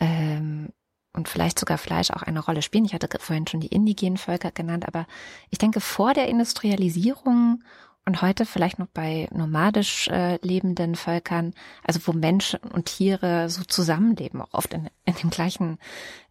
ähm, 0.00 0.70
und 1.12 1.28
vielleicht 1.28 1.58
sogar 1.58 1.78
Fleisch 1.78 2.10
auch 2.10 2.22
eine 2.22 2.40
Rolle 2.40 2.62
spielen. 2.62 2.84
Ich 2.84 2.94
hatte 2.94 3.08
vorhin 3.18 3.46
schon 3.46 3.60
die 3.60 3.68
indigenen 3.68 4.18
Völker 4.18 4.50
genannt, 4.50 4.86
aber 4.88 5.06
ich 5.50 5.58
denke, 5.58 5.80
vor 5.80 6.12
der 6.14 6.28
Industrialisierung 6.28 7.62
und 8.06 8.22
heute 8.22 8.44
vielleicht 8.46 8.78
noch 8.78 8.88
bei 8.88 9.28
nomadisch 9.32 10.08
äh, 10.08 10.38
lebenden 10.42 10.94
Völkern, 10.94 11.54
also 11.82 12.00
wo 12.04 12.12
Menschen 12.12 12.60
und 12.60 12.86
Tiere 12.86 13.48
so 13.48 13.64
zusammenleben, 13.64 14.40
auch 14.42 14.52
oft 14.52 14.74
in, 14.74 14.88
in 15.04 15.14
dem 15.14 15.30
gleichen 15.30 15.78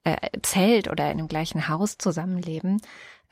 äh, 0.03 0.17
Zelt 0.41 0.89
oder 0.89 1.11
in 1.11 1.17
dem 1.17 1.27
gleichen 1.27 1.67
Haus 1.67 1.97
zusammenleben, 1.97 2.81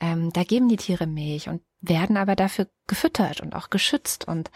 ähm, 0.00 0.32
da 0.32 0.42
geben 0.42 0.68
die 0.68 0.76
Tiere 0.76 1.06
Milch 1.06 1.48
und 1.48 1.62
werden 1.80 2.16
aber 2.16 2.34
dafür 2.34 2.66
gefüttert 2.88 3.40
und 3.40 3.54
auch 3.54 3.70
geschützt. 3.70 4.26
Und 4.26 4.50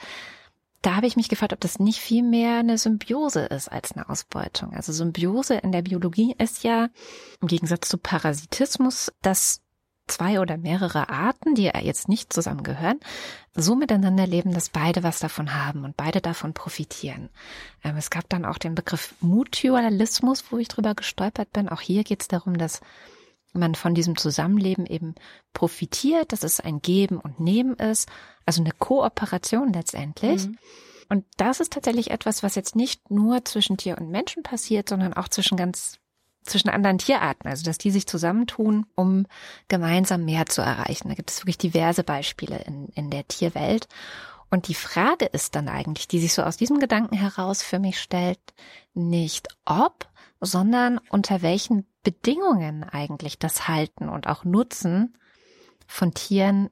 da 0.82 0.96
habe 0.96 1.06
ich 1.06 1.16
mich 1.16 1.28
gefragt, 1.28 1.52
ob 1.52 1.60
das 1.60 1.78
nicht 1.78 2.00
viel 2.00 2.24
mehr 2.24 2.58
eine 2.58 2.78
Symbiose 2.78 3.46
ist 3.46 3.68
als 3.70 3.92
eine 3.92 4.08
Ausbeutung. 4.08 4.72
Also 4.74 4.92
Symbiose 4.92 5.54
in 5.54 5.70
der 5.70 5.82
Biologie 5.82 6.34
ist 6.38 6.64
ja 6.64 6.88
im 7.40 7.48
Gegensatz 7.48 7.88
zu 7.88 7.98
Parasitismus, 7.98 9.12
dass 9.22 9.62
zwei 10.06 10.40
oder 10.40 10.56
mehrere 10.56 11.08
Arten, 11.08 11.54
die 11.54 11.64
jetzt 11.64 12.08
nicht 12.08 12.32
zusammengehören, 12.32 13.00
so 13.54 13.74
miteinander 13.74 14.26
leben, 14.26 14.52
dass 14.52 14.68
beide 14.68 15.02
was 15.02 15.18
davon 15.18 15.54
haben 15.54 15.84
und 15.84 15.96
beide 15.96 16.20
davon 16.20 16.52
profitieren. 16.54 17.28
Ähm, 17.82 17.96
es 17.96 18.10
gab 18.10 18.28
dann 18.28 18.44
auch 18.44 18.58
den 18.58 18.74
Begriff 18.74 19.14
Mutualismus, 19.20 20.44
wo 20.50 20.58
ich 20.58 20.68
drüber 20.68 20.94
gestolpert 20.94 21.52
bin. 21.52 21.68
Auch 21.68 21.80
hier 21.80 22.04
geht 22.04 22.22
es 22.22 22.28
darum, 22.28 22.58
dass 22.58 22.80
man 23.52 23.74
von 23.74 23.94
diesem 23.94 24.16
Zusammenleben 24.16 24.86
eben 24.86 25.14
profitiert, 25.52 26.32
dass 26.32 26.42
es 26.42 26.60
ein 26.60 26.80
Geben 26.82 27.18
und 27.18 27.40
Nehmen 27.40 27.74
ist, 27.76 28.08
also 28.44 28.60
eine 28.60 28.72
Kooperation 28.72 29.72
letztendlich. 29.72 30.46
Mhm. 30.46 30.58
Und 31.08 31.24
das 31.36 31.60
ist 31.60 31.72
tatsächlich 31.72 32.10
etwas, 32.10 32.42
was 32.42 32.54
jetzt 32.54 32.76
nicht 32.76 33.10
nur 33.10 33.44
zwischen 33.44 33.76
Tier 33.76 33.96
und 33.98 34.10
Menschen 34.10 34.42
passiert, 34.42 34.88
sondern 34.88 35.14
auch 35.14 35.28
zwischen 35.28 35.56
ganz 35.56 35.98
zwischen 36.46 36.68
anderen 36.68 36.98
Tierarten, 36.98 37.48
also 37.48 37.64
dass 37.64 37.78
die 37.78 37.90
sich 37.90 38.06
zusammentun, 38.06 38.86
um 38.94 39.26
gemeinsam 39.68 40.24
mehr 40.24 40.46
zu 40.46 40.62
erreichen. 40.62 41.08
Da 41.08 41.14
gibt 41.14 41.30
es 41.30 41.40
wirklich 41.40 41.58
diverse 41.58 42.04
Beispiele 42.04 42.58
in, 42.66 42.88
in 42.94 43.10
der 43.10 43.26
Tierwelt. 43.28 43.88
Und 44.50 44.68
die 44.68 44.74
Frage 44.74 45.26
ist 45.26 45.56
dann 45.56 45.68
eigentlich, 45.68 46.08
die 46.08 46.20
sich 46.20 46.32
so 46.32 46.42
aus 46.42 46.56
diesem 46.56 46.78
Gedanken 46.78 47.16
heraus 47.16 47.62
für 47.62 47.78
mich 47.78 48.00
stellt, 48.00 48.38
nicht 48.94 49.48
ob, 49.64 50.08
sondern 50.40 50.98
unter 51.10 51.42
welchen 51.42 51.86
Bedingungen 52.02 52.84
eigentlich 52.84 53.38
das 53.38 53.68
Halten 53.68 54.08
und 54.08 54.28
auch 54.28 54.44
Nutzen 54.44 55.16
von 55.86 56.14
Tieren 56.14 56.70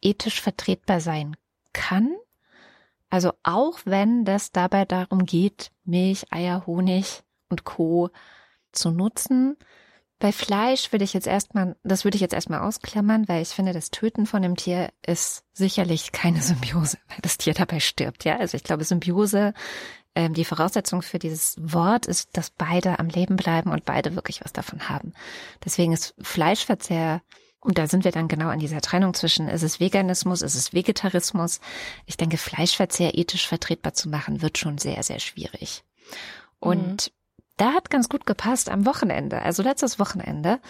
ethisch 0.00 0.40
vertretbar 0.40 1.00
sein 1.00 1.36
kann. 1.72 2.16
Also 3.10 3.32
auch 3.42 3.80
wenn 3.84 4.24
das 4.24 4.52
dabei 4.52 4.84
darum 4.84 5.26
geht, 5.26 5.70
Milch, 5.84 6.32
Eier, 6.32 6.66
Honig 6.66 7.22
und 7.48 7.64
Co 7.64 8.10
zu 8.72 8.90
nutzen. 8.90 9.56
Bei 10.18 10.32
Fleisch 10.32 10.92
würde 10.92 11.04
ich 11.04 11.14
jetzt 11.14 11.26
erstmal, 11.26 11.76
das 11.82 12.04
würde 12.04 12.16
ich 12.16 12.20
jetzt 12.20 12.34
erstmal 12.34 12.60
ausklammern, 12.60 13.26
weil 13.26 13.40
ich 13.40 13.48
finde, 13.48 13.72
das 13.72 13.90
Töten 13.90 14.26
von 14.26 14.44
einem 14.44 14.54
Tier 14.54 14.90
ist 15.06 15.44
sicherlich 15.54 16.12
keine 16.12 16.42
Symbiose, 16.42 16.98
weil 17.08 17.18
das 17.22 17.38
Tier 17.38 17.54
dabei 17.54 17.80
stirbt. 17.80 18.24
Ja, 18.24 18.36
also 18.36 18.56
ich 18.56 18.62
glaube, 18.62 18.84
Symbiose, 18.84 19.54
ähm, 20.14 20.34
die 20.34 20.44
Voraussetzung 20.44 21.00
für 21.00 21.18
dieses 21.18 21.56
Wort 21.58 22.06
ist, 22.06 22.36
dass 22.36 22.50
beide 22.50 22.98
am 22.98 23.08
Leben 23.08 23.36
bleiben 23.36 23.70
und 23.70 23.86
beide 23.86 24.14
wirklich 24.14 24.44
was 24.44 24.52
davon 24.52 24.90
haben. 24.90 25.14
Deswegen 25.64 25.92
ist 25.92 26.14
Fleischverzehr 26.20 27.22
und 27.60 27.78
da 27.78 27.86
sind 27.86 28.04
wir 28.04 28.12
dann 28.12 28.28
genau 28.28 28.48
an 28.48 28.58
dieser 28.58 28.80
Trennung 28.80 29.14
zwischen, 29.14 29.48
ist 29.48 29.62
es 29.62 29.80
Veganismus, 29.80 30.42
ist 30.42 30.54
es 30.54 30.72
Vegetarismus. 30.72 31.60
Ich 32.06 32.16
denke, 32.16 32.38
Fleischverzehr 32.38 33.16
ethisch 33.16 33.46
vertretbar 33.46 33.92
zu 33.92 34.08
machen, 34.08 34.42
wird 34.42 34.58
schon 34.58 34.78
sehr, 34.78 35.02
sehr 35.02 35.18
schwierig. 35.18 35.84
Und 36.58 37.06
mhm. 37.06 37.19
Da 37.60 37.74
hat 37.74 37.90
ganz 37.90 38.08
gut 38.08 38.24
gepasst 38.24 38.70
am 38.70 38.86
Wochenende, 38.86 39.42
also 39.42 39.62
letztes 39.62 39.98
Wochenende, 39.98 40.60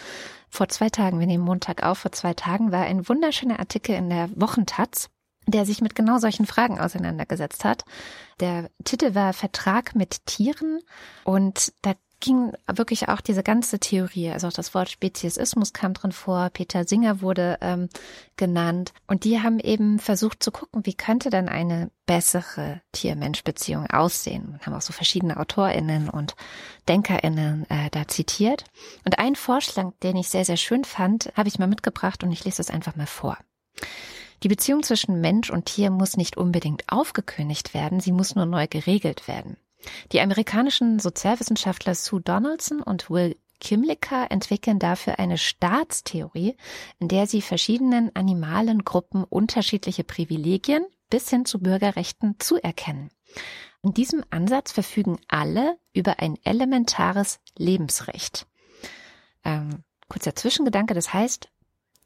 vor 0.49 0.67
zwei 0.67 0.89
Tagen, 0.89 1.21
wir 1.21 1.25
nehmen 1.25 1.45
Montag 1.45 1.83
auf, 1.83 1.99
vor 1.99 2.11
zwei 2.11 2.33
Tagen 2.33 2.73
war 2.73 2.81
ein 2.81 3.07
wunderschöner 3.07 3.59
Artikel 3.59 3.95
in 3.95 4.09
der 4.09 4.29
Wochentatz, 4.35 5.09
der 5.47 5.65
sich 5.65 5.79
mit 5.79 5.95
genau 5.95 6.17
solchen 6.17 6.45
Fragen 6.45 6.81
auseinandergesetzt 6.81 7.63
hat. 7.63 7.85
Der 8.41 8.69
Titel 8.83 9.15
war 9.15 9.31
Vertrag 9.31 9.95
mit 9.95 10.25
Tieren. 10.25 10.79
Und 11.23 11.71
da 11.81 11.93
ging 12.21 12.53
wirklich 12.67 13.09
auch 13.09 13.19
diese 13.19 13.43
ganze 13.43 13.79
Theorie, 13.79 14.29
also 14.29 14.47
auch 14.47 14.53
das 14.53 14.73
Wort 14.73 14.89
Speziesismus 14.89 15.73
kam 15.73 15.93
drin 15.93 16.13
vor, 16.13 16.49
Peter 16.51 16.85
Singer 16.87 17.21
wurde 17.21 17.57
ähm, 17.59 17.89
genannt 18.37 18.93
und 19.07 19.25
die 19.25 19.41
haben 19.41 19.59
eben 19.59 19.99
versucht 19.99 20.41
zu 20.41 20.51
gucken, 20.51 20.85
wie 20.85 20.93
könnte 20.93 21.29
denn 21.29 21.49
eine 21.49 21.91
bessere 22.05 22.81
Tier-Mensch-Beziehung 22.93 23.87
aussehen 23.87 24.49
und 24.53 24.65
haben 24.65 24.73
auch 24.73 24.81
so 24.81 24.93
verschiedene 24.93 25.37
AutorInnen 25.37 26.09
und 26.09 26.35
DenkerInnen 26.87 27.69
äh, 27.69 27.89
da 27.89 28.07
zitiert. 28.07 28.63
Und 29.03 29.19
ein 29.19 29.35
Vorschlag, 29.35 29.91
den 30.03 30.15
ich 30.15 30.29
sehr, 30.29 30.45
sehr 30.45 30.57
schön 30.57 30.85
fand, 30.85 31.31
habe 31.35 31.49
ich 31.49 31.59
mal 31.59 31.67
mitgebracht 31.67 32.23
und 32.23 32.31
ich 32.31 32.45
lese 32.45 32.61
es 32.61 32.69
einfach 32.69 32.95
mal 32.95 33.07
vor. 33.07 33.37
Die 34.43 34.47
Beziehung 34.47 34.81
zwischen 34.81 35.21
Mensch 35.21 35.49
und 35.49 35.65
Tier 35.65 35.91
muss 35.91 36.17
nicht 36.17 36.37
unbedingt 36.37 36.83
aufgekündigt 36.87 37.73
werden, 37.73 37.99
sie 37.99 38.11
muss 38.11 38.35
nur 38.35 38.45
neu 38.45 38.67
geregelt 38.67 39.27
werden. 39.27 39.57
Die 40.11 40.21
amerikanischen 40.21 40.99
Sozialwissenschaftler 40.99 41.95
Sue 41.95 42.21
Donaldson 42.21 42.81
und 42.81 43.09
Will 43.09 43.35
Kimlicka 43.59 44.25
entwickeln 44.25 44.79
dafür 44.79 45.19
eine 45.19 45.37
Staatstheorie, 45.37 46.57
in 46.99 47.07
der 47.07 47.27
sie 47.27 47.41
verschiedenen 47.41 48.13
animalen 48.15 48.83
Gruppen 48.83 49.23
unterschiedliche 49.23 50.03
Privilegien 50.03 50.85
bis 51.09 51.29
hin 51.29 51.45
zu 51.45 51.59
Bürgerrechten 51.59 52.35
zuerkennen. 52.39 53.11
In 53.83 53.93
diesem 53.93 54.23
Ansatz 54.29 54.71
verfügen 54.71 55.19
alle 55.27 55.77
über 55.93 56.19
ein 56.19 56.37
elementares 56.43 57.39
Lebensrecht. 57.57 58.47
Ähm, 59.43 59.83
kurzer 60.07 60.35
Zwischengedanke, 60.35 60.93
das 60.93 61.13
heißt, 61.13 61.49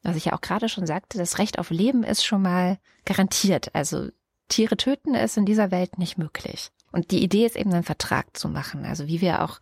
was 0.03 0.15
ich 0.15 0.26
ja 0.26 0.34
auch 0.34 0.41
gerade 0.41 0.69
schon 0.69 0.86
sagte, 0.86 1.17
das 1.17 1.39
Recht 1.39 1.57
auf 1.57 1.71
Leben 1.71 2.03
ist 2.03 2.23
schon 2.23 2.41
mal 2.41 2.78
garantiert. 3.05 3.73
Also 3.73 4.09
Tiere 4.47 4.78
töten 4.78 5.15
ist 5.15 5.38
in 5.38 5.45
dieser 5.45 5.71
Welt 5.71 5.97
nicht 5.97 6.17
möglich. 6.17 6.71
Und 6.95 7.11
die 7.11 7.21
Idee 7.21 7.45
ist 7.45 7.57
eben 7.57 7.73
einen 7.73 7.83
Vertrag 7.83 8.37
zu 8.37 8.47
machen. 8.47 8.85
Also 8.85 9.05
wie 9.07 9.19
wir 9.19 9.43
auch 9.43 9.59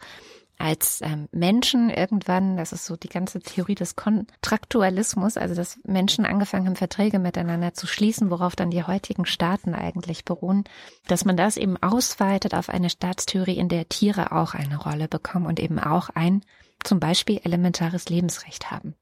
als 0.59 1.01
ähm, 1.01 1.27
Menschen 1.31 1.89
irgendwann, 1.89 2.57
das 2.57 2.73
ist 2.73 2.85
so 2.85 2.95
die 2.95 3.09
ganze 3.09 3.39
Theorie 3.39 3.73
des 3.73 3.95
Kontraktualismus, 3.95 5.35
also 5.35 5.55
dass 5.55 5.79
Menschen 5.83 6.27
angefangen 6.27 6.67
haben, 6.67 6.75
Verträge 6.75 7.17
miteinander 7.17 7.73
zu 7.73 7.87
schließen, 7.87 8.29
worauf 8.29 8.55
dann 8.55 8.69
die 8.69 8.83
heutigen 8.83 9.25
Staaten 9.25 9.73
eigentlich 9.73 10.25
beruhen, 10.25 10.63
dass 11.07 11.25
man 11.25 11.35
das 11.35 11.57
eben 11.57 11.75
ausweitet 11.81 12.53
auf 12.53 12.69
eine 12.69 12.91
Staatstheorie, 12.91 13.57
in 13.57 13.67
der 13.67 13.89
Tiere 13.89 14.31
auch 14.31 14.53
eine 14.53 14.77
Rolle 14.77 15.07
bekommen 15.07 15.47
und 15.47 15.59
eben 15.59 15.79
auch 15.79 16.09
ein 16.09 16.45
zum 16.83 16.99
Beispiel 16.99 17.41
elementares 17.43 18.09
Lebensrecht 18.09 18.69
haben. 18.69 18.93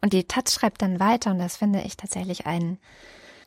Und 0.00 0.14
die 0.14 0.24
Taz 0.24 0.54
schreibt 0.54 0.80
dann 0.80 0.98
weiter, 0.98 1.30
und 1.30 1.38
das 1.38 1.58
finde 1.58 1.82
ich 1.82 1.98
tatsächlich 1.98 2.46
einen 2.46 2.78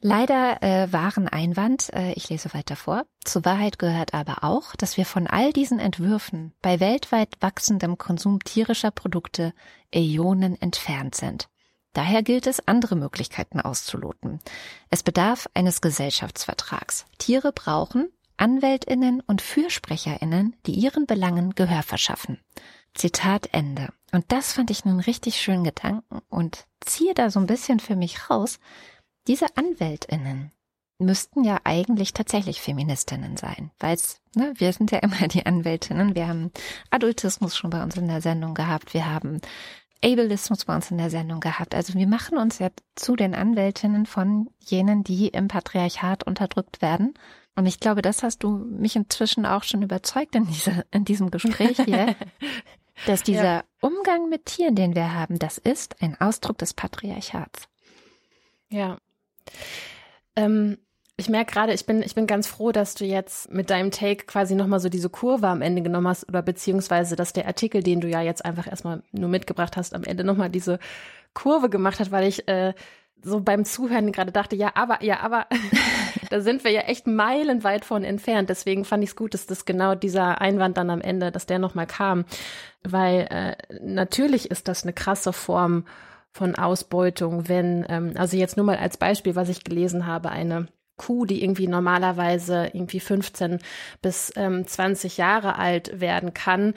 leider 0.06 0.62
äh, 0.62 0.94
wahren 0.94 1.28
Einwand. 1.28 1.92
Äh, 1.92 2.14
ich 2.14 2.30
lese 2.30 2.54
weiter 2.54 2.76
vor. 2.76 3.06
Zur 3.24 3.44
Wahrheit 3.44 3.80
gehört 3.80 4.14
aber 4.14 4.44
auch, 4.44 4.76
dass 4.76 4.98
wir 4.98 5.06
von 5.06 5.26
all 5.26 5.52
diesen 5.52 5.80
Entwürfen 5.80 6.54
bei 6.62 6.80
weltweit 6.80 7.30
wachsendem 7.40 7.98
Konsum 7.98 8.44
tierischer 8.44 8.92
Produkte 8.92 9.54
Äonen 9.92 10.62
entfernt 10.62 11.16
sind. 11.16 11.50
Daher 11.94 12.22
gilt 12.22 12.46
es, 12.46 12.68
andere 12.68 12.96
Möglichkeiten 12.96 13.60
auszuloten. 13.60 14.40
Es 14.92 15.02
bedarf 15.02 15.50
eines 15.54 15.82
Gesellschaftsvertrags. 15.82 17.06
Tiere 17.18 17.52
brauchen 17.52 18.10
Anwältinnen 18.38 19.22
und 19.22 19.42
Fürsprecherinnen, 19.42 20.56
die 20.66 20.74
ihren 20.74 21.08
Belangen 21.08 21.56
Gehör 21.56 21.84
verschaffen. 21.84 22.40
Zitat 22.94 23.50
Ende. 23.54 23.90
Und 24.12 24.26
das 24.32 24.54
fand 24.54 24.72
ich 24.72 24.86
einen 24.86 25.00
richtig 25.00 25.42
schönen 25.42 25.64
Gedanken 25.64 26.20
und 26.30 26.66
ziehe 26.82 27.14
da 27.14 27.30
so 27.30 27.40
ein 27.40 27.48
bisschen 27.48 27.80
für 27.80 27.96
mich 27.96 28.30
raus. 28.30 28.60
Diese 29.28 29.58
Anwältinnen 29.58 30.52
müssten 30.98 31.44
ja 31.44 31.60
eigentlich 31.64 32.14
tatsächlich 32.14 32.62
Feministinnen 32.62 33.38
sein, 33.38 33.72
weil 33.80 33.98
ne, 34.36 34.54
wir 34.56 34.72
sind 34.72 34.92
ja 34.92 35.00
immer 35.04 35.28
die 35.28 35.46
Anwältinnen. 35.46 36.16
Wir 36.16 36.28
haben 36.28 36.52
Adultismus 36.90 37.58
schon 37.58 37.70
bei 37.70 37.84
uns 37.84 37.98
in 37.98 38.08
der 38.08 38.22
Sendung 38.22 38.54
gehabt. 38.54 38.94
Wir 38.94 39.12
haben 39.12 39.42
Ableismus 40.04 40.66
bei 40.66 40.76
uns 40.76 40.92
in 40.92 40.98
der 40.98 41.10
Sendung 41.10 41.40
gehabt. 41.40 41.74
Also 41.74 41.94
wir 41.96 42.08
machen 42.08 42.38
uns 42.38 42.60
ja 42.60 42.70
zu 42.96 43.16
den 43.16 43.34
Anwältinnen 43.34 44.06
von 44.06 44.50
jenen, 44.60 45.04
die 45.04 45.30
im 45.30 45.48
Patriarchat 45.48 46.26
unterdrückt 46.26 46.82
werden. 46.82 47.14
Und 47.56 47.66
ich 47.66 47.80
glaube, 47.80 48.02
das 48.02 48.22
hast 48.22 48.44
du 48.44 48.50
mich 48.50 48.96
inzwischen 48.96 49.46
auch 49.46 49.64
schon 49.64 49.82
überzeugt 49.82 50.36
in, 50.36 50.46
dieser, 50.46 50.86
in 50.92 51.06
diesem 51.06 51.32
Gespräch 51.32 51.78
hier. 51.84 52.16
dass 53.06 53.24
dieser 53.24 53.44
ja. 53.44 53.64
Umgang 53.82 54.30
mit 54.30 54.46
Tieren, 54.46 54.76
den 54.76 54.96
wir 54.96 55.14
haben, 55.14 55.38
das 55.38 55.58
ist 55.58 56.02
ein 56.02 56.20
Ausdruck 56.20 56.58
des 56.58 56.74
Patriarchats. 56.74 57.68
Ja. 58.70 58.98
Ähm, 60.36 60.78
ich 61.18 61.30
merke 61.30 61.54
gerade, 61.54 61.74
ich 61.74 61.86
bin, 61.86 62.02
ich 62.02 62.14
bin 62.14 62.28
ganz 62.28 62.48
froh, 62.48 62.74
dass 62.74 62.94
du 62.96 63.06
jetzt 63.06 63.50
mit 63.52 63.70
deinem 63.70 63.92
Take 63.92 64.26
quasi 64.26 64.54
nochmal 64.54 64.82
so 64.82 64.90
diese 64.90 65.10
Kurve 65.10 65.48
am 65.48 65.62
Ende 65.62 65.82
genommen 65.82 66.10
hast 66.10 66.28
oder 66.28 66.42
beziehungsweise, 66.42 67.16
dass 67.16 67.32
der 67.32 67.48
Artikel, 67.48 67.82
den 67.82 68.02
du 68.02 68.10
ja 68.10 68.22
jetzt 68.22 68.44
einfach 68.44 68.68
erstmal 68.68 69.02
nur 69.12 69.30
mitgebracht 69.30 69.78
hast, 69.78 69.94
am 69.94 70.04
Ende 70.04 70.26
nochmal 70.26 70.50
diese 70.50 70.78
Kurve 71.34 71.70
gemacht 71.70 72.00
hat, 72.02 72.12
weil 72.12 72.28
ich 72.28 72.48
äh, 72.50 72.74
so 73.24 73.40
beim 73.40 73.64
Zuhören 73.64 74.12
gerade 74.12 74.34
dachte, 74.34 74.58
ja, 74.58 74.72
aber, 74.76 75.04
ja, 75.04 75.22
aber, 75.22 75.48
da 76.30 76.42
sind 76.42 76.64
wir 76.64 76.72
ja 76.72 76.82
echt 76.82 77.08
meilenweit 77.08 77.86
von 77.86 78.04
entfernt. 78.04 78.50
Deswegen 78.50 78.84
fand 78.84 79.04
ich 79.04 79.12
es 79.12 79.16
gut, 79.16 79.34
dass 79.34 79.48
das 79.48 79.64
genau 79.64 79.96
dieser 79.96 80.42
Einwand 80.42 80.78
dann 80.78 80.90
am 80.90 81.02
Ende, 81.02 81.32
dass 81.32 81.46
der 81.46 81.60
nochmal 81.60 81.88
kam. 81.88 82.26
Weil 82.84 83.28
äh, 83.32 83.80
natürlich 83.82 84.52
ist 84.52 84.68
das 84.68 84.84
eine 84.84 84.94
krasse 84.94 85.32
Form 85.32 85.86
von 86.36 86.56
Ausbeutung, 86.56 87.48
wenn, 87.48 87.86
ähm, 87.88 88.12
also 88.16 88.36
jetzt 88.36 88.58
nur 88.58 88.66
mal 88.66 88.76
als 88.76 88.98
Beispiel, 88.98 89.38
was 89.38 89.48
ich 89.48 89.64
gelesen 89.64 90.06
habe, 90.06 90.32
eine 90.32 90.68
Kuh, 90.98 91.26
die 91.26 91.42
irgendwie 91.42 91.68
normalerweise 91.68 92.72
irgendwie 92.74 93.00
15 93.00 93.60
bis 94.02 94.34
ähm, 94.36 94.68
20 94.68 95.16
Jahre 95.16 95.58
alt 95.58 96.02
werden 96.02 96.34
kann, 96.34 96.74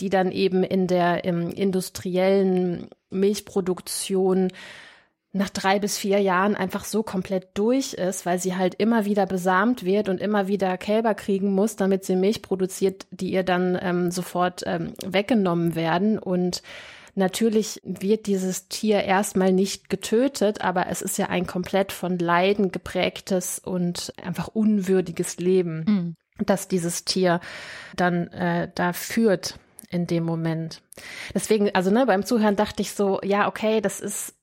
die 0.00 0.08
dann 0.08 0.32
eben 0.32 0.64
in 0.64 0.86
der 0.86 1.24
im 1.24 1.50
industriellen 1.50 2.88
Milchproduktion 3.10 4.50
nach 5.34 5.50
drei 5.50 5.78
bis 5.78 5.98
vier 5.98 6.20
Jahren 6.20 6.56
einfach 6.56 6.84
so 6.84 7.02
komplett 7.02 7.48
durch 7.52 7.92
ist, 7.92 8.24
weil 8.24 8.38
sie 8.38 8.56
halt 8.56 8.76
immer 8.76 9.04
wieder 9.04 9.26
besamt 9.26 9.84
wird 9.84 10.08
und 10.08 10.22
immer 10.22 10.48
wieder 10.48 10.78
Kälber 10.78 11.14
kriegen 11.14 11.52
muss, 11.52 11.76
damit 11.76 12.06
sie 12.06 12.16
Milch 12.16 12.40
produziert, 12.40 13.06
die 13.10 13.30
ihr 13.32 13.42
dann 13.42 13.78
ähm, 13.82 14.10
sofort 14.10 14.62
ähm, 14.64 14.94
weggenommen 15.04 15.74
werden. 15.74 16.18
Und 16.18 16.62
natürlich 17.14 17.80
wird 17.84 18.26
dieses 18.26 18.68
Tier 18.68 19.02
erstmal 19.02 19.52
nicht 19.52 19.88
getötet, 19.88 20.60
aber 20.62 20.86
es 20.88 21.02
ist 21.02 21.18
ja 21.18 21.26
ein 21.26 21.46
komplett 21.46 21.92
von 21.92 22.18
Leiden 22.18 22.72
geprägtes 22.72 23.58
und 23.58 24.12
einfach 24.22 24.48
unwürdiges 24.48 25.38
Leben, 25.38 25.84
mhm. 25.86 26.16
das 26.44 26.68
dieses 26.68 27.04
Tier 27.04 27.40
dann 27.96 28.28
äh, 28.28 28.70
da 28.74 28.92
führt 28.92 29.58
in 29.90 30.06
dem 30.06 30.24
Moment. 30.24 30.82
Deswegen, 31.34 31.74
also 31.74 31.90
ne, 31.90 32.06
beim 32.06 32.24
Zuhören 32.24 32.56
dachte 32.56 32.82
ich 32.82 32.92
so, 32.92 33.20
ja, 33.22 33.46
okay, 33.46 33.80
das 33.80 34.00
ist 34.00 34.34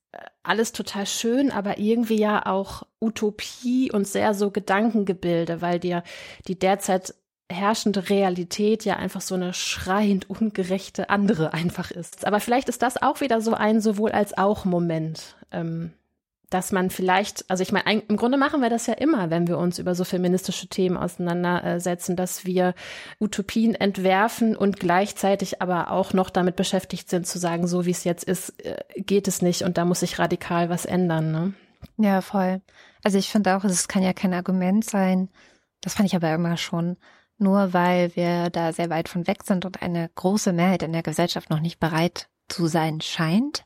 alles 0.44 0.72
total 0.72 1.06
schön, 1.06 1.52
aber 1.52 1.78
irgendwie 1.78 2.18
ja 2.18 2.46
auch 2.46 2.84
Utopie 3.00 3.92
und 3.92 4.08
sehr 4.08 4.34
so 4.34 4.52
Gedankengebilde, 4.52 5.62
weil 5.62 5.80
dir 5.80 6.04
die 6.48 6.58
derzeit 6.58 7.14
herrschende 7.50 8.10
Realität 8.10 8.86
ja 8.86 8.98
einfach 8.98 9.22
so 9.22 9.36
eine 9.36 9.54
schreiend 9.54 10.30
ungerechte 10.30 11.10
andere 11.10 11.54
einfach 11.54 11.92
ist. 11.92 12.26
Aber 12.26 12.40
vielleicht 12.40 12.70
ist 12.70 12.82
das 12.82 13.02
auch 13.02 13.22
wieder 13.22 13.42
so 13.42 13.54
ein 13.54 13.82
sowohl 13.82 14.12
als 14.12 14.38
auch 14.38 14.66
Moment. 14.66 15.36
Ähm, 15.52 15.94
dass 16.50 16.72
man 16.72 16.90
vielleicht, 16.90 17.46
also 17.50 17.62
ich 17.62 17.72
meine, 17.72 18.02
im 18.08 18.18
Grunde 18.18 18.38
machen 18.38 18.62
wir 18.62 18.70
das 18.70 18.88
ja 18.88 18.96
immer, 18.96 19.30
wenn 19.30 19.48
wir 19.48 19.58
uns 19.58 19.78
über 19.78 19.94
so 19.94 20.04
feministische 20.04 20.68
Themen 20.68 20.98
auseinandersetzen, 20.98 22.16
dass 22.16 22.44
wir 22.44 22.74
Utopien 23.20 23.76
entwerfen 23.76 24.56
und 24.56 24.80
gleichzeitig 24.80 25.62
aber 25.62 25.92
auch 25.92 26.14
noch 26.14 26.32
damit 26.32 26.56
beschäftigt 26.56 27.10
sind 27.10 27.28
zu 27.28 27.38
sagen, 27.38 27.68
so 27.68 27.86
wie 27.86 27.92
es 27.92 28.04
jetzt 28.04 28.24
ist, 28.24 28.66
äh, 28.66 28.78
geht 28.98 29.28
es 29.28 29.42
nicht 29.42 29.62
und 29.62 29.78
da 29.78 29.86
muss 29.86 30.00
sich 30.00 30.18
radikal 30.18 30.70
was 30.70 30.86
ändern. 30.86 31.32
Ne? 31.32 31.54
Ja, 31.98 32.22
voll. 32.22 32.62
Also 33.04 33.20
ich 33.20 33.30
finde 33.30 33.56
auch, 33.56 33.64
es 33.64 33.88
kann 33.88 34.02
ja 34.02 34.14
kein 34.14 34.34
Argument 34.34 34.84
sein, 34.84 35.30
das 35.82 35.94
fand 35.94 36.08
ich 36.08 36.16
aber 36.16 36.34
immer 36.34 36.58
schon, 36.58 36.98
nur 37.40 37.74
weil 37.74 38.16
wir 38.16 38.50
da 38.50 38.74
sehr 38.74 38.90
weit 38.90 39.10
von 39.10 39.28
weg 39.28 39.44
sind 39.44 39.66
und 39.66 39.82
eine 39.82 40.10
große 40.16 40.54
Mehrheit 40.54 40.84
in 40.84 40.94
der 40.94 41.04
Gesellschaft 41.04 41.50
noch 41.50 41.60
nicht 41.60 41.80
bereit 41.80 42.30
zu 42.48 42.68
sein 42.68 43.02
scheint, 43.02 43.66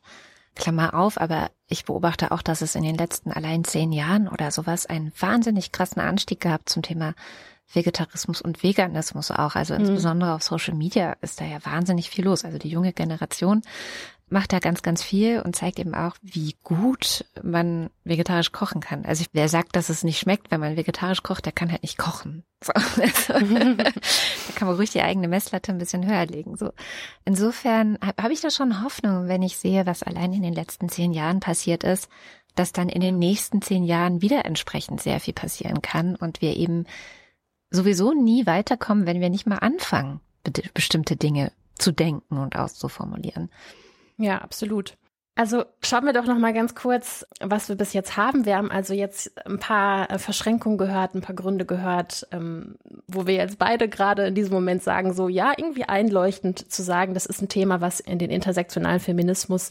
Klammer 0.54 0.94
auf, 0.94 1.20
aber 1.20 1.50
ich 1.66 1.84
beobachte 1.84 2.30
auch, 2.30 2.42
dass 2.42 2.60
es 2.60 2.74
in 2.74 2.84
den 2.84 2.96
letzten 2.96 3.32
allein 3.32 3.64
zehn 3.64 3.92
Jahren 3.92 4.28
oder 4.28 4.50
sowas 4.50 4.86
einen 4.86 5.12
wahnsinnig 5.18 5.72
krassen 5.72 6.00
Anstieg 6.00 6.40
gab 6.40 6.68
zum 6.68 6.82
Thema 6.82 7.14
Vegetarismus 7.72 8.40
und 8.40 8.62
Veganismus 8.62 9.30
auch. 9.30 9.56
Also 9.56 9.74
mhm. 9.74 9.80
insbesondere 9.80 10.30
mhm. 10.30 10.36
auf 10.36 10.42
Social 10.42 10.74
Media 10.74 11.16
ist 11.22 11.40
da 11.40 11.44
ja 11.44 11.64
wahnsinnig 11.64 12.10
viel 12.10 12.24
los. 12.24 12.44
Also 12.44 12.58
die 12.58 12.68
junge 12.68 12.92
Generation 12.92 13.62
macht 14.34 14.52
da 14.52 14.58
ganz, 14.58 14.82
ganz 14.82 15.00
viel 15.00 15.40
und 15.40 15.54
zeigt 15.54 15.78
eben 15.78 15.94
auch, 15.94 16.16
wie 16.20 16.56
gut 16.64 17.24
man 17.42 17.88
vegetarisch 18.02 18.50
kochen 18.50 18.80
kann. 18.80 19.04
Also 19.04 19.24
wer 19.32 19.48
sagt, 19.48 19.76
dass 19.76 19.88
es 19.88 20.02
nicht 20.02 20.18
schmeckt, 20.18 20.50
wenn 20.50 20.58
man 20.58 20.76
vegetarisch 20.76 21.22
kocht, 21.22 21.44
der 21.44 21.52
kann 21.52 21.70
halt 21.70 21.82
nicht 21.82 21.96
kochen. 21.96 22.44
So, 22.64 22.72
also, 22.72 23.34
da 23.76 23.92
kann 24.54 24.68
man 24.68 24.76
ruhig 24.76 24.88
die 24.88 25.02
eigene 25.02 25.28
Messlatte 25.28 25.70
ein 25.70 25.76
bisschen 25.76 26.06
höher 26.06 26.24
legen. 26.24 26.56
So, 26.56 26.72
insofern 27.26 27.98
habe 28.00 28.22
hab 28.22 28.30
ich 28.30 28.40
da 28.40 28.48
schon 28.50 28.82
Hoffnung, 28.82 29.28
wenn 29.28 29.42
ich 29.42 29.58
sehe, 29.58 29.84
was 29.84 30.02
allein 30.02 30.32
in 30.32 30.42
den 30.42 30.54
letzten 30.54 30.88
zehn 30.88 31.12
Jahren 31.12 31.40
passiert 31.40 31.84
ist, 31.84 32.08
dass 32.54 32.72
dann 32.72 32.88
in 32.88 33.02
den 33.02 33.18
nächsten 33.18 33.60
zehn 33.60 33.84
Jahren 33.84 34.22
wieder 34.22 34.46
entsprechend 34.46 35.02
sehr 35.02 35.20
viel 35.20 35.34
passieren 35.34 35.82
kann 35.82 36.16
und 36.16 36.40
wir 36.40 36.56
eben 36.56 36.86
sowieso 37.68 38.14
nie 38.14 38.46
weiterkommen, 38.46 39.04
wenn 39.04 39.20
wir 39.20 39.28
nicht 39.28 39.46
mal 39.46 39.58
anfangen, 39.58 40.20
bestimmte 40.72 41.16
Dinge 41.16 41.52
zu 41.74 41.92
denken 41.92 42.38
und 42.38 42.56
auszuformulieren. 42.56 43.50
Ja, 44.16 44.38
absolut. 44.38 44.96
Also 45.36 45.64
schauen 45.82 46.04
wir 46.04 46.12
doch 46.12 46.26
noch 46.26 46.38
mal 46.38 46.52
ganz 46.52 46.76
kurz, 46.76 47.26
was 47.40 47.68
wir 47.68 47.74
bis 47.74 47.92
jetzt 47.92 48.16
haben. 48.16 48.46
Wir 48.46 48.56
haben 48.56 48.70
also 48.70 48.94
jetzt 48.94 49.32
ein 49.44 49.58
paar 49.58 50.08
äh, 50.08 50.18
Verschränkungen 50.20 50.78
gehört, 50.78 51.16
ein 51.16 51.22
paar 51.22 51.34
Gründe 51.34 51.64
gehört, 51.64 52.28
ähm, 52.30 52.76
wo 53.08 53.26
wir 53.26 53.34
jetzt 53.34 53.58
beide 53.58 53.88
gerade 53.88 54.28
in 54.28 54.36
diesem 54.36 54.52
Moment 54.52 54.84
sagen, 54.84 55.12
so 55.12 55.26
ja, 55.26 55.52
irgendwie 55.56 55.86
einleuchtend 55.86 56.70
zu 56.70 56.84
sagen, 56.84 57.14
das 57.14 57.26
ist 57.26 57.42
ein 57.42 57.48
Thema, 57.48 57.80
was 57.80 57.98
in 57.98 58.20
den 58.20 58.30
intersektionalen 58.30 59.00
Feminismus 59.00 59.70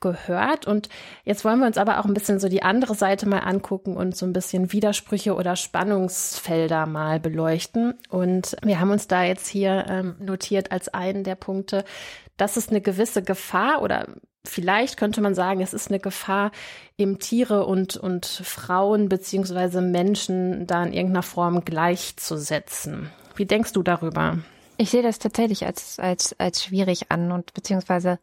gehört. 0.00 0.66
Und 0.66 0.88
jetzt 1.22 1.44
wollen 1.44 1.60
wir 1.60 1.68
uns 1.68 1.78
aber 1.78 2.00
auch 2.00 2.06
ein 2.06 2.14
bisschen 2.14 2.40
so 2.40 2.48
die 2.48 2.64
andere 2.64 2.96
Seite 2.96 3.28
mal 3.28 3.38
angucken 3.38 3.96
und 3.96 4.16
so 4.16 4.26
ein 4.26 4.32
bisschen 4.32 4.72
Widersprüche 4.72 5.36
oder 5.36 5.54
Spannungsfelder 5.54 6.86
mal 6.86 7.20
beleuchten. 7.20 7.94
Und 8.08 8.56
wir 8.64 8.80
haben 8.80 8.90
uns 8.90 9.06
da 9.06 9.22
jetzt 9.22 9.46
hier 9.46 9.86
ähm, 9.88 10.16
notiert 10.18 10.72
als 10.72 10.88
einen 10.88 11.22
der 11.22 11.36
Punkte, 11.36 11.84
dass 12.36 12.56
es 12.56 12.68
eine 12.68 12.80
gewisse 12.80 13.22
Gefahr 13.22 13.82
oder 13.82 14.06
vielleicht 14.44 14.96
könnte 14.96 15.20
man 15.20 15.34
sagen, 15.34 15.60
es 15.60 15.74
ist 15.74 15.88
eine 15.88 16.00
Gefahr, 16.00 16.50
eben 16.98 17.18
Tiere 17.18 17.66
und, 17.66 17.96
und 17.96 18.26
Frauen 18.26 19.08
beziehungsweise 19.08 19.80
Menschen 19.80 20.66
da 20.66 20.84
in 20.84 20.92
irgendeiner 20.92 21.22
Form 21.22 21.64
gleichzusetzen. 21.64 23.10
Wie 23.34 23.46
denkst 23.46 23.72
du 23.72 23.82
darüber? 23.82 24.38
Ich 24.78 24.90
sehe 24.90 25.02
das 25.02 25.18
tatsächlich 25.18 25.66
als, 25.66 25.98
als, 25.98 26.38
als 26.38 26.62
schwierig 26.62 27.10
an 27.10 27.32
und 27.32 27.54
beziehungsweise 27.54 28.18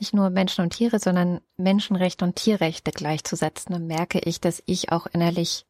nicht 0.00 0.14
nur 0.14 0.30
Menschen 0.30 0.62
und 0.62 0.70
Tiere, 0.70 1.00
sondern 1.00 1.40
Menschenrechte 1.56 2.24
und 2.24 2.36
Tierrechte 2.36 2.92
gleichzusetzen. 2.92 3.72
Dann 3.72 3.86
merke 3.86 4.20
ich, 4.20 4.40
dass 4.40 4.62
ich 4.66 4.92
auch 4.92 5.06
innerlich 5.06 5.66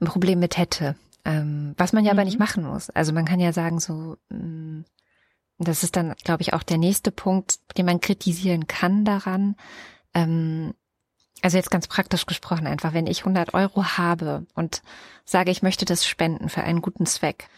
ein 0.00 0.06
Problem 0.06 0.40
mit 0.40 0.58
hätte. 0.58 0.96
Ähm, 1.24 1.74
was 1.78 1.92
man 1.92 2.04
ja 2.04 2.12
mhm. 2.12 2.18
aber 2.18 2.24
nicht 2.24 2.38
machen 2.38 2.64
muss. 2.64 2.90
Also 2.90 3.12
man 3.12 3.24
kann 3.24 3.40
ja 3.40 3.52
sagen, 3.52 3.78
so, 3.78 4.16
mh, 4.28 4.38
mm, 4.38 4.84
das 5.58 5.82
ist 5.82 5.96
dann, 5.96 6.14
glaube 6.24 6.42
ich, 6.42 6.54
auch 6.54 6.62
der 6.62 6.78
nächste 6.78 7.10
Punkt, 7.10 7.60
den 7.76 7.86
man 7.86 8.00
kritisieren 8.00 8.66
kann 8.66 9.04
daran. 9.04 9.56
Ähm, 10.14 10.74
also 11.42 11.56
jetzt 11.56 11.70
ganz 11.70 11.88
praktisch 11.88 12.26
gesprochen 12.26 12.66
einfach, 12.66 12.94
wenn 12.94 13.06
ich 13.06 13.20
100 13.20 13.54
Euro 13.54 13.84
habe 13.84 14.46
und 14.54 14.82
sage, 15.24 15.50
ich 15.50 15.62
möchte 15.62 15.84
das 15.84 16.06
spenden 16.06 16.48
für 16.48 16.62
einen 16.62 16.82
guten 16.82 17.06
Zweck, 17.06 17.48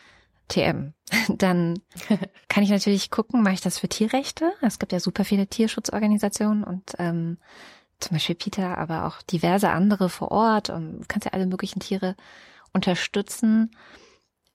TM, 0.49 0.93
dann 1.29 1.81
kann 2.49 2.65
ich 2.65 2.71
natürlich 2.71 3.11
gucken, 3.11 3.43
mache 3.43 3.55
ich 3.55 3.61
das 3.61 3.79
für 3.79 3.89
Tierrechte? 3.89 4.53
Es 4.63 4.79
gibt 4.79 4.93
ja 4.93 5.01
super 5.01 5.25
viele 5.25 5.47
Tierschutzorganisationen 5.47 6.65
und 6.65 6.93
ähm, 6.99 7.39
zum 8.01 8.17
Beispiel 8.17 8.35
Peter, 8.35 8.77
aber 8.79 9.07
auch 9.07 9.23
diverse 9.23 9.71
andere 9.71 10.09
vor 10.09 10.31
Ort 10.31 10.71
und 10.71 11.01
du 11.01 11.05
kannst 11.07 11.27
ja 11.27 11.33
alle 11.33 11.47
möglichen 11.47 11.81
Tiere 11.81 12.17
unterstützen. 12.73 13.71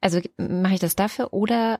Also 0.02 0.22
mache 0.38 0.76
ich 0.76 0.80
das 0.80 0.96
dafür 0.96 1.34
oder 1.34 1.80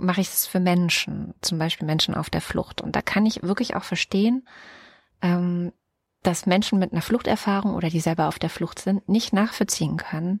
mache 0.00 0.20
ich 0.20 0.28
es 0.28 0.46
für 0.46 0.60
Menschen, 0.60 1.34
zum 1.40 1.58
Beispiel 1.58 1.86
Menschen 1.86 2.14
auf 2.14 2.30
der 2.30 2.40
Flucht. 2.40 2.80
Und 2.80 2.96
da 2.96 3.02
kann 3.02 3.26
ich 3.26 3.42
wirklich 3.42 3.76
auch 3.76 3.84
verstehen, 3.84 4.46
ähm, 5.22 5.72
dass 6.22 6.46
Menschen 6.46 6.78
mit 6.78 6.92
einer 6.92 7.02
Fluchterfahrung 7.02 7.74
oder 7.74 7.88
die 7.88 8.00
selber 8.00 8.28
auf 8.28 8.38
der 8.38 8.50
Flucht 8.50 8.78
sind, 8.78 9.08
nicht 9.08 9.32
nachvollziehen 9.32 9.96
können, 9.96 10.40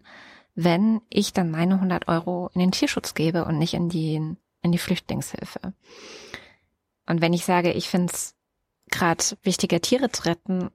wenn 0.54 1.00
ich 1.08 1.32
dann 1.32 1.50
meine 1.50 1.74
100 1.74 2.08
Euro 2.08 2.50
in 2.54 2.60
den 2.60 2.72
Tierschutz 2.72 3.14
gebe 3.14 3.44
und 3.44 3.58
nicht 3.58 3.74
in 3.74 3.88
die, 3.88 4.36
in 4.62 4.72
die 4.72 4.78
Flüchtlingshilfe. 4.78 5.72
Und 7.06 7.20
wenn 7.20 7.32
ich 7.32 7.44
sage, 7.44 7.72
ich 7.72 7.88
finde 7.88 8.12
es 8.12 8.34
gerade 8.90 9.24
wichtiger, 9.42 9.80
Tiere 9.80 10.10
zu 10.10 10.24
retten, 10.24 10.70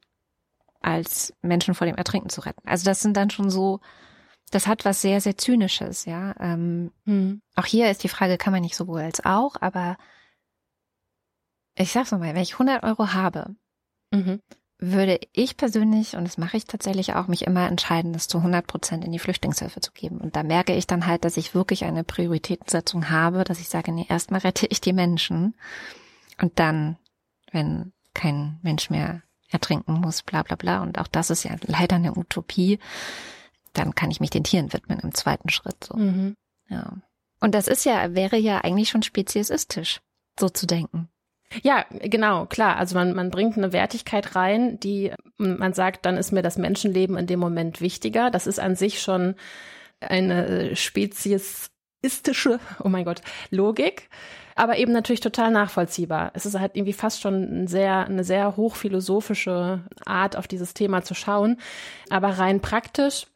als 0.82 1.34
Menschen 1.42 1.74
vor 1.74 1.88
dem 1.88 1.96
Ertrinken 1.96 2.30
zu 2.30 2.42
retten. 2.42 2.68
Also 2.68 2.86
das 2.86 3.02
sind 3.02 3.18
dann 3.18 3.32
schon 3.32 3.50
so 3.50 3.80
das 4.56 4.68
hat 4.68 4.86
was 4.86 5.02
sehr, 5.02 5.20
sehr 5.20 5.38
Zynisches, 5.38 6.06
ja. 6.06 6.34
Ähm, 6.40 6.92
mhm. 7.04 7.42
Auch 7.56 7.66
hier 7.66 7.92
ist 7.92 8.06
die 8.06 8.10
Frage, 8.10 8.38
kann 8.38 8.54
man 8.54 8.62
nicht 8.62 8.78
sowohl 8.78 9.02
als 9.02 9.26
auch, 9.26 9.58
aber 9.60 9.98
ich 11.78 11.92
sag's 11.92 12.12
nochmal, 12.12 12.34
wenn 12.34 12.42
ich 12.42 12.54
100 12.54 12.84
Euro 12.84 13.12
habe, 13.12 13.54
mhm. 14.12 14.40
würde 14.80 15.20
ich 15.34 15.58
persönlich, 15.58 16.16
und 16.16 16.24
das 16.24 16.38
mache 16.38 16.56
ich 16.56 16.64
tatsächlich 16.64 17.16
auch, 17.16 17.28
mich 17.28 17.46
immer 17.46 17.68
entscheiden, 17.68 18.14
das 18.14 18.30
zu 18.30 18.38
100 18.38 18.66
Prozent 18.66 19.04
in 19.04 19.12
die 19.12 19.20
Flüchtlingshilfe 19.20 19.82
zu 19.82 19.92
geben. 19.92 20.22
Und 20.22 20.38
da 20.38 20.44
merke 20.44 20.74
ich 20.74 20.88
dann 20.88 21.06
halt, 21.06 21.26
dass 21.26 21.36
ich 21.36 21.54
wirklich 21.54 21.84
eine 21.84 22.06
Prioritätensetzung 22.06 23.10
habe, 23.10 23.44
dass 23.44 23.60
ich 23.60 23.68
sage, 23.68 23.92
nee, 23.92 24.06
erstmal 24.08 24.40
rette 24.40 24.68
ich 24.68 24.80
die 24.80 24.94
Menschen 24.94 25.54
und 26.42 26.60
dann, 26.60 26.96
wenn 27.52 27.92
kein 28.14 28.60
Mensch 28.64 28.90
mehr 28.90 29.22
ertrinken 29.50 30.00
muss, 30.00 30.24
bla 30.24 30.44
bla 30.44 30.56
bla. 30.56 30.82
Und 30.82 30.98
auch 30.98 31.08
das 31.08 31.30
ist 31.30 31.44
ja 31.44 31.58
leider 31.68 31.98
eine 31.98 32.18
Utopie 32.18 32.80
dann 33.78 33.96
kann 33.96 34.12
ich 34.12 34.20
mich 34.20 34.30
den 34.30 34.44
Tieren 34.44 34.74
widmen 34.74 35.00
im 35.00 35.14
zweiten 35.14 35.50
Schritt. 35.50 35.84
So. 35.84 35.96
Mhm. 35.98 36.36
Ja. 36.70 36.94
Und 37.40 37.54
das 37.54 37.68
ist 37.68 37.86
ja, 37.86 38.16
wäre 38.16 38.38
ja 38.38 38.62
eigentlich 38.62 38.90
schon 38.90 39.04
speziesistisch, 39.04 40.00
so 40.40 40.50
zu 40.50 40.66
denken. 40.66 41.10
Ja, 41.64 41.86
genau, 41.90 42.46
klar. 42.46 42.78
Also 42.78 42.96
man, 42.96 43.14
man 43.14 43.30
bringt 43.30 43.58
eine 43.58 43.72
Wertigkeit 43.72 44.36
rein, 44.36 44.80
die 44.80 45.14
man 45.38 45.74
sagt, 45.74 46.06
dann 46.06 46.18
ist 46.18 46.32
mir 46.32 46.42
das 46.42 46.58
Menschenleben 46.58 47.18
in 47.18 47.28
dem 47.28 47.40
Moment 47.40 47.82
wichtiger. 47.82 48.32
Das 48.32 48.48
ist 48.48 48.60
an 48.60 48.76
sich 48.76 49.02
schon 49.02 49.36
eine 50.00 50.76
speziesistische, 50.76 52.60
oh 52.84 52.90
mein 52.90 53.06
Gott, 53.06 53.22
Logik, 53.52 54.10
aber 54.56 54.78
eben 54.78 54.92
natürlich 54.92 55.20
total 55.20 55.52
nachvollziehbar. 55.52 56.32
Es 56.34 56.46
ist 56.46 56.60
halt 56.60 56.76
irgendwie 56.76 56.94
fast 56.94 57.22
schon 57.22 57.64
ein 57.64 57.68
sehr, 57.68 58.06
eine 58.06 58.24
sehr 58.24 58.56
hochphilosophische 58.58 59.84
Art, 60.06 60.36
auf 60.38 60.48
dieses 60.48 60.74
Thema 60.74 61.04
zu 61.04 61.14
schauen. 61.14 61.58
Aber 62.10 62.30
rein 62.30 62.62
praktisch 62.62 63.28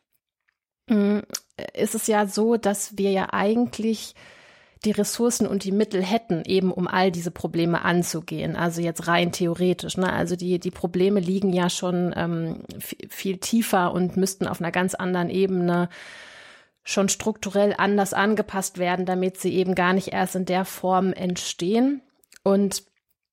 ist 1.74 1.96
es 1.96 2.08
ja 2.08 2.26
so, 2.26 2.58
dass 2.58 2.98
wir 2.98 3.12
ja 3.12 3.28
eigentlich 3.32 4.16
die 4.86 4.92
Ressourcen 4.92 5.46
und 5.46 5.66
die 5.66 5.74
Mittel 5.74 6.02
hätten, 6.02 6.44
eben 6.46 6.72
um 6.72 6.88
all 6.88 7.12
diese 7.12 7.32
Probleme 7.32 7.84
anzugehen. 7.84 8.56
Also 8.56 8.82
jetzt 8.82 9.08
rein 9.08 9.32
theoretisch. 9.32 9.98
Ne? 9.98 10.12
Also 10.12 10.36
die, 10.36 10.58
die 10.60 10.72
Probleme 10.72 11.20
liegen 11.20 11.52
ja 11.52 11.70
schon 11.70 12.14
ähm, 12.16 12.62
viel 12.80 13.38
tiefer 13.38 13.92
und 13.92 14.16
müssten 14.16 14.48
auf 14.48 14.62
einer 14.62 14.72
ganz 14.72 14.96
anderen 14.96 15.30
Ebene 15.30 15.90
schon 16.84 17.10
strukturell 17.10 17.76
anders 17.78 18.14
angepasst 18.14 18.78
werden, 18.78 19.06
damit 19.06 19.38
sie 19.38 19.54
eben 19.54 19.76
gar 19.76 19.94
nicht 19.94 20.14
erst 20.14 20.36
in 20.36 20.46
der 20.46 20.64
Form 20.64 21.12
entstehen. 21.12 22.02
Und 22.44 22.84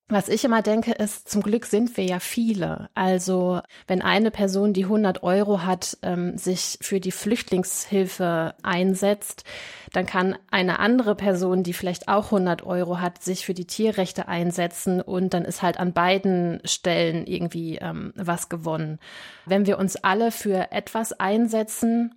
was 0.08 0.28
ich 0.28 0.44
immer 0.44 0.62
denke, 0.62 0.92
ist, 0.92 1.28
zum 1.28 1.42
Glück 1.42 1.66
sind 1.66 1.96
wir 1.96 2.04
ja 2.04 2.20
viele. 2.20 2.88
Also 2.94 3.60
wenn 3.88 4.02
eine 4.02 4.30
Person, 4.30 4.72
die 4.72 4.84
100 4.84 5.24
Euro 5.24 5.62
hat, 5.62 5.98
ähm, 6.02 6.38
sich 6.38 6.78
für 6.80 7.00
die 7.00 7.10
Flüchtlingshilfe 7.10 8.54
einsetzt, 8.62 9.42
dann 9.92 10.06
kann 10.06 10.38
eine 10.48 10.78
andere 10.78 11.16
Person, 11.16 11.64
die 11.64 11.72
vielleicht 11.72 12.06
auch 12.06 12.26
100 12.26 12.64
Euro 12.64 13.00
hat, 13.00 13.20
sich 13.20 13.44
für 13.44 13.54
die 13.54 13.66
Tierrechte 13.66 14.28
einsetzen 14.28 15.00
und 15.00 15.34
dann 15.34 15.44
ist 15.44 15.62
halt 15.62 15.80
an 15.80 15.92
beiden 15.92 16.60
Stellen 16.64 17.26
irgendwie 17.26 17.78
ähm, 17.78 18.12
was 18.14 18.48
gewonnen. 18.48 19.00
Wenn 19.44 19.66
wir 19.66 19.76
uns 19.76 19.96
alle 19.96 20.30
für 20.30 20.70
etwas 20.70 21.14
einsetzen, 21.14 22.14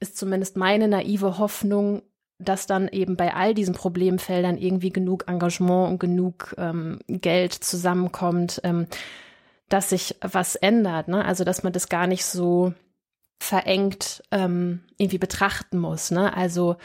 ist 0.00 0.16
zumindest 0.16 0.56
meine 0.56 0.88
naive 0.88 1.38
Hoffnung, 1.38 2.02
dass 2.38 2.66
dann 2.66 2.88
eben 2.88 3.16
bei 3.16 3.34
all 3.34 3.54
diesen 3.54 3.74
Problemfeldern 3.74 4.58
irgendwie 4.58 4.90
genug 4.90 5.24
Engagement 5.26 5.90
und 5.90 5.98
genug 5.98 6.54
ähm, 6.56 7.00
Geld 7.08 7.52
zusammenkommt, 7.52 8.60
ähm, 8.64 8.86
dass 9.68 9.90
sich 9.90 10.16
was 10.20 10.54
ändert. 10.54 11.08
Ne? 11.08 11.24
Also 11.24 11.44
dass 11.44 11.62
man 11.62 11.72
das 11.72 11.88
gar 11.88 12.06
nicht 12.06 12.24
so 12.24 12.72
verengt 13.40 14.22
ähm, 14.30 14.84
irgendwie 14.96 15.18
betrachten 15.18 15.78
muss. 15.78 16.10
Ne? 16.10 16.34
Also 16.36 16.76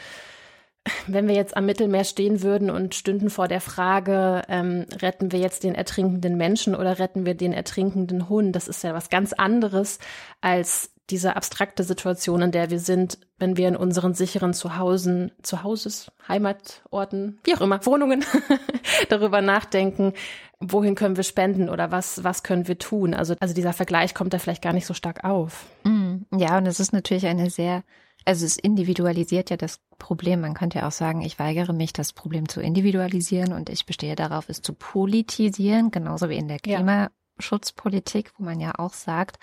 wenn 1.06 1.28
wir 1.28 1.34
jetzt 1.34 1.56
am 1.56 1.66
Mittelmeer 1.66 2.04
stehen 2.04 2.42
würden 2.42 2.68
und 2.68 2.94
stünden 2.94 3.30
vor 3.30 3.48
der 3.48 3.60
Frage, 3.60 4.42
ähm, 4.48 4.86
retten 5.00 5.32
wir 5.32 5.38
jetzt 5.38 5.64
den 5.64 5.74
ertrinkenden 5.74 6.36
Menschen 6.36 6.74
oder 6.74 6.98
retten 6.98 7.24
wir 7.24 7.34
den 7.34 7.52
ertrinkenden 7.52 8.28
Hund, 8.28 8.54
das 8.54 8.68
ist 8.68 8.84
ja 8.84 8.92
was 8.92 9.08
ganz 9.08 9.32
anderes 9.32 9.98
als 10.40 10.90
diese 11.10 11.36
abstrakte 11.36 11.84
Situation, 11.84 12.40
in 12.42 12.50
der 12.50 12.70
wir 12.70 12.78
sind, 12.78 13.18
wenn 13.38 13.56
wir 13.56 13.68
in 13.68 13.76
unseren 13.76 14.14
sicheren 14.14 14.54
Zuhausen, 14.54 15.32
Zuhauses, 15.42 16.10
Heimatorten, 16.26 17.38
wie 17.44 17.54
auch 17.54 17.60
immer, 17.60 17.84
Wohnungen 17.84 18.24
darüber 19.10 19.42
nachdenken, 19.42 20.14
wohin 20.60 20.94
können 20.94 21.16
wir 21.16 21.24
spenden 21.24 21.68
oder 21.68 21.90
was, 21.90 22.24
was 22.24 22.42
können 22.42 22.68
wir 22.68 22.78
tun? 22.78 23.12
Also, 23.12 23.34
also 23.40 23.54
dieser 23.54 23.74
Vergleich 23.74 24.14
kommt 24.14 24.32
da 24.32 24.38
vielleicht 24.38 24.62
gar 24.62 24.72
nicht 24.72 24.86
so 24.86 24.94
stark 24.94 25.24
auf. 25.24 25.66
Mm, 25.84 26.22
ja, 26.36 26.56
und 26.56 26.66
es 26.66 26.80
ist 26.80 26.92
natürlich 26.92 27.26
eine 27.26 27.50
sehr, 27.50 27.84
also 28.24 28.46
es 28.46 28.56
individualisiert 28.56 29.50
ja 29.50 29.58
das 29.58 29.80
Problem. 29.98 30.40
Man 30.40 30.54
könnte 30.54 30.78
ja 30.78 30.88
auch 30.88 30.92
sagen, 30.92 31.20
ich 31.20 31.38
weigere 31.38 31.74
mich, 31.74 31.92
das 31.92 32.14
Problem 32.14 32.48
zu 32.48 32.62
individualisieren 32.62 33.52
und 33.52 33.68
ich 33.68 33.84
bestehe 33.84 34.16
darauf, 34.16 34.48
es 34.48 34.62
zu 34.62 34.72
politisieren, 34.72 35.90
genauso 35.90 36.30
wie 36.30 36.36
in 36.36 36.48
der 36.48 36.60
Klima. 36.60 37.02
Ja. 37.02 37.10
Schutzpolitik, 37.38 38.32
wo 38.38 38.44
man 38.44 38.60
ja 38.60 38.72
auch 38.78 38.92
sagt, 38.92 39.38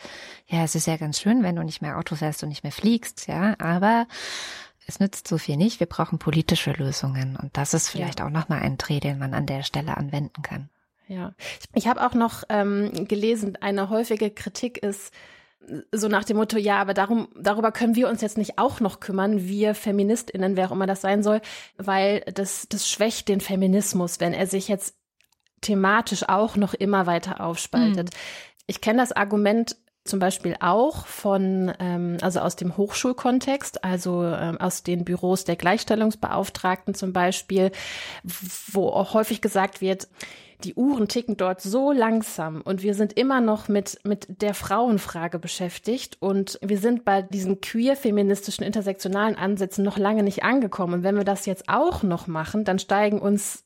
ja, 0.47 0.63
es 0.63 0.75
ist 0.75 0.87
ja 0.87 0.97
ganz 0.97 1.19
schön, 1.19 1.43
wenn 1.43 1.55
du 1.55 1.63
nicht 1.63 1.81
mehr 1.81 1.97
Auto 1.97 2.15
fährst 2.15 2.43
und 2.43 2.49
nicht 2.49 2.63
mehr 2.63 2.71
fliegst, 2.71 3.27
ja, 3.27 3.55
aber 3.59 4.07
es 4.87 4.99
nützt 4.99 5.27
so 5.27 5.37
viel 5.37 5.57
nicht. 5.57 5.79
Wir 5.79 5.87
brauchen 5.87 6.19
politische 6.19 6.71
Lösungen 6.71 7.37
und 7.37 7.55
das 7.57 7.73
ist 7.73 7.89
vielleicht 7.89 8.19
ja. 8.19 8.25
auch 8.25 8.29
nochmal 8.29 8.61
ein 8.61 8.77
Dreh, 8.77 8.99
den 8.99 9.19
man 9.19 9.33
an 9.33 9.45
der 9.45 9.63
Stelle 9.63 9.97
anwenden 9.97 10.41
kann. 10.41 10.69
Ja, 11.07 11.33
ich 11.73 11.87
habe 11.87 12.05
auch 12.05 12.13
noch 12.13 12.43
ähm, 12.49 13.07
gelesen, 13.07 13.57
eine 13.59 13.89
häufige 13.89 14.31
Kritik 14.31 14.77
ist 14.77 15.13
so 15.91 16.07
nach 16.07 16.23
dem 16.23 16.37
Motto, 16.37 16.57
ja, 16.57 16.79
aber 16.79 16.93
darum, 16.93 17.27
darüber 17.39 17.71
können 17.71 17.95
wir 17.95 18.09
uns 18.09 18.21
jetzt 18.21 18.37
nicht 18.37 18.57
auch 18.57 18.79
noch 18.79 18.99
kümmern, 18.99 19.47
wir 19.47 19.75
FeministInnen, 19.75 20.55
wer 20.55 20.67
auch 20.67 20.71
immer 20.71 20.87
das 20.87 21.01
sein 21.01 21.21
soll, 21.21 21.41
weil 21.77 22.21
das, 22.33 22.67
das 22.69 22.89
schwächt 22.89 23.27
den 23.27 23.41
Feminismus, 23.41 24.19
wenn 24.19 24.33
er 24.33 24.47
sich 24.47 24.67
jetzt 24.67 24.95
thematisch 25.61 26.27
auch 26.27 26.55
noch 26.55 26.73
immer 26.73 27.05
weiter 27.05 27.41
aufspaltet. 27.41 28.09
Mhm. 28.09 28.17
Ich 28.67 28.81
kenne 28.81 28.99
das 28.99 29.11
Argument 29.11 29.75
zum 30.03 30.19
Beispiel 30.19 30.55
auch 30.59 31.05
von, 31.05 31.71
ähm, 31.79 32.17
also 32.21 32.39
aus 32.39 32.55
dem 32.55 32.75
Hochschulkontext, 32.75 33.83
also 33.83 34.23
ähm, 34.23 34.59
aus 34.59 34.83
den 34.83 35.05
Büros 35.05 35.43
der 35.43 35.55
Gleichstellungsbeauftragten 35.55 36.95
zum 36.95 37.13
Beispiel, 37.13 37.71
wo 38.71 38.87
auch 38.89 39.13
häufig 39.13 39.41
gesagt 39.41 39.79
wird, 39.79 40.07
die 40.63 40.75
Uhren 40.75 41.07
ticken 41.07 41.37
dort 41.37 41.61
so 41.61 41.91
langsam 41.91 42.61
und 42.61 42.83
wir 42.83 42.93
sind 42.93 43.13
immer 43.13 43.41
noch 43.41 43.67
mit, 43.67 43.99
mit 44.03 44.41
der 44.41 44.53
Frauenfrage 44.53 45.39
beschäftigt 45.39 46.17
und 46.19 46.59
wir 46.61 46.77
sind 46.77 47.03
bei 47.03 47.21
diesen 47.21 47.61
queer-feministischen 47.61 48.63
intersektionalen 48.63 49.35
Ansätzen 49.35 49.83
noch 49.83 49.97
lange 49.97 50.23
nicht 50.23 50.43
angekommen. 50.43 50.95
Und 50.95 51.03
wenn 51.03 51.17
wir 51.17 51.23
das 51.23 51.45
jetzt 51.45 51.67
auch 51.67 52.03
noch 52.03 52.27
machen, 52.27 52.63
dann 52.63 52.79
steigen 52.79 53.19
uns 53.19 53.65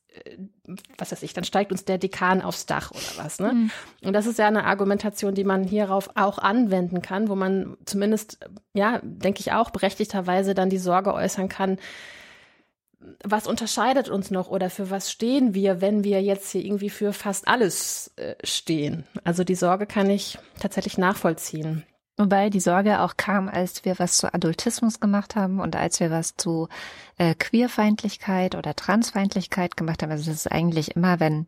was 0.98 1.12
weiß 1.12 1.24
ich, 1.24 1.34
dann 1.34 1.44
steigt 1.44 1.72
uns 1.72 1.86
der 1.86 1.98
Dekan 1.98 2.42
aufs 2.42 2.66
Dach 2.66 2.92
oder 2.92 3.24
was. 3.24 3.40
Ne? 3.40 3.54
Mhm. 3.54 3.72
Und 4.04 4.14
das 4.14 4.26
ist 4.26 4.40
ja 4.40 4.48
eine 4.48 4.66
Argumentation, 4.66 5.36
die 5.36 5.44
man 5.44 5.64
hierauf 5.64 6.10
auch 6.16 6.38
anwenden 6.38 7.02
kann, 7.02 7.30
wo 7.30 7.36
man 7.36 7.78
zumindest, 7.86 8.40
ja, 8.74 9.00
denke 9.04 9.40
ich 9.40 9.52
auch 9.52 9.70
berechtigterweise 9.70 10.54
dann 10.54 10.70
die 10.70 10.78
Sorge 10.78 11.14
äußern 11.14 11.50
kann, 11.50 11.78
was 13.24 13.48
unterscheidet 13.48 14.10
uns 14.10 14.32
noch 14.32 14.50
oder 14.50 14.70
für 14.70 14.90
was 14.90 15.12
stehen 15.12 15.54
wir, 15.54 15.82
wenn 15.82 16.04
wir 16.04 16.22
jetzt 16.22 16.52
hier 16.52 16.66
irgendwie 16.66 16.90
für 16.90 17.14
fast 17.14 17.48
alles 17.48 18.12
äh, 18.16 18.36
stehen? 18.44 19.06
Also 19.24 19.44
die 19.44 19.56
Sorge 19.56 19.86
kann 19.86 20.10
ich 20.10 20.38
tatsächlich 20.60 20.98
nachvollziehen. 20.98 21.84
Wobei 22.18 22.50
die 22.50 22.62
Sorge 22.62 23.02
auch 23.02 23.18
kam, 23.18 23.50
als 23.50 23.84
wir 23.84 24.00
was 24.00 24.18
zu 24.18 24.34
Adultismus 24.34 25.00
gemacht 25.00 25.36
haben 25.36 25.60
und 25.60 25.76
als 25.76 26.00
wir 26.00 26.12
was 26.12 26.36
zu 26.36 26.70
äh, 27.18 27.36
Queerfeindlichkeit 27.36 28.56
oder 28.56 28.76
Transfeindlichkeit 28.76 29.76
gemacht 29.76 30.02
haben. 30.02 30.12
Also 30.12 30.32
das 30.32 30.46
ist 30.46 30.52
eigentlich 30.52 30.96
immer, 30.96 31.20
wenn, 31.20 31.48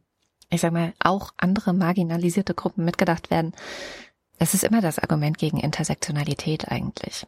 ich 0.49 0.61
sag 0.61 0.73
mal, 0.73 0.93
auch 0.99 1.33
andere 1.37 1.73
marginalisierte 1.73 2.53
Gruppen 2.53 2.83
mitgedacht 2.83 3.31
werden, 3.31 3.53
es 4.39 4.53
ist 4.53 4.63
immer 4.63 4.81
das 4.81 4.99
Argument 4.99 5.37
gegen 5.37 5.57
Intersektionalität 5.57 6.67
eigentlich. 6.67 7.25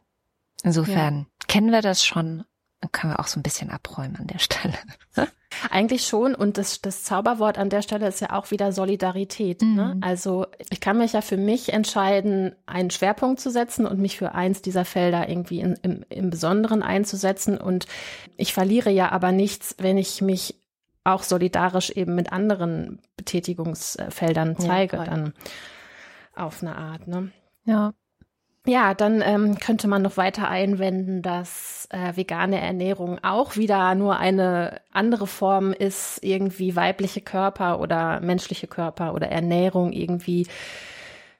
Insofern 0.63 1.19
ja. 1.19 1.25
kennen 1.47 1.71
wir 1.71 1.81
das 1.81 2.05
schon 2.05 2.43
können 2.91 3.13
wir 3.13 3.19
auch 3.19 3.27
so 3.27 3.39
ein 3.39 3.43
bisschen 3.43 3.69
abräumen 3.69 4.15
an 4.17 4.27
der 4.27 4.39
Stelle. 4.39 4.77
Eigentlich 5.69 6.05
schon. 6.05 6.35
Und 6.35 6.57
das, 6.57 6.81
das 6.81 7.03
Zauberwort 7.03 7.57
an 7.57 7.69
der 7.69 7.81
Stelle 7.81 8.07
ist 8.07 8.21
ja 8.21 8.31
auch 8.33 8.51
wieder 8.51 8.71
Solidarität. 8.71 9.61
Ne? 9.61 9.67
Mhm. 9.67 9.75
Ne? 9.75 9.97
Also 10.01 10.45
ich 10.69 10.79
kann 10.79 10.97
mich 10.97 11.13
ja 11.13 11.21
für 11.21 11.37
mich 11.37 11.73
entscheiden, 11.73 12.55
einen 12.65 12.91
Schwerpunkt 12.91 13.39
zu 13.39 13.49
setzen 13.49 13.85
und 13.85 13.99
mich 13.99 14.17
für 14.17 14.35
eins 14.35 14.61
dieser 14.61 14.85
Felder 14.85 15.27
irgendwie 15.27 15.59
in, 15.59 15.77
im, 15.81 16.05
im 16.09 16.29
Besonderen 16.29 16.83
einzusetzen. 16.83 17.57
Und 17.57 17.87
ich 18.37 18.53
verliere 18.53 18.91
ja 18.91 19.11
aber 19.11 19.31
nichts, 19.31 19.75
wenn 19.79 19.97
ich 19.97 20.21
mich 20.21 20.55
auch 21.03 21.23
solidarisch 21.23 21.89
eben 21.91 22.15
mit 22.15 22.31
anderen 22.31 22.99
Betätigungsfeldern 23.17 24.57
zeige, 24.57 24.97
ja, 24.97 25.03
dann 25.05 25.33
auf 26.35 26.61
eine 26.61 26.75
Art. 26.75 27.07
Ne? 27.07 27.31
Ja. 27.65 27.93
Ja, 28.65 28.93
dann 28.93 29.21
ähm, 29.21 29.57
könnte 29.57 29.87
man 29.87 30.01
noch 30.01 30.17
weiter 30.17 30.49
einwenden, 30.49 31.21
dass 31.21 31.87
äh, 31.91 32.15
vegane 32.15 32.59
Ernährung 32.59 33.17
auch 33.23 33.55
wieder 33.55 33.95
nur 33.95 34.17
eine 34.17 34.81
andere 34.91 35.27
Form 35.27 35.71
ist, 35.71 36.19
irgendwie 36.21 36.75
weibliche 36.75 37.21
Körper 37.21 37.79
oder 37.79 38.19
menschliche 38.19 38.67
Körper 38.67 39.13
oder 39.13 39.29
Ernährung 39.29 39.93
irgendwie 39.93 40.45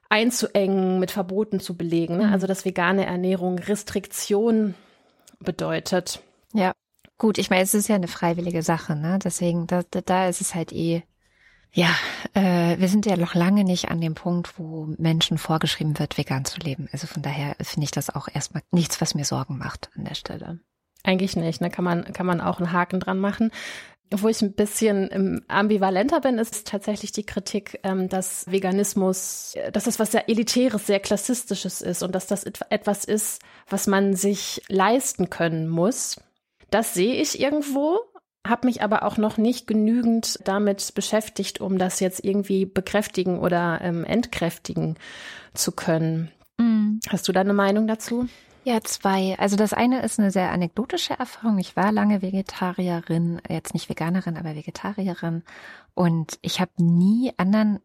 einzuengen, 0.08 1.00
mit 1.00 1.12
Verboten 1.12 1.60
zu 1.60 1.78
belegen. 1.78 2.18
Ne? 2.18 2.28
Mhm. 2.28 2.34
Also 2.34 2.48
dass 2.48 2.66
vegane 2.66 3.06
Ernährung 3.06 3.60
Restriktion 3.60 4.74
bedeutet. 5.40 6.22
Ja, 6.54 6.74
gut, 7.18 7.38
ich 7.38 7.50
meine, 7.50 7.64
es 7.64 7.74
ist 7.74 7.90
ja 7.90 7.96
eine 7.96 8.08
freiwillige 8.08 8.64
Sache, 8.64 8.96
ne? 8.96 9.20
Deswegen, 9.24 9.68
da, 9.68 9.82
da 9.84 10.28
ist 10.28 10.42
es 10.42 10.56
halt 10.56 10.74
eh 10.74 11.04
ja, 11.72 11.90
äh, 12.34 12.78
wir 12.80 12.88
sind 12.88 13.06
ja 13.06 13.16
noch 13.16 13.36
lange 13.36 13.64
nicht 13.64 13.90
an 13.90 14.02
dem 14.02 14.16
Punkt, 14.16 14.58
wo 14.58 14.88
Menschen 14.98 15.38
vorgeschrieben 15.38 16.00
wird, 16.00 16.18
vegan 16.18 16.46
zu 16.46 16.60
leben. 16.60 16.90
Also 16.92 17.06
von 17.06 17.22
daher 17.22 17.56
finde 17.62 17.86
ich 17.86 17.92
das 17.92 18.10
auch 18.10 18.28
erstmal 18.34 18.64
nichts, 18.72 19.02
was 19.02 19.14
mir 19.14 19.26
Sorgen 19.26 19.58
macht 19.58 19.90
an 19.96 20.06
der 20.06 20.16
Stelle. 20.16 20.60
Eigentlich 21.04 21.36
nicht, 21.36 21.62
ne? 21.62 21.70
Kann 21.70 21.86
man, 21.86 22.04
kann 22.12 22.26
man 22.26 22.42
auch 22.42 22.60
einen 22.60 22.72
Haken 22.72 23.00
dran 23.00 23.20
machen. 23.20 23.52
Wo 24.12 24.28
ich 24.28 24.42
ein 24.42 24.54
bisschen 24.54 25.08
ähm, 25.12 25.44
ambivalenter 25.48 26.20
bin, 26.20 26.40
ist 26.40 26.66
tatsächlich 26.68 27.12
die 27.12 27.26
Kritik, 27.26 27.80
ähm, 27.84 28.10
dass 28.10 28.52
Veganismus, 28.52 29.54
äh, 29.54 29.72
dass 29.72 29.84
das 29.84 30.00
was 30.00 30.12
sehr 30.12 30.28
Elitäres, 30.28 30.88
sehr 30.88 31.00
Klassistisches 31.00 31.82
ist 31.82 32.02
und 32.02 32.16
dass 32.16 32.26
das 32.26 32.44
etwas 32.44 33.06
ist, 33.06 33.44
was 33.68 33.86
man 33.86 34.16
sich 34.16 34.64
leisten 34.68 35.30
können 35.30 35.70
muss. 35.70 36.20
Das 36.72 36.96
sehe 36.96 37.22
ich 37.22 37.40
irgendwo, 37.40 38.00
habe 38.48 38.68
mich 38.68 38.82
aber 38.82 39.04
auch 39.04 39.18
noch 39.18 39.38
nicht 39.38 39.68
genügend 39.68 40.40
damit 40.46 40.94
beschäftigt, 40.96 41.62
um 41.62 41.78
das 41.78 42.00
jetzt 42.00 42.24
irgendwie 42.24 42.66
bekräftigen 42.66 43.40
oder 43.40 43.80
ähm, 43.82 44.04
entkräftigen 44.04 44.96
zu 45.54 45.72
können. 45.72 46.32
Mhm. 46.58 47.00
Hast 47.10 47.28
du 47.28 47.32
da 47.32 47.42
eine 47.42 47.54
Meinung 47.54 47.88
dazu? 47.88 48.28
Ja, 48.66 48.82
zwei. 48.82 49.38
Also 49.40 49.56
das 49.56 49.74
eine 49.74 50.02
ist 50.02 50.20
eine 50.20 50.32
sehr 50.32 50.52
anekdotische 50.52 51.18
Erfahrung. 51.18 51.58
Ich 51.60 51.76
war 51.76 51.92
lange 51.92 52.22
Vegetarierin, 52.22 53.42
jetzt 53.50 53.74
nicht 53.74 53.90
Veganerin, 53.90 54.38
aber 54.38 54.56
Vegetarierin. 54.56 55.44
Und 55.94 56.38
ich 56.42 56.60
habe 56.60 56.72
nie 56.78 57.34
anderen 57.38 57.80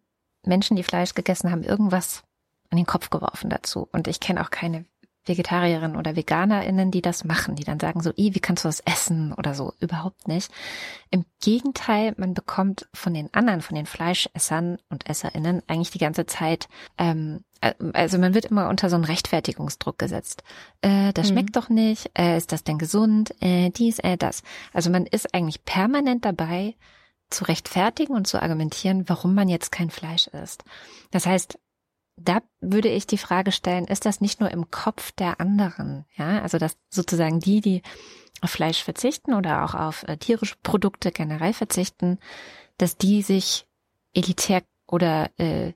Menschen, 0.44 0.76
die 0.76 0.82
Fleisch 0.82 1.14
gegessen 1.14 1.50
haben, 1.50 1.62
irgendwas 1.62 2.22
an 2.70 2.76
den 2.76 2.86
Kopf 2.86 3.11
geworfen 3.11 3.50
dazu. 3.50 3.88
Und 3.92 4.09
ich 4.09 4.20
kenne 4.20 4.42
auch 4.42 4.50
keine 4.50 4.84
Vegetarierinnen 5.27 5.97
oder 5.97 6.16
VeganerInnen, 6.16 6.91
die 6.91 7.03
das 7.03 7.25
machen, 7.25 7.55
die 7.55 7.64
dann 7.64 7.81
sagen 7.81 8.01
so, 8.01 8.12
wie 8.16 8.31
kannst 8.41 8.64
du 8.64 8.68
das 8.68 8.81
essen 8.81 9.33
oder 9.33 9.55
so, 9.55 9.72
überhaupt 9.81 10.29
nicht. 10.29 10.51
Im 11.11 11.25
Gegenteil, 11.41 12.14
man 12.16 12.35
bekommt 12.35 12.89
von 12.93 13.14
den 13.14 13.33
anderen, 13.33 13.62
von 13.62 13.77
den 13.77 13.87
Fleischessern 13.87 14.79
und 14.91 15.09
EsserInnen 15.09 15.62
eigentlich 15.66 15.91
die 15.91 15.99
ganze 15.99 16.27
Zeit, 16.27 16.68
ähm, 16.99 17.45
äh, 17.61 17.72
also 17.93 18.18
man 18.18 18.35
wird 18.35 18.47
immer 18.47 18.68
unter 18.68 18.91
so 18.91 18.97
einen 18.97 19.05
Rechtfertigungsdruck 19.05 19.99
gesetzt. 19.99 20.43
Äh, 20.83 21.12
das 21.12 21.29
mhm. 21.29 21.33
schmeckt 21.33 21.57
doch 21.57 21.68
nicht, 21.68 22.11
äh, 22.18 22.37
ist 22.37 22.53
das 22.53 22.64
denn 22.64 22.79
gesund, 22.79 23.35
äh, 23.41 23.70
dies, 23.70 23.99
äh, 24.01 24.16
das. 24.16 24.43
Also 24.72 24.91
man 24.91 25.07
ist 25.07 25.35
eigentlich 25.35 25.64
permanent 25.64 26.25
dabei, 26.25 26.75
zu 27.31 27.45
rechtfertigen 27.45 28.14
und 28.14 28.27
zu 28.27 28.41
argumentieren, 28.41 29.09
warum 29.09 29.35
man 29.35 29.49
jetzt 29.49 29.72
kein 29.72 29.91
Fleisch 29.91 30.29
isst. 30.29 30.64
Das 31.11 31.27
heißt, 31.27 31.59
da 32.16 32.42
würde 32.60 32.88
ich 32.88 33.06
die 33.06 33.18
Frage 33.18 33.52
stellen, 33.52 33.86
ist 33.86 34.04
das 34.04 34.20
nicht 34.20 34.40
nur 34.40 34.50
im 34.50 34.70
Kopf 34.70 35.12
der 35.12 35.40
anderen? 35.40 36.04
Ja, 36.16 36.40
also 36.42 36.58
dass 36.58 36.76
sozusagen 36.88 37.40
die, 37.40 37.60
die 37.60 37.82
auf 38.40 38.50
Fleisch 38.50 38.82
verzichten 38.82 39.34
oder 39.34 39.64
auch 39.64 39.74
auf 39.74 40.04
äh, 40.04 40.16
tierische 40.16 40.56
Produkte 40.62 41.12
generell 41.12 41.52
verzichten, 41.52 42.18
dass 42.78 42.96
die 42.96 43.22
sich 43.22 43.66
elitär 44.14 44.62
oder 44.86 45.30
äh, 45.38 45.72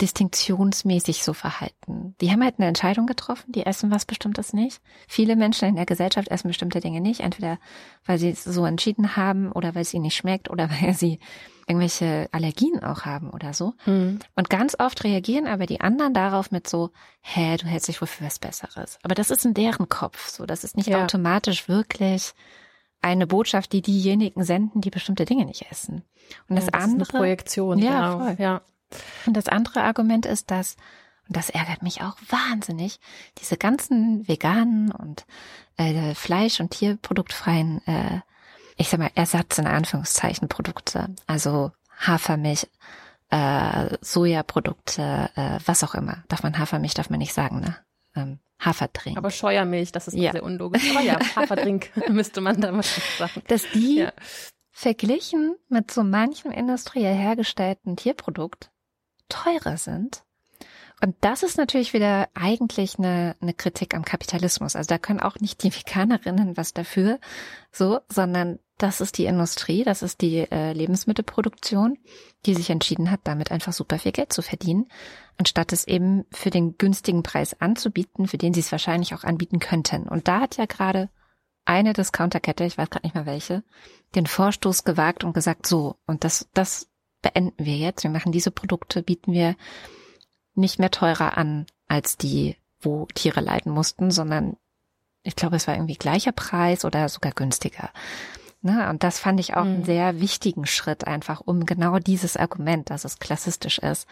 distinktionsmäßig 0.00 1.22
so 1.22 1.32
verhalten. 1.34 2.16
Die 2.20 2.32
haben 2.32 2.42
halt 2.42 2.56
eine 2.58 2.66
Entscheidung 2.66 3.06
getroffen, 3.06 3.52
die 3.52 3.64
essen 3.64 3.92
was 3.92 4.04
Bestimmtes 4.04 4.52
nicht. 4.52 4.80
Viele 5.06 5.36
Menschen 5.36 5.68
in 5.68 5.76
der 5.76 5.86
Gesellschaft 5.86 6.28
essen 6.28 6.48
bestimmte 6.48 6.80
Dinge 6.80 7.00
nicht, 7.00 7.20
entweder 7.20 7.58
weil 8.04 8.18
sie 8.18 8.30
es 8.30 8.42
so 8.42 8.66
entschieden 8.66 9.16
haben 9.16 9.52
oder 9.52 9.74
weil 9.74 9.82
es 9.82 9.94
ihnen 9.94 10.02
nicht 10.02 10.16
schmeckt 10.16 10.50
oder 10.50 10.68
weil 10.80 10.94
sie 10.94 11.20
irgendwelche 11.66 12.28
Allergien 12.32 12.82
auch 12.82 13.04
haben 13.04 13.30
oder 13.30 13.54
so. 13.54 13.74
Mhm. 13.86 14.18
Und 14.34 14.50
ganz 14.50 14.76
oft 14.78 15.04
reagieren 15.04 15.46
aber 15.46 15.66
die 15.66 15.80
anderen 15.80 16.12
darauf 16.12 16.50
mit 16.50 16.68
so, 16.68 16.90
hä, 17.20 17.56
du 17.56 17.66
hältst 17.66 17.88
dich 17.88 18.00
wohl 18.00 18.08
für 18.08 18.24
was 18.24 18.40
Besseres. 18.40 18.98
Aber 19.02 19.14
das 19.14 19.30
ist 19.30 19.44
in 19.46 19.54
deren 19.54 19.88
Kopf 19.88 20.28
so. 20.28 20.44
Das 20.44 20.64
ist 20.64 20.76
nicht 20.76 20.88
ja. 20.88 21.04
automatisch 21.04 21.68
wirklich 21.68 22.34
eine 23.00 23.26
Botschaft, 23.26 23.72
die 23.72 23.82
diejenigen 23.82 24.42
senden, 24.44 24.80
die 24.80 24.90
bestimmte 24.90 25.24
Dinge 25.24 25.44
nicht 25.44 25.70
essen. 25.70 26.02
Und 26.48 26.56
das, 26.56 26.66
ja, 26.66 26.70
das 26.72 26.82
andere. 26.82 27.02
Ist 27.02 27.14
eine 27.14 27.20
Projektion, 27.20 27.78
ja, 27.78 28.12
genau. 28.12 28.24
voll. 28.24 28.36
ja. 28.38 28.62
Und 29.26 29.36
das 29.36 29.48
andere 29.48 29.82
Argument 29.82 30.26
ist, 30.26 30.50
dass, 30.50 30.76
und 31.28 31.36
das 31.36 31.50
ärgert 31.50 31.82
mich 31.82 32.02
auch 32.02 32.16
wahnsinnig, 32.28 33.00
diese 33.38 33.56
ganzen 33.56 34.26
veganen 34.28 34.92
und 34.92 35.26
äh, 35.76 36.14
Fleisch- 36.14 36.60
und 36.60 36.70
Tierproduktfreien, 36.70 37.86
äh, 37.86 38.20
ich 38.76 38.88
sag 38.88 39.00
mal, 39.00 39.10
Ersatz 39.14 39.58
in 39.58 39.66
Anführungszeichen 39.66 40.48
Produkte, 40.48 41.14
also 41.26 41.72
Hafermilch, 41.98 42.68
äh, 43.30 43.96
Sojaprodukte, 44.00 45.30
äh, 45.34 45.58
was 45.64 45.82
auch 45.84 45.94
immer. 45.94 46.24
Darf 46.28 46.42
man 46.42 46.58
Hafermilch, 46.58 46.94
darf 46.94 47.10
man 47.10 47.18
nicht 47.18 47.34
sagen, 47.34 47.60
ne? 47.60 47.76
Ähm, 48.14 48.38
Haferdrink. 48.60 49.18
Aber 49.18 49.30
Scheuermilch, 49.30 49.92
das 49.92 50.08
ist 50.08 50.14
ja. 50.14 50.32
sehr 50.32 50.42
unlogisch. 50.42 50.88
Aber 50.90 51.00
ja, 51.00 51.18
Haferdrink 51.36 51.90
müsste 52.08 52.40
man 52.40 52.60
da 52.60 52.72
mal 52.72 52.84
sagen. 53.18 53.42
Dass 53.48 53.62
die 53.72 53.96
ja. 53.96 54.12
verglichen 54.70 55.56
mit 55.68 55.90
so 55.90 56.04
manchem 56.04 56.50
industriell 56.50 57.14
hergestellten 57.14 57.96
Tierprodukt 57.96 58.70
teurer 59.28 59.76
sind. 59.76 60.24
Und 61.00 61.16
das 61.20 61.42
ist 61.42 61.58
natürlich 61.58 61.92
wieder 61.92 62.28
eigentlich 62.34 62.98
eine, 62.98 63.36
eine 63.40 63.52
Kritik 63.52 63.94
am 63.94 64.04
Kapitalismus. 64.04 64.76
Also 64.76 64.88
da 64.88 64.98
können 64.98 65.20
auch 65.20 65.36
nicht 65.40 65.62
die 65.62 65.74
Veganerinnen 65.74 66.56
was 66.56 66.72
dafür, 66.72 67.18
so, 67.72 68.00
sondern 68.08 68.58
das 68.78 69.00
ist 69.00 69.18
die 69.18 69.26
Industrie, 69.26 69.84
das 69.84 70.02
ist 70.02 70.20
die 70.20 70.50
äh, 70.50 70.72
Lebensmittelproduktion, 70.72 71.98
die 72.46 72.54
sich 72.54 72.70
entschieden 72.70 73.10
hat, 73.10 73.20
damit 73.24 73.52
einfach 73.52 73.72
super 73.72 73.98
viel 73.98 74.12
Geld 74.12 74.32
zu 74.32 74.42
verdienen, 74.42 74.88
anstatt 75.36 75.72
es 75.72 75.86
eben 75.86 76.24
für 76.32 76.50
den 76.50 76.76
günstigen 76.76 77.22
Preis 77.22 77.60
anzubieten, 77.60 78.26
für 78.26 78.38
den 78.38 78.52
sie 78.52 78.60
es 78.60 78.72
wahrscheinlich 78.72 79.14
auch 79.14 79.24
anbieten 79.24 79.60
könnten. 79.60 80.08
Und 80.08 80.26
da 80.26 80.40
hat 80.40 80.56
ja 80.56 80.66
gerade 80.66 81.08
eine 81.64 81.92
Discounterkette, 81.92 82.64
ich 82.64 82.76
weiß 82.76 82.90
gerade 82.90 83.06
nicht 83.06 83.14
mehr 83.14 83.26
welche, 83.26 83.62
den 84.14 84.26
Vorstoß 84.26 84.84
gewagt 84.84 85.22
und 85.24 85.34
gesagt, 85.34 85.66
so, 85.66 85.96
und 86.06 86.24
das, 86.24 86.48
das 86.52 86.88
beenden 87.24 87.64
wir 87.64 87.76
jetzt. 87.76 88.04
Wir 88.04 88.10
machen 88.10 88.30
diese 88.30 88.50
Produkte, 88.50 89.02
bieten 89.02 89.32
wir 89.32 89.56
nicht 90.54 90.78
mehr 90.78 90.90
teurer 90.90 91.36
an 91.36 91.66
als 91.88 92.16
die, 92.16 92.56
wo 92.80 93.06
Tiere 93.14 93.40
leiden 93.40 93.72
mussten, 93.72 94.10
sondern 94.10 94.56
ich 95.22 95.34
glaube, 95.34 95.56
es 95.56 95.66
war 95.66 95.74
irgendwie 95.74 95.96
gleicher 95.96 96.32
Preis 96.32 96.84
oder 96.84 97.08
sogar 97.08 97.32
günstiger. 97.32 97.90
Ne? 98.60 98.88
Und 98.90 99.02
das 99.02 99.18
fand 99.18 99.40
ich 99.40 99.54
auch 99.54 99.64
mhm. 99.64 99.74
einen 99.74 99.84
sehr 99.84 100.20
wichtigen 100.20 100.66
Schritt 100.66 101.06
einfach, 101.06 101.40
um 101.40 101.64
genau 101.64 101.98
dieses 101.98 102.36
Argument, 102.36 102.90
dass 102.90 103.04
es 103.04 103.18
klassistisch 103.18 103.78
ist, 103.78 104.06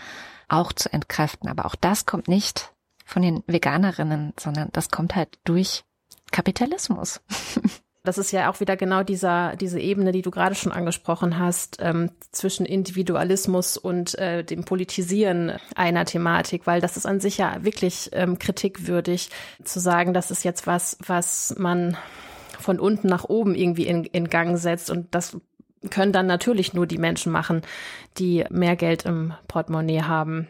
auch 0.48 0.72
zu 0.72 0.92
entkräften. 0.92 1.48
Aber 1.48 1.66
auch 1.66 1.76
das 1.76 2.06
kommt 2.06 2.28
nicht 2.28 2.72
von 3.04 3.22
den 3.22 3.44
Veganerinnen, 3.46 4.32
sondern 4.40 4.70
das 4.72 4.90
kommt 4.90 5.14
halt 5.14 5.38
durch 5.44 5.84
Kapitalismus. 6.30 7.20
Das 8.05 8.18
ist 8.18 8.32
ja 8.32 8.50
auch 8.50 8.59
wieder 8.59 8.76
genau 8.76 9.05
dieser, 9.05 9.55
diese 9.55 9.78
Ebene, 9.78 10.11
die 10.11 10.22
du 10.22 10.32
gerade 10.32 10.57
schon 10.57 10.72
angesprochen 10.72 11.38
hast, 11.38 11.78
ähm, 11.80 12.11
zwischen 12.32 12.66
Individualismus 12.66 13.76
und 13.76 14.18
äh, 14.18 14.42
dem 14.42 14.64
Politisieren 14.64 15.53
einer 15.76 16.05
Thematik, 16.05 16.66
weil 16.66 16.80
das 16.80 16.96
ist 16.96 17.07
an 17.07 17.20
sich 17.20 17.38
ja 17.38 17.62
wirklich 17.62 18.11
ähm, 18.12 18.40
kritikwürdig, 18.40 19.30
zu 19.62 19.78
sagen, 19.78 20.14
das 20.14 20.32
ist 20.32 20.42
jetzt 20.42 20.66
was, 20.66 20.98
was 21.07 21.55
man 21.59 21.96
von 22.59 22.80
unten 22.80 23.07
nach 23.07 23.24
oben 23.24 23.55
irgendwie 23.55 23.86
in, 23.86 24.05
in 24.05 24.28
Gang 24.28 24.59
setzt 24.59 24.90
und 24.90 25.14
das 25.14 25.36
können 25.90 26.12
dann 26.12 26.26
natürlich 26.26 26.74
nur 26.74 26.86
die 26.86 26.98
Menschen 26.98 27.30
machen, 27.30 27.62
die 28.18 28.44
mehr 28.50 28.76
Geld 28.76 29.05
im 29.05 29.34
Portemonnaie 29.46 30.03
haben. 30.03 30.48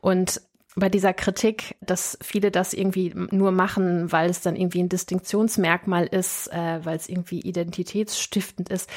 Und 0.00 0.40
bei 0.76 0.88
dieser 0.88 1.12
Kritik, 1.12 1.76
dass 1.80 2.18
viele 2.20 2.50
das 2.50 2.72
irgendwie 2.72 3.12
nur 3.30 3.52
machen, 3.52 4.10
weil 4.10 4.28
es 4.28 4.40
dann 4.40 4.56
irgendwie 4.56 4.82
ein 4.82 4.88
Distinktionsmerkmal 4.88 6.06
ist, 6.06 6.48
äh, 6.52 6.84
weil 6.84 6.96
es 6.96 7.08
irgendwie 7.08 7.40
identitätsstiftend 7.40 8.68
ist, 8.68 8.90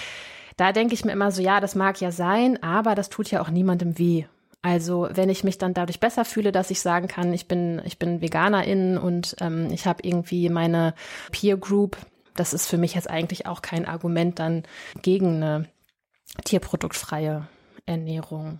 da 0.57 0.71
denke 0.71 0.95
ich 0.95 1.05
mir 1.05 1.11
immer 1.11 1.31
so, 1.31 1.41
ja, 1.41 1.59
das 1.59 1.75
mag 1.75 2.01
ja 2.01 2.11
sein, 2.11 2.61
aber 2.63 2.95
das 2.95 3.09
tut 3.09 3.29
ja 3.29 3.41
auch 3.41 3.49
niemandem 3.49 3.99
weh. 3.99 4.25
Also 4.63 5.07
wenn 5.11 5.29
ich 5.29 5.43
mich 5.43 5.59
dann 5.59 5.75
dadurch 5.75 5.99
besser 5.99 6.25
fühle, 6.25 6.51
dass 6.51 6.71
ich 6.71 6.81
sagen 6.81 7.07
kann, 7.07 7.31
ich 7.31 7.47
bin 7.47 7.79
ich 7.85 7.99
bin 7.99 8.21
Veganerin 8.21 8.97
und 8.97 9.35
ähm, 9.39 9.69
ich 9.71 9.85
habe 9.85 10.01
irgendwie 10.01 10.49
meine 10.49 10.95
Peer 11.31 11.57
Group, 11.57 11.97
das 12.35 12.53
ist 12.53 12.67
für 12.67 12.79
mich 12.79 12.95
jetzt 12.95 13.09
eigentlich 13.09 13.45
auch 13.45 13.61
kein 13.61 13.85
Argument 13.85 14.39
dann 14.39 14.63
gegen 15.03 15.35
eine 15.37 15.65
tierproduktfreie 16.43 17.47
Ernährung. 17.85 18.59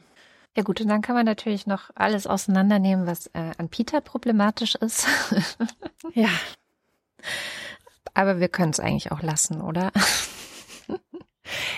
Ja 0.57 0.63
gut, 0.63 0.81
und 0.81 0.87
dann 0.87 1.03
kann 1.03 1.15
man 1.15 1.27
natürlich 1.27 1.67
noch 1.67 1.91
alles 1.93 2.25
auseinandernehmen, 2.25 3.05
was 3.05 3.27
äh, 3.27 3.51
an 3.59 3.69
Peter 3.69 4.01
problematisch 4.01 4.73
ist. 4.73 5.05
ja. 6.15 6.29
Aber 8.15 8.39
wir 8.39 8.49
können 8.49 8.71
es 8.71 8.79
eigentlich 8.79 9.11
auch 9.11 9.21
lassen, 9.21 9.61
oder? 9.61 9.91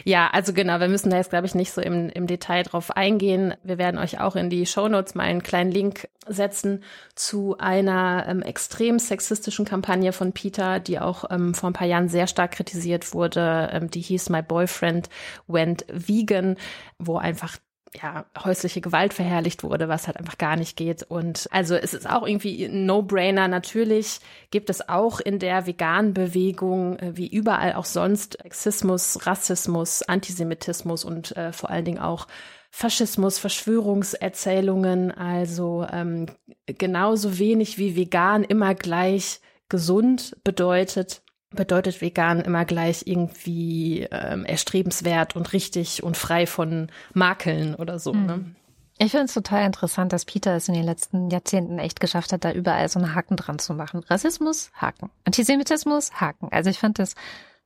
Ja, 0.03 0.30
also 0.32 0.53
genau, 0.53 0.80
wir 0.80 0.88
müssen 0.88 1.09
da 1.09 1.17
jetzt, 1.17 1.30
glaube 1.30 1.45
ich, 1.45 1.53
nicht 1.53 1.71
so 1.71 1.82
im, 1.82 2.09
im 2.09 2.25
Detail 2.25 2.63
drauf 2.63 2.89
eingehen. 2.89 3.53
Wir 3.63 3.77
werden 3.77 3.99
euch 3.99 4.19
auch 4.19 4.36
in 4.36 4.49
die 4.49 4.65
Shownotes 4.65 5.13
mal 5.13 5.25
einen 5.25 5.43
kleinen 5.43 5.71
Link 5.71 6.07
setzen 6.25 6.84
zu 7.13 7.57
einer 7.59 8.25
ähm, 8.27 8.41
extrem 8.41 8.97
sexistischen 8.97 9.65
Kampagne 9.65 10.11
von 10.13 10.32
Peter, 10.32 10.80
die 10.80 10.99
auch 10.99 11.25
ähm, 11.30 11.53
vor 11.53 11.69
ein 11.69 11.73
paar 11.73 11.86
Jahren 11.86 12.07
sehr 12.07 12.27
stark 12.27 12.53
kritisiert 12.53 13.13
wurde. 13.13 13.69
Ähm, 13.73 13.91
die 13.91 14.01
hieß 14.01 14.30
My 14.30 14.41
Boyfriend 14.41 15.09
Went 15.47 15.86
Vegan, 15.89 16.55
wo 16.97 17.17
einfach 17.17 17.57
ja, 18.02 18.26
häusliche 18.44 18.82
Gewalt 18.82 19.14
verherrlicht 19.14 19.64
wurde, 19.64 19.88
was 19.88 20.08
halt 20.08 20.18
einfach 20.18 20.38
gar 20.38 20.56
nicht 20.56 20.78
geht. 20.78 21.04
Und 21.04 21.48
also 21.52 21.76
es 21.76 21.94
ist 21.94 22.10
auch 22.10 22.28
irgendwie 22.28 22.66
ein 22.66 22.86
No-Brainer. 22.86 23.48
Natürlich 23.48 24.20
gibt 24.52 24.70
es 24.70 24.88
auch 24.88 25.20
in 25.20 25.40
der 25.40 25.66
veganen 25.66 26.14
Bewegung, 26.14 26.98
äh, 27.00 27.18
wie 27.18 27.28
überall 27.28 27.74
auch 27.74 27.86
sonst, 27.86 28.38
Sexismus, 28.42 29.26
Rassismus, 29.26 30.04
Antisemitismus 30.04 31.04
und 31.04 31.36
äh, 31.36 31.52
vor 31.52 31.70
allen 31.70 31.86
Dingen 31.86 32.00
auch 32.00 32.28
Faschismus, 32.72 33.40
Verschwörungserzählungen. 33.40 35.12
Also 35.12 35.86
ähm, 35.92 36.28
genauso 36.66 37.40
wenig 37.40 37.78
wie 37.78 37.96
vegan 37.96 38.44
immer 38.44 38.76
gleich 38.76 39.42
gesund 39.70 40.36
bedeutet, 40.44 41.22
bedeutet 41.52 42.02
vegan 42.02 42.41
immer 42.41 42.66
gleich 42.66 43.04
irgendwie 43.06 44.08
ähm, 44.12 44.45
erstrebenswert 44.45 45.36
und 45.36 45.54
richtig 45.54 46.04
und 46.04 46.16
frei 46.16 46.45
von 46.45 46.91
Makeln 47.14 47.76
oder 47.76 48.00
so. 48.00 48.14
Mhm. 48.14 48.26
Ne? 48.26 48.56
Ich 49.02 49.12
finde 49.12 49.26
es 49.26 49.34
total 49.34 49.66
interessant, 49.66 50.12
dass 50.12 50.26
Peter 50.26 50.56
es 50.56 50.68
in 50.68 50.74
den 50.74 50.84
letzten 50.84 51.30
Jahrzehnten 51.30 51.80
echt 51.80 52.02
geschafft 52.02 52.34
hat, 52.34 52.43
da 52.43 52.52
überall 52.52 52.89
so 52.89 53.00
einen 53.00 53.16
Haken 53.16 53.38
dran 53.38 53.58
zu 53.58 53.74
machen. 53.74 54.02
Rassismus, 54.02 54.72
Haken. 54.74 55.10
Antisemitismus, 55.24 56.12
Haken. 56.20 56.50
Also 56.52 56.70
ich 56.70 56.80
fand 56.80 57.00
das, 57.00 57.16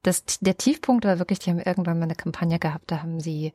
das 0.04 0.24
der 0.40 0.58
Tiefpunkt 0.58 1.06
war 1.06 1.20
wirklich, 1.20 1.40
die 1.40 1.50
haben 1.50 1.60
irgendwann 1.60 1.98
mal 1.98 2.06
eine 2.06 2.16
Kampagne 2.16 2.60
gehabt, 2.60 2.92
da 2.92 3.02
haben 3.02 3.20
sie 3.20 3.52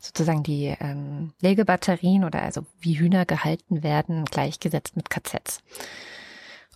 sozusagen 0.00 0.42
die 0.42 0.74
ähm, 0.80 1.32
Legebatterien 1.40 2.24
oder 2.24 2.42
also 2.42 2.66
wie 2.80 2.98
Hühner 2.98 3.26
gehalten 3.26 3.82
werden, 3.84 4.24
gleichgesetzt 4.24 4.96
mit 4.96 5.08
KZs. 5.08 5.60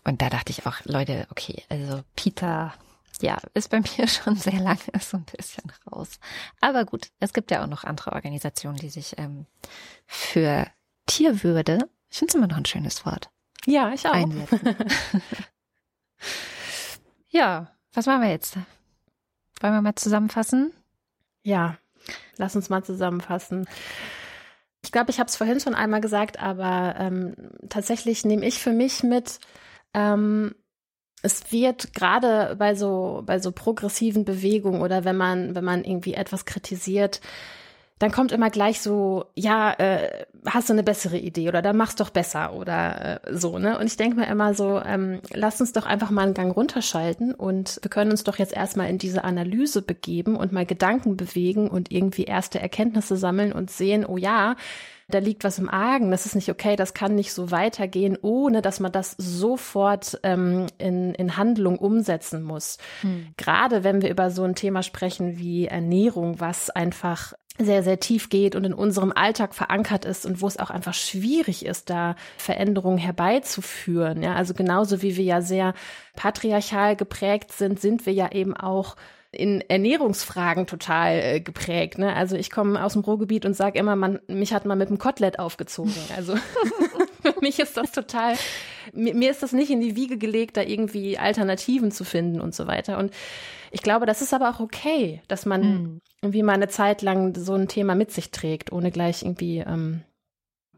Und 0.05 0.23
da 0.23 0.29
dachte 0.29 0.53
ich 0.53 0.67
auch, 0.67 0.85
Leute, 0.85 1.27
okay, 1.31 1.65
also 1.69 2.03
Peter 2.15 2.75
ja, 3.23 3.39
ist 3.55 3.71
bei 3.71 3.81
mir 3.99 4.09
schon 4.09 4.37
sehr 4.37 4.61
lange 4.61 4.81
so 5.01 5.17
ein 5.17 5.25
bisschen 5.25 5.71
raus. 5.91 6.19
Aber 6.61 6.85
gut, 6.85 7.09
es 7.21 7.33
gibt 7.33 7.51
ja 7.51 7.62
auch 7.62 7.69
noch 7.69 7.85
andere 7.85 8.12
Organisationen, 8.12 8.77
die 8.77 8.91
sich 8.91 9.19
ähm, 9.19 9.47
für 10.07 10.67
Tierwürde, 11.07 11.89
ich 12.11 12.19
finde 12.19 12.31
es 12.31 12.35
immer 12.37 12.47
noch 12.47 12.57
ein 12.57 12.67
schönes 12.67 13.05
Wort. 13.05 13.31
Ja, 13.67 13.93
ich 13.93 14.07
auch. 14.07 14.12
Einsetzen. 14.12 14.61
ja, 17.29 17.73
was 17.93 18.07
machen 18.07 18.23
wir 18.23 18.31
jetzt? 18.31 18.57
Wollen 19.61 19.75
wir 19.75 19.83
mal 19.83 19.95
zusammenfassen? 19.95 20.73
Ja, 21.43 21.77
lass 22.37 22.57
uns 22.57 22.69
mal 22.69 22.85
zusammenfassen. 22.85 23.67
Ich 24.83 24.93
glaube, 24.93 25.11
ich 25.11 25.19
habe 25.19 25.29
es 25.29 25.37
vorhin 25.37 25.61
schon 25.61 25.75
einmal 25.75 26.01
gesagt, 26.01 26.39
aber 26.39 26.95
ähm, 26.99 27.35
tatsächlich 27.69 28.25
nehme 28.25 28.47
ich 28.47 28.59
für 28.59 28.73
mich 28.73 29.03
mit, 29.03 29.41
ähm, 29.95 30.55
es 31.25 31.51
wird 31.51 31.95
gerade 31.95 32.55
bei 32.57 32.75
so 32.75 33.22
bei 33.25 33.39
so 33.39 33.51
progressiven 33.51 34.25
Bewegungen 34.25 34.83
oder 34.83 35.05
wenn 35.05 35.16
man 35.16 35.55
wenn 35.55 35.64
man 35.64 35.85
irgendwie 35.85 36.14
etwas 36.14 36.45
kritisiert, 36.45 37.20
dann 37.99 38.11
kommt 38.11 38.33
immer 38.33 38.51
gleich 38.51 38.81
so, 38.81 39.27
ja, 39.35 39.72
äh, 39.72 40.27
hast 40.45 40.68
du 40.68 40.72
eine 40.72 40.83
bessere 40.83 41.16
Idee 41.16 41.49
oder 41.49 41.62
dann 41.62 41.77
mach's 41.77 41.95
doch 41.95 42.11
besser 42.11 42.53
oder 42.53 43.22
äh, 43.25 43.35
so, 43.35 43.59
ne? 43.59 43.79
Und 43.79 43.87
ich 43.87 43.97
denke 43.97 44.16
mir 44.18 44.27
immer 44.27 44.53
so, 44.53 44.81
ähm, 44.85 45.20
lass 45.33 45.61
uns 45.61 45.72
doch 45.72 45.87
einfach 45.87 46.11
mal 46.11 46.22
einen 46.22 46.35
Gang 46.35 46.55
runterschalten 46.55 47.35
und 47.35 47.79
wir 47.83 47.91
können 47.91 48.11
uns 48.11 48.25
doch 48.25 48.39
jetzt 48.39 48.53
erstmal 48.53 48.91
in 48.91 48.99
diese 48.99 49.25
Analyse 49.25 49.81
begeben 49.81 50.37
und 50.37 50.53
mal 50.53 50.66
Gedanken 50.66 51.16
bewegen 51.16 51.68
und 51.68 51.93
irgendwie 51.93 52.25
erste 52.25 52.61
Erkenntnisse 52.61 53.16
sammeln 53.16 53.53
und 53.53 53.70
sehen, 53.70 54.05
oh 54.05 54.16
ja, 54.16 54.57
da 55.09 55.19
liegt 55.19 55.45
was 55.45 55.59
im 55.59 55.69
Argen, 55.69 56.11
das 56.11 56.27
ist 56.27 56.35
nicht 56.35 56.51
okay, 56.51 56.77
das 56.77 56.95
kann 56.95 57.15
nicht 57.15 57.33
so 57.33 57.51
weitergehen, 57.51 58.19
ohne 58.21 58.63
dass 58.63 58.81
man 58.81 58.93
das 58.93 59.15
sofort 59.19 60.19
ähm, 60.23 60.67
in, 60.79 61.15
in 61.15 61.37
Handlung 61.37 61.79
umsetzen 61.79 62.43
muss. 62.43 62.79
Hm. 63.03 63.29
Gerade 63.37 63.85
wenn 63.85 64.03
wir 64.03 64.11
über 64.11 64.31
so 64.31 64.45
ein 64.45 64.55
Thema 64.55 64.83
sprechen 64.83 65.39
wie 65.39 65.67
Ernährung, 65.67 66.41
was 66.41 66.71
einfach 66.71 67.35
sehr, 67.57 67.85
sehr 67.85 68.01
tief 68.01 68.31
geht 68.31 68.57
und 68.57 68.65
in 68.65 68.75
unserem 68.75 69.13
Alltag 69.13 69.55
verankert 69.55 70.05
ist 70.05 70.27
und 70.27 70.41
wo 70.41 70.49
es 70.49 70.59
auch 70.59 70.71
einfach 70.71 70.95
schwierig 70.95 71.65
ist, 71.65 71.89
da 71.89 72.17
Veränderungen 72.37 72.99
herbeizuführen. 72.99 74.23
Ja, 74.23 74.35
also 74.35 74.55
genauso 74.55 75.03
wie 75.03 75.17
wir 75.17 75.25
ja 75.25 75.41
sehr 75.41 75.75
patriarchal 76.17 76.97
geprägt 76.97 77.53
sind, 77.53 77.81
sind 77.81 78.07
wir 78.07 78.13
ja 78.13 78.33
eben 78.33 78.57
auch 78.57 78.97
in 79.35 79.61
Ernährungsfragen 79.62 80.66
total 80.66 81.18
äh, 81.18 81.41
geprägt. 81.41 81.99
Ne? 81.99 82.14
Also 82.14 82.37
ich 82.37 82.51
komme 82.51 82.82
aus 82.85 82.95
dem 82.95 83.03
Ruhrgebiet 83.03 83.45
und 83.45 83.55
sage 83.55 83.78
immer, 83.78 83.97
man, 83.97 84.20
mich 84.28 84.55
hat 84.55 84.64
man 84.64 84.78
mit 84.78 84.89
dem 84.89 84.99
Kotelett 84.99 85.39
aufgezogen. 85.39 85.95
Also 86.16 86.37
für 87.22 87.35
mich 87.41 87.59
ist 87.59 87.76
das 87.76 87.93
total, 87.93 88.37
mir, 88.93 89.14
mir 89.14 89.30
ist 89.30 89.43
das 89.43 89.53
nicht 89.53 89.70
in 89.70 89.80
die 89.80 89.97
Wiege 89.97 90.18
gelegt, 90.18 90.57
da 90.57 90.62
irgendwie 90.62 91.18
Alternativen 91.18 91.91
zu 91.91 92.05
finden 92.05 92.41
und 92.41 92.55
so 92.55 92.66
weiter. 92.66 92.99
Und 92.99 93.12
ich 93.70 93.82
glaube, 93.82 94.07
das 94.07 94.22
ist 94.22 94.32
aber 94.32 94.51
auch 94.51 94.61
okay, 94.61 95.20
dass 95.28 95.47
man 95.47 95.61
mhm. 95.61 96.01
irgendwie 96.22 96.43
mal 96.43 96.53
eine 96.53 96.68
Zeit 96.68 97.03
lang 97.03 97.35
so 97.35 97.55
ein 97.55 97.68
Thema 97.68 97.95
mit 97.95 98.12
sich 98.12 98.30
trägt, 98.30 98.72
ohne 98.72 98.91
gleich 98.91 99.22
irgendwie 99.22 99.59
ähm, 99.59 100.03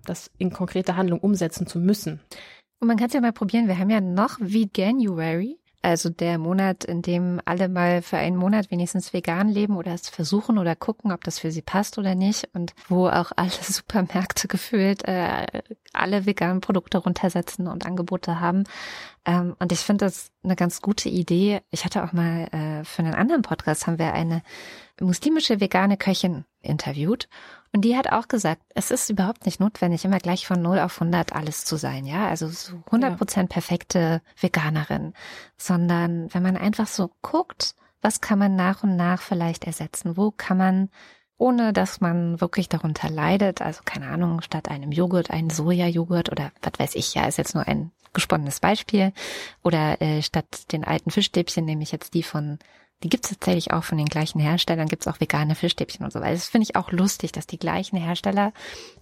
das 0.04 0.30
in 0.38 0.50
konkrete 0.50 0.96
Handlung 0.96 1.20
umsetzen 1.20 1.66
zu 1.66 1.78
müssen. 1.78 2.20
Und 2.80 2.88
man 2.88 2.96
kann 2.96 3.08
es 3.08 3.12
ja 3.14 3.20
mal 3.20 3.32
probieren. 3.32 3.68
Wir 3.68 3.78
haben 3.78 3.90
ja 3.90 4.00
noch 4.00 4.38
Veganuary. 4.40 5.58
Also 5.86 6.10
der 6.10 6.36
Monat, 6.36 6.82
in 6.82 7.00
dem 7.00 7.40
alle 7.44 7.68
mal 7.68 8.02
für 8.02 8.16
einen 8.16 8.36
Monat 8.36 8.72
wenigstens 8.72 9.12
vegan 9.12 9.48
leben 9.48 9.76
oder 9.76 9.94
es 9.94 10.08
versuchen 10.08 10.58
oder 10.58 10.74
gucken, 10.74 11.12
ob 11.12 11.22
das 11.22 11.38
für 11.38 11.52
sie 11.52 11.62
passt 11.62 11.96
oder 11.96 12.16
nicht. 12.16 12.48
Und 12.54 12.74
wo 12.88 13.06
auch 13.06 13.30
alle 13.36 13.50
Supermärkte 13.62 14.48
gefühlt 14.48 15.06
äh, 15.06 15.46
alle 15.92 16.26
veganen 16.26 16.60
Produkte 16.60 16.98
runtersetzen 16.98 17.68
und 17.68 17.86
Angebote 17.86 18.40
haben. 18.40 18.64
Ähm, 19.24 19.54
und 19.60 19.70
ich 19.70 19.78
finde 19.78 20.06
das 20.06 20.32
eine 20.42 20.56
ganz 20.56 20.82
gute 20.82 21.08
Idee. 21.08 21.60
Ich 21.70 21.84
hatte 21.84 22.02
auch 22.02 22.12
mal 22.12 22.48
äh, 22.50 22.84
für 22.84 23.04
einen 23.04 23.14
anderen 23.14 23.42
Podcast 23.42 23.86
haben 23.86 24.00
wir 24.00 24.12
eine 24.12 24.42
muslimische 25.00 25.60
vegane 25.60 25.96
Köchin 25.96 26.46
interviewt 26.62 27.28
und 27.72 27.82
die 27.82 27.96
hat 27.96 28.10
auch 28.12 28.28
gesagt, 28.28 28.62
es 28.74 28.90
ist 28.90 29.10
überhaupt 29.10 29.46
nicht 29.46 29.60
notwendig, 29.60 30.04
immer 30.04 30.18
gleich 30.18 30.46
von 30.46 30.62
0 30.62 30.78
auf 30.78 31.00
100 31.00 31.34
alles 31.34 31.64
zu 31.64 31.76
sein, 31.76 32.06
ja, 32.06 32.28
also 32.28 32.48
so 32.48 32.82
100 32.86 33.18
Prozent 33.18 33.50
perfekte 33.50 34.22
Veganerin, 34.40 35.12
sondern 35.56 36.32
wenn 36.32 36.42
man 36.42 36.56
einfach 36.56 36.86
so 36.86 37.10
guckt, 37.22 37.74
was 38.00 38.20
kann 38.20 38.38
man 38.38 38.56
nach 38.56 38.82
und 38.82 38.96
nach 38.96 39.20
vielleicht 39.20 39.64
ersetzen, 39.64 40.16
wo 40.16 40.30
kann 40.30 40.58
man 40.58 40.88
ohne 41.38 41.72
dass 41.72 42.00
man 42.00 42.40
wirklich 42.40 42.68
darunter 42.68 43.10
leidet. 43.10 43.60
Also 43.60 43.82
keine 43.84 44.08
Ahnung, 44.08 44.40
statt 44.40 44.68
einem 44.68 44.92
Joghurt 44.92 45.30
einen 45.30 45.50
Sojajoghurt 45.50 46.32
oder 46.32 46.50
was 46.62 46.78
weiß 46.78 46.94
ich, 46.94 47.14
ja, 47.14 47.26
ist 47.26 47.38
jetzt 47.38 47.54
nur 47.54 47.66
ein 47.66 47.92
gesponnenes 48.12 48.60
Beispiel. 48.60 49.12
Oder 49.62 50.00
äh, 50.00 50.22
statt 50.22 50.72
den 50.72 50.84
alten 50.84 51.10
Fischstäbchen 51.10 51.64
nehme 51.64 51.82
ich 51.82 51.92
jetzt 51.92 52.14
die 52.14 52.22
von 52.22 52.58
die 53.02 53.10
gibt 53.10 53.24
es 53.24 53.30
tatsächlich 53.32 53.72
auch 53.72 53.84
von 53.84 53.98
den 53.98 54.06
gleichen 54.06 54.40
Herstellern, 54.40 54.88
gibt 54.88 55.06
es 55.06 55.12
auch 55.12 55.20
vegane 55.20 55.54
Fischstäbchen 55.54 56.04
und 56.04 56.12
so 56.12 56.20
weiter. 56.20 56.32
Das 56.32 56.48
finde 56.48 56.64
ich 56.64 56.76
auch 56.76 56.92
lustig, 56.92 57.30
dass 57.32 57.46
die 57.46 57.58
gleichen 57.58 57.96
Hersteller, 57.98 58.52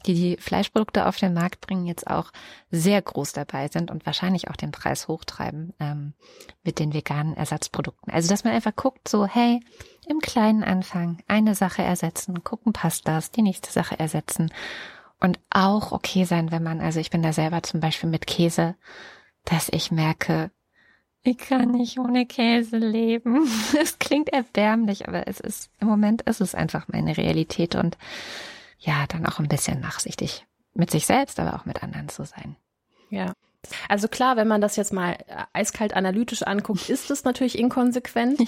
die 0.07 0.14
die 0.14 0.36
Fleischprodukte 0.36 1.07
auf 1.07 1.16
den 1.16 1.32
Markt 1.32 1.61
bringen, 1.61 1.86
jetzt 1.86 2.09
auch 2.09 2.32
sehr 2.70 3.01
groß 3.01 3.32
dabei 3.32 3.68
sind 3.68 3.92
und 3.92 4.05
wahrscheinlich 4.05 4.51
auch 4.51 4.57
den 4.57 4.72
Preis 4.72 5.07
hochtreiben 5.07 5.74
ähm, 5.78 6.14
mit 6.64 6.80
den 6.80 6.92
veganen 6.92 7.36
Ersatzprodukten. 7.36 8.12
Also 8.12 8.28
dass 8.28 8.42
man 8.42 8.53
einfach 8.53 8.74
guckt, 8.74 9.07
so 9.07 9.26
hey, 9.26 9.61
im 10.09 10.18
kleinen 10.18 10.64
Anfang 10.64 11.22
eine 11.28 11.55
Sache 11.55 11.82
ersetzen, 11.82 12.42
gucken, 12.42 12.72
passt 12.72 13.07
das, 13.07 13.30
die 13.30 13.42
nächste 13.42 13.70
Sache 13.70 13.99
ersetzen 13.99 14.51
und 15.20 15.38
auch 15.51 15.92
okay 15.92 16.24
sein, 16.24 16.51
wenn 16.51 16.62
man, 16.62 16.80
also 16.80 17.01
ich 17.01 17.11
bin 17.11 17.22
da 17.22 17.32
selber 17.32 17.62
zum 17.62 17.80
Beispiel 17.80 18.11
mit 18.11 18.26
Käse, 18.26 18.74
dass 19.45 19.68
ich 19.70 19.90
merke, 19.90 20.51
ich 21.25 21.39
kann 21.39 21.70
nicht 21.70 21.99
ohne 21.99 22.27
Käse 22.27 22.77
leben. 22.77 23.49
Es 23.81 23.99
klingt 23.99 24.29
erbärmlich, 24.29 25.09
aber 25.09 25.27
es 25.27 25.41
ist, 25.41 25.70
im 25.81 25.89
Moment 25.89 26.22
ist 26.22 26.41
es 26.41 26.55
einfach 26.55 26.87
meine 26.89 27.16
Realität 27.16 27.75
und 27.75 27.97
ja, 28.79 29.07
dann 29.09 29.27
auch 29.27 29.39
ein 29.39 29.49
bisschen 29.49 29.81
nachsichtig 29.81 30.47
mit 30.75 30.91
sich 30.91 31.07
selbst, 31.07 31.41
aber 31.41 31.55
auch 31.55 31.64
mit 31.64 31.83
anderen 31.83 32.09
zu 32.09 32.25
sein. 32.25 32.57
Ja. 33.09 33.33
Also 33.89 34.09
klar, 34.09 34.37
wenn 34.37 34.49
man 34.49 34.61
das 34.61 34.77
jetzt 34.77 34.93
mal 34.93 35.16
eiskalt 35.55 35.95
analytisch 35.95 36.43
anguckt, 36.43 36.89
ist 36.91 37.11
es 37.11 37.25
natürlich 37.25 37.59
inkonsequent. 37.59 38.43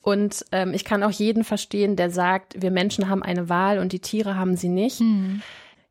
Und 0.00 0.46
ähm, 0.52 0.72
ich 0.72 0.84
kann 0.84 1.02
auch 1.02 1.10
jeden 1.10 1.44
verstehen, 1.44 1.96
der 1.96 2.10
sagt, 2.10 2.62
wir 2.62 2.70
Menschen 2.70 3.08
haben 3.10 3.22
eine 3.22 3.50
Wahl 3.50 3.78
und 3.78 3.92
die 3.92 4.00
Tiere 4.00 4.36
haben 4.36 4.56
sie 4.56 4.68
nicht. 4.68 5.00
Mhm. 5.00 5.42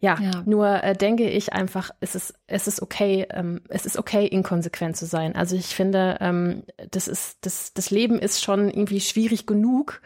Ja, 0.01 0.17
ja, 0.19 0.41
nur 0.45 0.83
äh, 0.83 0.95
denke 0.95 1.29
ich 1.29 1.53
einfach, 1.53 1.91
es 1.99 2.15
ist, 2.15 2.33
es 2.47 2.67
ist 2.67 2.81
okay, 2.81 3.27
ähm, 3.29 3.61
es 3.69 3.85
ist 3.85 3.99
okay, 3.99 4.25
inkonsequent 4.25 4.97
zu 4.97 5.05
sein. 5.05 5.35
Also 5.35 5.55
ich 5.55 5.75
finde, 5.75 6.17
ähm, 6.19 6.63
das 6.89 7.07
ist, 7.07 7.45
das, 7.45 7.73
das 7.73 7.91
Leben 7.91 8.17
ist 8.17 8.43
schon 8.43 8.71
irgendwie 8.71 8.99
schwierig 8.99 9.45
genug 9.45 10.01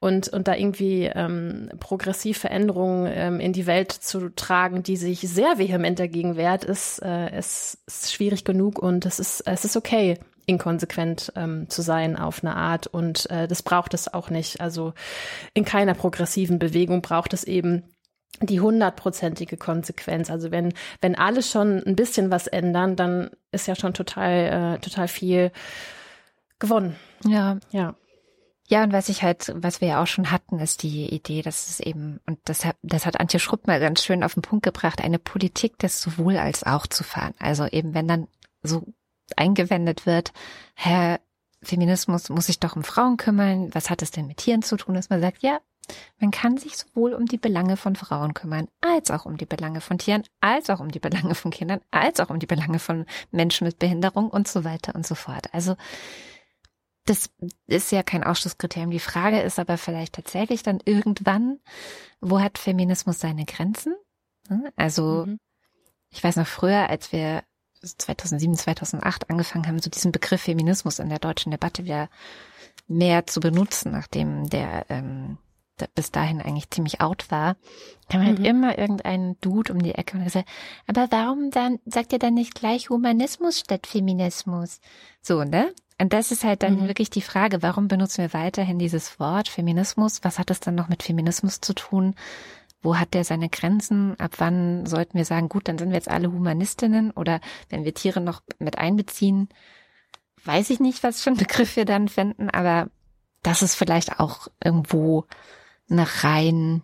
und, 0.00 0.28
und 0.28 0.48
da 0.48 0.54
irgendwie 0.54 1.04
ähm, 1.04 1.68
progressiv 1.80 2.38
Veränderungen 2.38 3.12
ähm, 3.14 3.38
in 3.38 3.52
die 3.52 3.66
Welt 3.66 3.92
zu 3.92 4.34
tragen, 4.34 4.82
die 4.82 4.96
sich 4.96 5.20
sehr 5.20 5.58
vehement 5.58 5.98
dagegen 5.98 6.36
wehrt, 6.36 6.64
ist, 6.64 7.02
äh, 7.02 7.38
ist, 7.38 7.82
ist 7.86 8.14
schwierig 8.14 8.42
genug 8.46 8.78
und 8.78 9.04
es 9.04 9.18
ist, 9.18 9.42
es 9.46 9.66
ist 9.66 9.76
okay, 9.76 10.18
inkonsequent 10.46 11.32
ähm, 11.36 11.68
zu 11.68 11.82
sein 11.82 12.16
auf 12.16 12.42
eine 12.42 12.56
Art 12.56 12.86
und 12.86 13.28
äh, 13.30 13.48
das 13.48 13.62
braucht 13.62 13.92
es 13.92 14.12
auch 14.12 14.30
nicht. 14.30 14.62
Also 14.62 14.94
in 15.52 15.66
keiner 15.66 15.92
progressiven 15.92 16.58
Bewegung 16.58 17.02
braucht 17.02 17.34
es 17.34 17.44
eben 17.44 17.82
die 18.40 18.60
hundertprozentige 18.60 19.56
Konsequenz. 19.56 20.30
Also 20.30 20.50
wenn, 20.50 20.72
wenn 21.00 21.16
alle 21.16 21.42
schon 21.42 21.82
ein 21.84 21.96
bisschen 21.96 22.30
was 22.30 22.46
ändern, 22.46 22.96
dann 22.96 23.30
ist 23.52 23.66
ja 23.66 23.74
schon 23.74 23.94
total, 23.94 24.76
äh, 24.76 24.78
total 24.80 25.08
viel 25.08 25.52
gewonnen. 26.58 26.96
Ja. 27.24 27.58
Ja. 27.70 27.94
Ja, 28.68 28.82
und 28.82 28.92
was 28.92 29.08
ich 29.08 29.22
halt, 29.22 29.52
was 29.54 29.80
wir 29.80 29.88
ja 29.88 30.02
auch 30.02 30.08
schon 30.08 30.32
hatten, 30.32 30.58
ist 30.58 30.82
die 30.82 31.06
Idee, 31.14 31.40
dass 31.40 31.68
es 31.68 31.78
eben, 31.78 32.20
und 32.26 32.40
das 32.44 32.64
hat, 32.64 32.76
das 32.82 33.06
hat 33.06 33.20
Antje 33.20 33.38
Schrupp 33.38 33.68
mal 33.68 33.78
ganz 33.78 34.02
schön 34.02 34.24
auf 34.24 34.34
den 34.34 34.42
Punkt 34.42 34.64
gebracht, 34.64 35.00
eine 35.02 35.20
Politik 35.20 35.78
des 35.78 36.02
sowohl 36.02 36.36
als 36.36 36.64
auch 36.64 36.86
zu 36.88 37.04
fahren. 37.04 37.34
Also 37.38 37.66
eben, 37.66 37.94
wenn 37.94 38.08
dann 38.08 38.26
so 38.62 38.84
eingewendet 39.36 40.04
wird, 40.04 40.32
Herr 40.74 41.20
Feminismus 41.62 42.28
muss 42.28 42.46
sich 42.46 42.58
doch 42.58 42.74
um 42.74 42.82
Frauen 42.82 43.16
kümmern, 43.16 43.72
was 43.72 43.88
hat 43.88 44.02
es 44.02 44.10
denn 44.10 44.26
mit 44.26 44.38
Tieren 44.38 44.62
zu 44.62 44.76
tun, 44.76 44.94
dass 44.94 45.10
man 45.10 45.20
sagt, 45.20 45.42
ja, 45.42 45.60
man 46.18 46.30
kann 46.30 46.56
sich 46.56 46.76
sowohl 46.76 47.12
um 47.12 47.26
die 47.26 47.38
Belange 47.38 47.76
von 47.76 47.96
Frauen 47.96 48.34
kümmern, 48.34 48.68
als 48.80 49.10
auch 49.10 49.26
um 49.26 49.36
die 49.36 49.46
Belange 49.46 49.80
von 49.80 49.98
Tieren, 49.98 50.24
als 50.40 50.70
auch 50.70 50.80
um 50.80 50.90
die 50.90 50.98
Belange 50.98 51.34
von 51.34 51.50
Kindern, 51.50 51.80
als 51.90 52.20
auch 52.20 52.30
um 52.30 52.38
die 52.38 52.46
Belange 52.46 52.78
von 52.78 53.06
Menschen 53.30 53.66
mit 53.66 53.78
Behinderung 53.78 54.28
und 54.30 54.48
so 54.48 54.64
weiter 54.64 54.94
und 54.94 55.06
so 55.06 55.14
fort. 55.14 55.52
Also 55.52 55.76
das 57.06 57.30
ist 57.66 57.92
ja 57.92 58.02
kein 58.02 58.24
Ausschlusskriterium. 58.24 58.90
Die 58.90 58.98
Frage 58.98 59.40
ist 59.40 59.58
aber 59.58 59.78
vielleicht 59.78 60.14
tatsächlich 60.14 60.62
dann 60.62 60.80
irgendwann, 60.84 61.60
wo 62.20 62.40
hat 62.40 62.58
Feminismus 62.58 63.20
seine 63.20 63.44
Grenzen? 63.44 63.94
Also 64.74 65.24
mhm. 65.26 65.38
ich 66.10 66.22
weiß 66.22 66.36
noch 66.36 66.46
früher, 66.46 66.90
als 66.90 67.12
wir 67.12 67.42
2007, 67.80 68.56
2008 68.56 69.30
angefangen 69.30 69.66
haben, 69.66 69.78
so 69.78 69.90
diesen 69.90 70.12
Begriff 70.12 70.42
Feminismus 70.42 70.98
in 70.98 71.08
der 71.08 71.18
deutschen 71.18 71.50
Debatte 71.50 71.84
wieder 71.84 72.08
mehr 72.88 73.26
zu 73.26 73.40
benutzen, 73.40 73.92
nachdem 73.92 74.48
der 74.48 74.86
ähm, 74.88 75.38
bis 75.94 76.10
dahin 76.10 76.40
eigentlich 76.40 76.70
ziemlich 76.70 77.00
out 77.00 77.30
war, 77.30 77.56
kam 78.08 78.24
halt 78.24 78.38
mhm. 78.38 78.44
immer 78.44 78.78
irgendein 78.78 79.36
Dude 79.40 79.72
um 79.72 79.82
die 79.82 79.94
Ecke 79.94 80.16
und 80.16 80.24
gesagt, 80.24 80.48
aber 80.86 81.08
warum 81.10 81.50
dann 81.50 81.78
sagt 81.84 82.12
ihr 82.12 82.18
dann 82.18 82.34
nicht 82.34 82.54
gleich 82.54 82.90
Humanismus 82.90 83.60
statt 83.60 83.86
Feminismus? 83.86 84.80
So, 85.20 85.44
ne? 85.44 85.72
Und 86.00 86.12
das 86.12 86.30
ist 86.30 86.44
halt 86.44 86.62
dann 86.62 86.82
mhm. 86.82 86.88
wirklich 86.88 87.10
die 87.10 87.22
Frage, 87.22 87.62
warum 87.62 87.88
benutzen 87.88 88.22
wir 88.22 88.34
weiterhin 88.34 88.78
dieses 88.78 89.18
Wort 89.18 89.48
Feminismus? 89.48 90.22
Was 90.22 90.38
hat 90.38 90.50
es 90.50 90.60
dann 90.60 90.74
noch 90.74 90.88
mit 90.88 91.02
Feminismus 91.02 91.60
zu 91.60 91.74
tun? 91.74 92.14
Wo 92.82 92.96
hat 92.96 93.14
der 93.14 93.24
seine 93.24 93.48
Grenzen? 93.48 94.18
Ab 94.20 94.34
wann 94.38 94.84
sollten 94.84 95.16
wir 95.16 95.24
sagen, 95.24 95.48
gut, 95.48 95.68
dann 95.68 95.78
sind 95.78 95.88
wir 95.88 95.96
jetzt 95.96 96.10
alle 96.10 96.30
Humanistinnen? 96.30 97.10
Oder 97.12 97.40
wenn 97.70 97.84
wir 97.84 97.94
Tiere 97.94 98.20
noch 98.20 98.42
mit 98.58 98.78
einbeziehen, 98.78 99.48
weiß 100.44 100.70
ich 100.70 100.80
nicht, 100.80 101.02
was 101.02 101.22
für 101.22 101.30
einen 101.30 101.38
Begriff 101.38 101.76
wir 101.76 101.84
dann 101.84 102.08
finden, 102.08 102.50
aber 102.50 102.88
das 103.42 103.62
ist 103.62 103.74
vielleicht 103.74 104.18
auch 104.20 104.48
irgendwo 104.62 105.24
eine 105.88 106.06
rein 106.22 106.82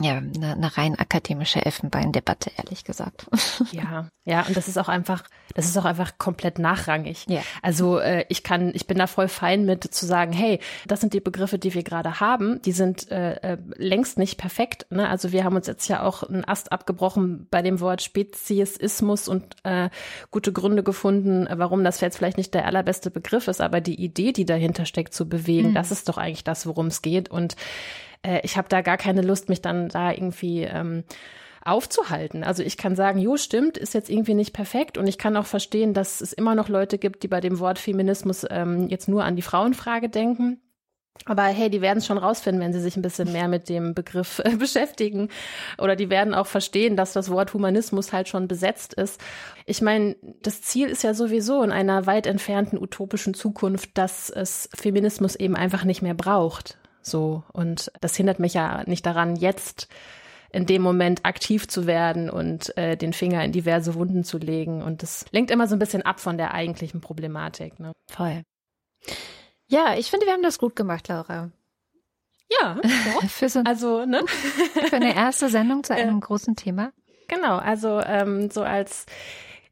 ja, 0.00 0.16
eine, 0.16 0.52
eine 0.52 0.76
rein 0.76 0.98
akademische 0.98 1.64
Elfenbeindebatte, 1.64 2.50
ehrlich 2.56 2.84
gesagt. 2.84 3.26
Ja, 3.70 4.08
ja, 4.24 4.42
und 4.42 4.56
das 4.56 4.68
ist 4.68 4.76
auch 4.76 4.88
einfach, 4.88 5.24
das 5.54 5.66
ist 5.66 5.76
auch 5.76 5.84
einfach 5.84 6.18
komplett 6.18 6.58
nachrangig. 6.58 7.24
Ja. 7.28 7.40
Also 7.62 7.98
äh, 7.98 8.24
ich 8.28 8.42
kann, 8.42 8.72
ich 8.74 8.86
bin 8.86 8.98
da 8.98 9.06
voll 9.06 9.28
fein 9.28 9.64
mit 9.64 9.84
zu 9.84 10.04
sagen, 10.04 10.32
hey, 10.32 10.58
das 10.86 11.00
sind 11.00 11.12
die 11.14 11.20
Begriffe, 11.20 11.58
die 11.58 11.72
wir 11.74 11.82
gerade 11.82 12.20
haben, 12.20 12.60
die 12.62 12.72
sind 12.72 13.10
äh, 13.10 13.34
äh, 13.36 13.58
längst 13.76 14.18
nicht 14.18 14.36
perfekt. 14.36 14.86
Ne? 14.90 15.08
Also 15.08 15.32
wir 15.32 15.44
haben 15.44 15.56
uns 15.56 15.66
jetzt 15.66 15.88
ja 15.88 16.02
auch 16.02 16.22
einen 16.22 16.44
Ast 16.44 16.72
abgebrochen 16.72 17.46
bei 17.50 17.62
dem 17.62 17.80
Wort 17.80 18.02
Speziesismus 18.02 19.28
und 19.28 19.56
äh, 19.62 19.88
gute 20.30 20.52
Gründe 20.52 20.82
gefunden, 20.82 21.46
warum 21.50 21.84
das 21.84 22.00
jetzt 22.00 22.16
vielleicht 22.16 22.36
nicht 22.36 22.54
der 22.54 22.66
allerbeste 22.66 23.10
Begriff 23.10 23.48
ist, 23.48 23.60
aber 23.60 23.80
die 23.80 24.02
Idee, 24.02 24.32
die 24.32 24.44
dahinter 24.44 24.86
steckt, 24.86 25.14
zu 25.14 25.28
bewegen, 25.28 25.70
mhm. 25.70 25.74
das 25.74 25.90
ist 25.90 26.08
doch 26.08 26.18
eigentlich 26.18 26.44
das, 26.44 26.66
worum 26.66 26.88
es 26.88 27.02
geht. 27.02 27.30
Und 27.30 27.56
äh, 28.22 28.40
ich 28.42 28.56
habe 28.56 28.68
da 28.68 28.80
gar 28.80 28.96
keine 28.96 29.22
Lust, 29.22 29.48
mich 29.48 29.62
dann 29.62 29.88
da 29.88 30.10
irgendwie 30.10 30.62
ähm, 30.62 31.04
aufzuhalten. 31.64 32.44
Also 32.44 32.62
ich 32.62 32.76
kann 32.76 32.96
sagen, 32.96 33.18
jo, 33.18 33.36
stimmt, 33.36 33.78
ist 33.78 33.94
jetzt 33.94 34.10
irgendwie 34.10 34.34
nicht 34.34 34.52
perfekt 34.52 34.98
und 34.98 35.06
ich 35.06 35.18
kann 35.18 35.36
auch 35.36 35.46
verstehen, 35.46 35.94
dass 35.94 36.20
es 36.20 36.32
immer 36.32 36.54
noch 36.54 36.68
Leute 36.68 36.98
gibt, 36.98 37.22
die 37.22 37.28
bei 37.28 37.40
dem 37.40 37.58
Wort 37.60 37.78
Feminismus 37.78 38.44
ähm, 38.50 38.88
jetzt 38.88 39.08
nur 39.08 39.24
an 39.24 39.36
die 39.36 39.42
Frauenfrage 39.42 40.08
denken. 40.08 40.60
Aber 41.26 41.44
hey, 41.44 41.70
die 41.70 41.82
werden 41.82 41.98
es 41.98 42.06
schon 42.06 42.18
rausfinden, 42.18 42.62
wenn 42.62 42.72
sie 42.72 42.80
sich 42.80 42.96
ein 42.96 43.02
bisschen 43.02 43.30
mehr 43.32 43.46
mit 43.46 43.68
dem 43.68 43.94
Begriff 43.94 44.40
äh, 44.40 44.56
beschäftigen. 44.58 45.28
Oder 45.78 45.94
die 45.94 46.10
werden 46.10 46.34
auch 46.34 46.46
verstehen, 46.46 46.96
dass 46.96 47.12
das 47.12 47.30
Wort 47.30 47.54
Humanismus 47.54 48.12
halt 48.12 48.28
schon 48.28 48.48
besetzt 48.48 48.94
ist. 48.94 49.20
Ich 49.66 49.82
meine, 49.82 50.16
das 50.42 50.62
Ziel 50.62 50.88
ist 50.88 51.04
ja 51.04 51.14
sowieso 51.14 51.62
in 51.62 51.70
einer 51.70 52.06
weit 52.06 52.26
entfernten 52.26 52.78
utopischen 52.78 53.34
Zukunft, 53.34 53.90
dass 53.94 54.30
es 54.30 54.68
Feminismus 54.74 55.36
eben 55.36 55.54
einfach 55.54 55.84
nicht 55.84 56.02
mehr 56.02 56.14
braucht. 56.14 56.78
So. 57.02 57.42
Und 57.52 57.92
das 58.00 58.16
hindert 58.16 58.38
mich 58.38 58.54
ja 58.54 58.82
nicht 58.86 59.04
daran, 59.04 59.36
jetzt 59.36 59.88
in 60.52 60.66
dem 60.66 60.82
Moment 60.82 61.24
aktiv 61.24 61.66
zu 61.66 61.86
werden 61.86 62.28
und 62.28 62.76
äh, 62.76 62.96
den 62.96 63.12
Finger 63.12 63.42
in 63.44 63.52
diverse 63.52 63.94
Wunden 63.94 64.22
zu 64.22 64.38
legen. 64.38 64.82
Und 64.82 65.02
das 65.02 65.24
lenkt 65.30 65.50
immer 65.50 65.66
so 65.66 65.74
ein 65.74 65.78
bisschen 65.78 66.02
ab 66.02 66.20
von 66.20 66.36
der 66.36 66.52
eigentlichen 66.52 67.00
Problematik. 67.00 67.80
Ne? 67.80 67.92
Voll. 68.10 68.42
Ja, 69.66 69.94
ich 69.96 70.10
finde, 70.10 70.26
wir 70.26 70.34
haben 70.34 70.42
das 70.42 70.58
gut 70.58 70.76
gemacht, 70.76 71.08
Laura. 71.08 71.50
Ja, 72.60 72.76
für 73.28 73.48
so, 73.48 73.60
also 73.64 74.04
ne? 74.04 74.22
für 74.88 74.96
eine 74.96 75.14
erste 75.14 75.48
Sendung 75.48 75.82
zu 75.84 75.94
einem 75.94 76.18
äh, 76.18 76.20
großen 76.20 76.54
Thema. 76.54 76.92
Genau, 77.28 77.56
also 77.56 78.00
ähm, 78.00 78.50
so 78.50 78.62
als 78.62 79.06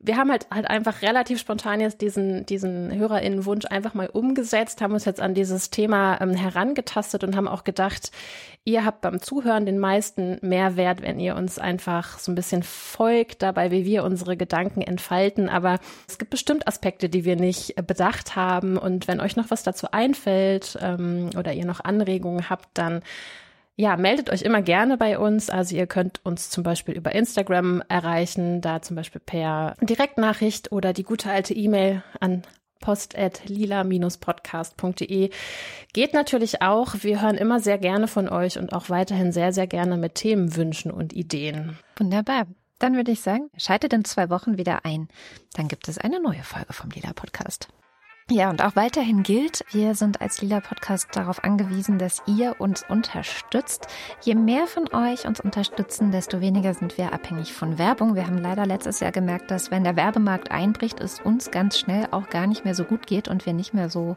wir 0.03 0.16
haben 0.16 0.30
halt 0.30 0.46
halt 0.51 0.68
einfach 0.68 1.03
relativ 1.03 1.38
spontan 1.38 1.80
jetzt 1.80 2.01
diesen, 2.01 2.46
diesen 2.46 2.90
HörerInnenwunsch 2.92 3.66
einfach 3.66 3.92
mal 3.92 4.09
umgesetzt, 4.09 4.80
haben 4.80 4.94
uns 4.94 5.05
jetzt 5.05 5.20
an 5.20 5.34
dieses 5.34 5.68
Thema 5.68 6.18
ähm, 6.22 6.34
herangetastet 6.34 7.22
und 7.22 7.36
haben 7.36 7.46
auch 7.46 7.64
gedacht, 7.64 8.11
ihr 8.64 8.86
habt 8.86 9.03
beim 9.03 9.20
Zuhören 9.20 9.66
den 9.66 9.78
meisten 9.78 10.38
Mehrwert, 10.40 11.03
wenn 11.03 11.20
ihr 11.20 11.36
uns 11.36 11.59
einfach 11.59 12.18
so 12.18 12.32
ein 12.32 12.34
bisschen 12.34 12.62
folgt 12.62 13.42
dabei, 13.42 13.70
wie 13.70 13.84
wir 13.84 14.03
unsere 14.05 14.38
Gedanken 14.38 14.80
entfalten. 14.80 15.51
Aber 15.51 15.78
es 16.09 16.16
gibt 16.16 16.30
bestimmt 16.30 16.66
Aspekte, 16.66 17.11
die 17.11 17.26
wir 17.26 17.36
nicht 17.36 17.76
äh, 17.76 17.82
bedacht 17.82 18.36
haben. 18.36 18.78
Und 18.78 19.07
wenn 19.07 19.20
euch 19.20 19.36
noch 19.36 19.51
was 19.51 19.64
dazu 19.64 19.90
einfällt 19.90 20.78
ähm, 20.80 21.28
oder 21.36 21.53
ihr 21.53 21.66
noch 21.66 21.84
Anregungen 21.84 22.48
habt, 22.48 22.68
dann 22.72 23.03
ja, 23.80 23.96
meldet 23.96 24.30
euch 24.30 24.42
immer 24.42 24.60
gerne 24.60 24.98
bei 24.98 25.18
uns. 25.18 25.48
Also 25.48 25.74
ihr 25.74 25.86
könnt 25.86 26.20
uns 26.24 26.50
zum 26.50 26.62
Beispiel 26.62 26.94
über 26.94 27.12
Instagram 27.12 27.82
erreichen, 27.88 28.60
da 28.60 28.82
zum 28.82 28.94
Beispiel 28.94 29.22
per 29.24 29.74
Direktnachricht 29.80 30.70
oder 30.70 30.92
die 30.92 31.02
gute 31.02 31.30
alte 31.30 31.54
E-Mail 31.54 32.02
an 32.20 32.42
post 32.80 33.16
at 33.16 33.48
lila-podcast.de. 33.48 35.30
Geht 35.92 36.14
natürlich 36.14 36.60
auch. 36.60 36.94
Wir 37.00 37.22
hören 37.22 37.36
immer 37.36 37.60
sehr 37.60 37.78
gerne 37.78 38.06
von 38.06 38.28
euch 38.28 38.58
und 38.58 38.74
auch 38.74 38.90
weiterhin 38.90 39.32
sehr, 39.32 39.52
sehr 39.52 39.66
gerne 39.66 39.96
mit 39.96 40.14
Themenwünschen 40.16 40.90
und 40.90 41.14
Ideen. 41.14 41.78
Wunderbar. 41.96 42.46
Dann 42.78 42.96
würde 42.96 43.12
ich 43.12 43.20
sagen, 43.20 43.50
schaltet 43.56 43.94
in 43.94 44.04
zwei 44.04 44.28
Wochen 44.30 44.58
wieder 44.58 44.84
ein. 44.84 45.08
Dann 45.54 45.68
gibt 45.68 45.88
es 45.88 45.98
eine 45.98 46.20
neue 46.20 46.42
Folge 46.42 46.72
vom 46.72 46.90
Lila 46.90 47.12
Podcast. 47.14 47.68
Ja, 48.32 48.48
und 48.48 48.62
auch 48.62 48.76
weiterhin 48.76 49.24
gilt, 49.24 49.64
wir 49.72 49.96
sind 49.96 50.20
als 50.20 50.40
Lila 50.40 50.60
Podcast 50.60 51.08
darauf 51.14 51.42
angewiesen, 51.42 51.98
dass 51.98 52.22
ihr 52.26 52.54
uns 52.60 52.84
unterstützt. 52.88 53.88
Je 54.22 54.36
mehr 54.36 54.68
von 54.68 54.86
euch 54.94 55.26
uns 55.26 55.40
unterstützen, 55.40 56.12
desto 56.12 56.40
weniger 56.40 56.72
sind 56.74 56.96
wir 56.96 57.12
abhängig 57.12 57.52
von 57.52 57.76
Werbung. 57.76 58.14
Wir 58.14 58.28
haben 58.28 58.38
leider 58.38 58.66
letztes 58.66 59.00
Jahr 59.00 59.10
gemerkt, 59.10 59.50
dass 59.50 59.72
wenn 59.72 59.82
der 59.82 59.96
Werbemarkt 59.96 60.52
einbricht, 60.52 61.00
es 61.00 61.18
uns 61.18 61.50
ganz 61.50 61.76
schnell 61.76 62.06
auch 62.12 62.30
gar 62.30 62.46
nicht 62.46 62.64
mehr 62.64 62.76
so 62.76 62.84
gut 62.84 63.08
geht 63.08 63.26
und 63.26 63.46
wir 63.46 63.52
nicht 63.52 63.74
mehr 63.74 63.90
so, 63.90 64.16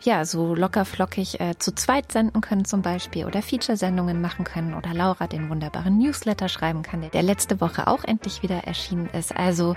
ja, 0.00 0.24
so 0.24 0.56
locker 0.56 0.84
flockig 0.84 1.38
äh, 1.38 1.56
zu 1.56 1.72
zweit 1.72 2.10
senden 2.10 2.40
können 2.40 2.64
zum 2.64 2.82
Beispiel 2.82 3.26
oder 3.26 3.42
Feature-Sendungen 3.42 4.20
machen 4.20 4.44
können 4.44 4.74
oder 4.74 4.92
Laura 4.92 5.28
den 5.28 5.48
wunderbaren 5.48 5.98
Newsletter 5.98 6.48
schreiben 6.48 6.82
kann, 6.82 7.08
der 7.08 7.22
letzte 7.22 7.60
Woche 7.60 7.86
auch 7.86 8.02
endlich 8.02 8.42
wieder 8.42 8.64
erschienen 8.64 9.08
ist. 9.12 9.36
Also, 9.36 9.76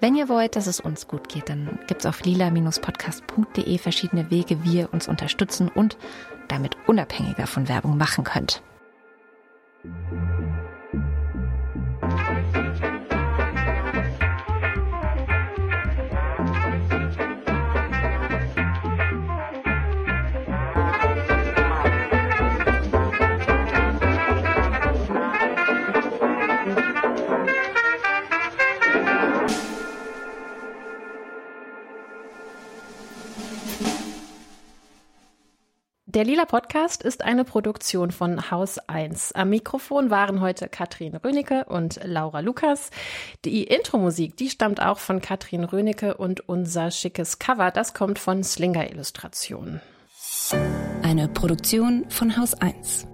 wenn 0.00 0.14
ihr 0.14 0.28
wollt, 0.28 0.56
dass 0.56 0.66
es 0.66 0.80
uns 0.80 1.08
gut 1.08 1.28
geht, 1.28 1.48
dann 1.48 1.78
gibt 1.86 2.00
es 2.02 2.06
auf 2.06 2.24
lila-podcast.de 2.24 3.78
verschiedene 3.78 4.30
Wege, 4.30 4.62
wie 4.64 4.78
ihr 4.78 4.92
uns 4.92 5.08
unterstützen 5.08 5.68
und 5.68 5.96
damit 6.48 6.76
unabhängiger 6.86 7.46
von 7.46 7.68
Werbung 7.68 7.96
machen 7.96 8.24
könnt. 8.24 8.62
Der 36.08 36.24
Lila 36.24 36.44
Podcast 36.44 37.02
ist 37.02 37.24
eine 37.24 37.44
Produktion 37.44 38.12
von 38.12 38.52
Haus 38.52 38.78
1. 38.78 39.32
Am 39.32 39.50
Mikrofon 39.50 40.08
waren 40.08 40.40
heute 40.40 40.68
Katrin 40.68 41.16
Rönecke 41.16 41.64
und 41.64 41.98
Laura 42.04 42.38
Lukas. 42.38 42.90
Die 43.44 43.64
Intro-Musik, 43.64 44.36
die 44.36 44.48
stammt 44.48 44.80
auch 44.80 45.00
von 45.00 45.20
Katrin 45.20 45.64
Rönecke 45.64 46.16
und 46.16 46.48
unser 46.48 46.92
schickes 46.92 47.40
Cover, 47.40 47.72
das 47.72 47.92
kommt 47.92 48.20
von 48.20 48.44
Slinger 48.44 48.88
Illustrationen. 48.88 49.80
Eine 51.02 51.26
Produktion 51.26 52.08
von 52.08 52.36
Haus 52.36 52.54
1. 52.54 53.08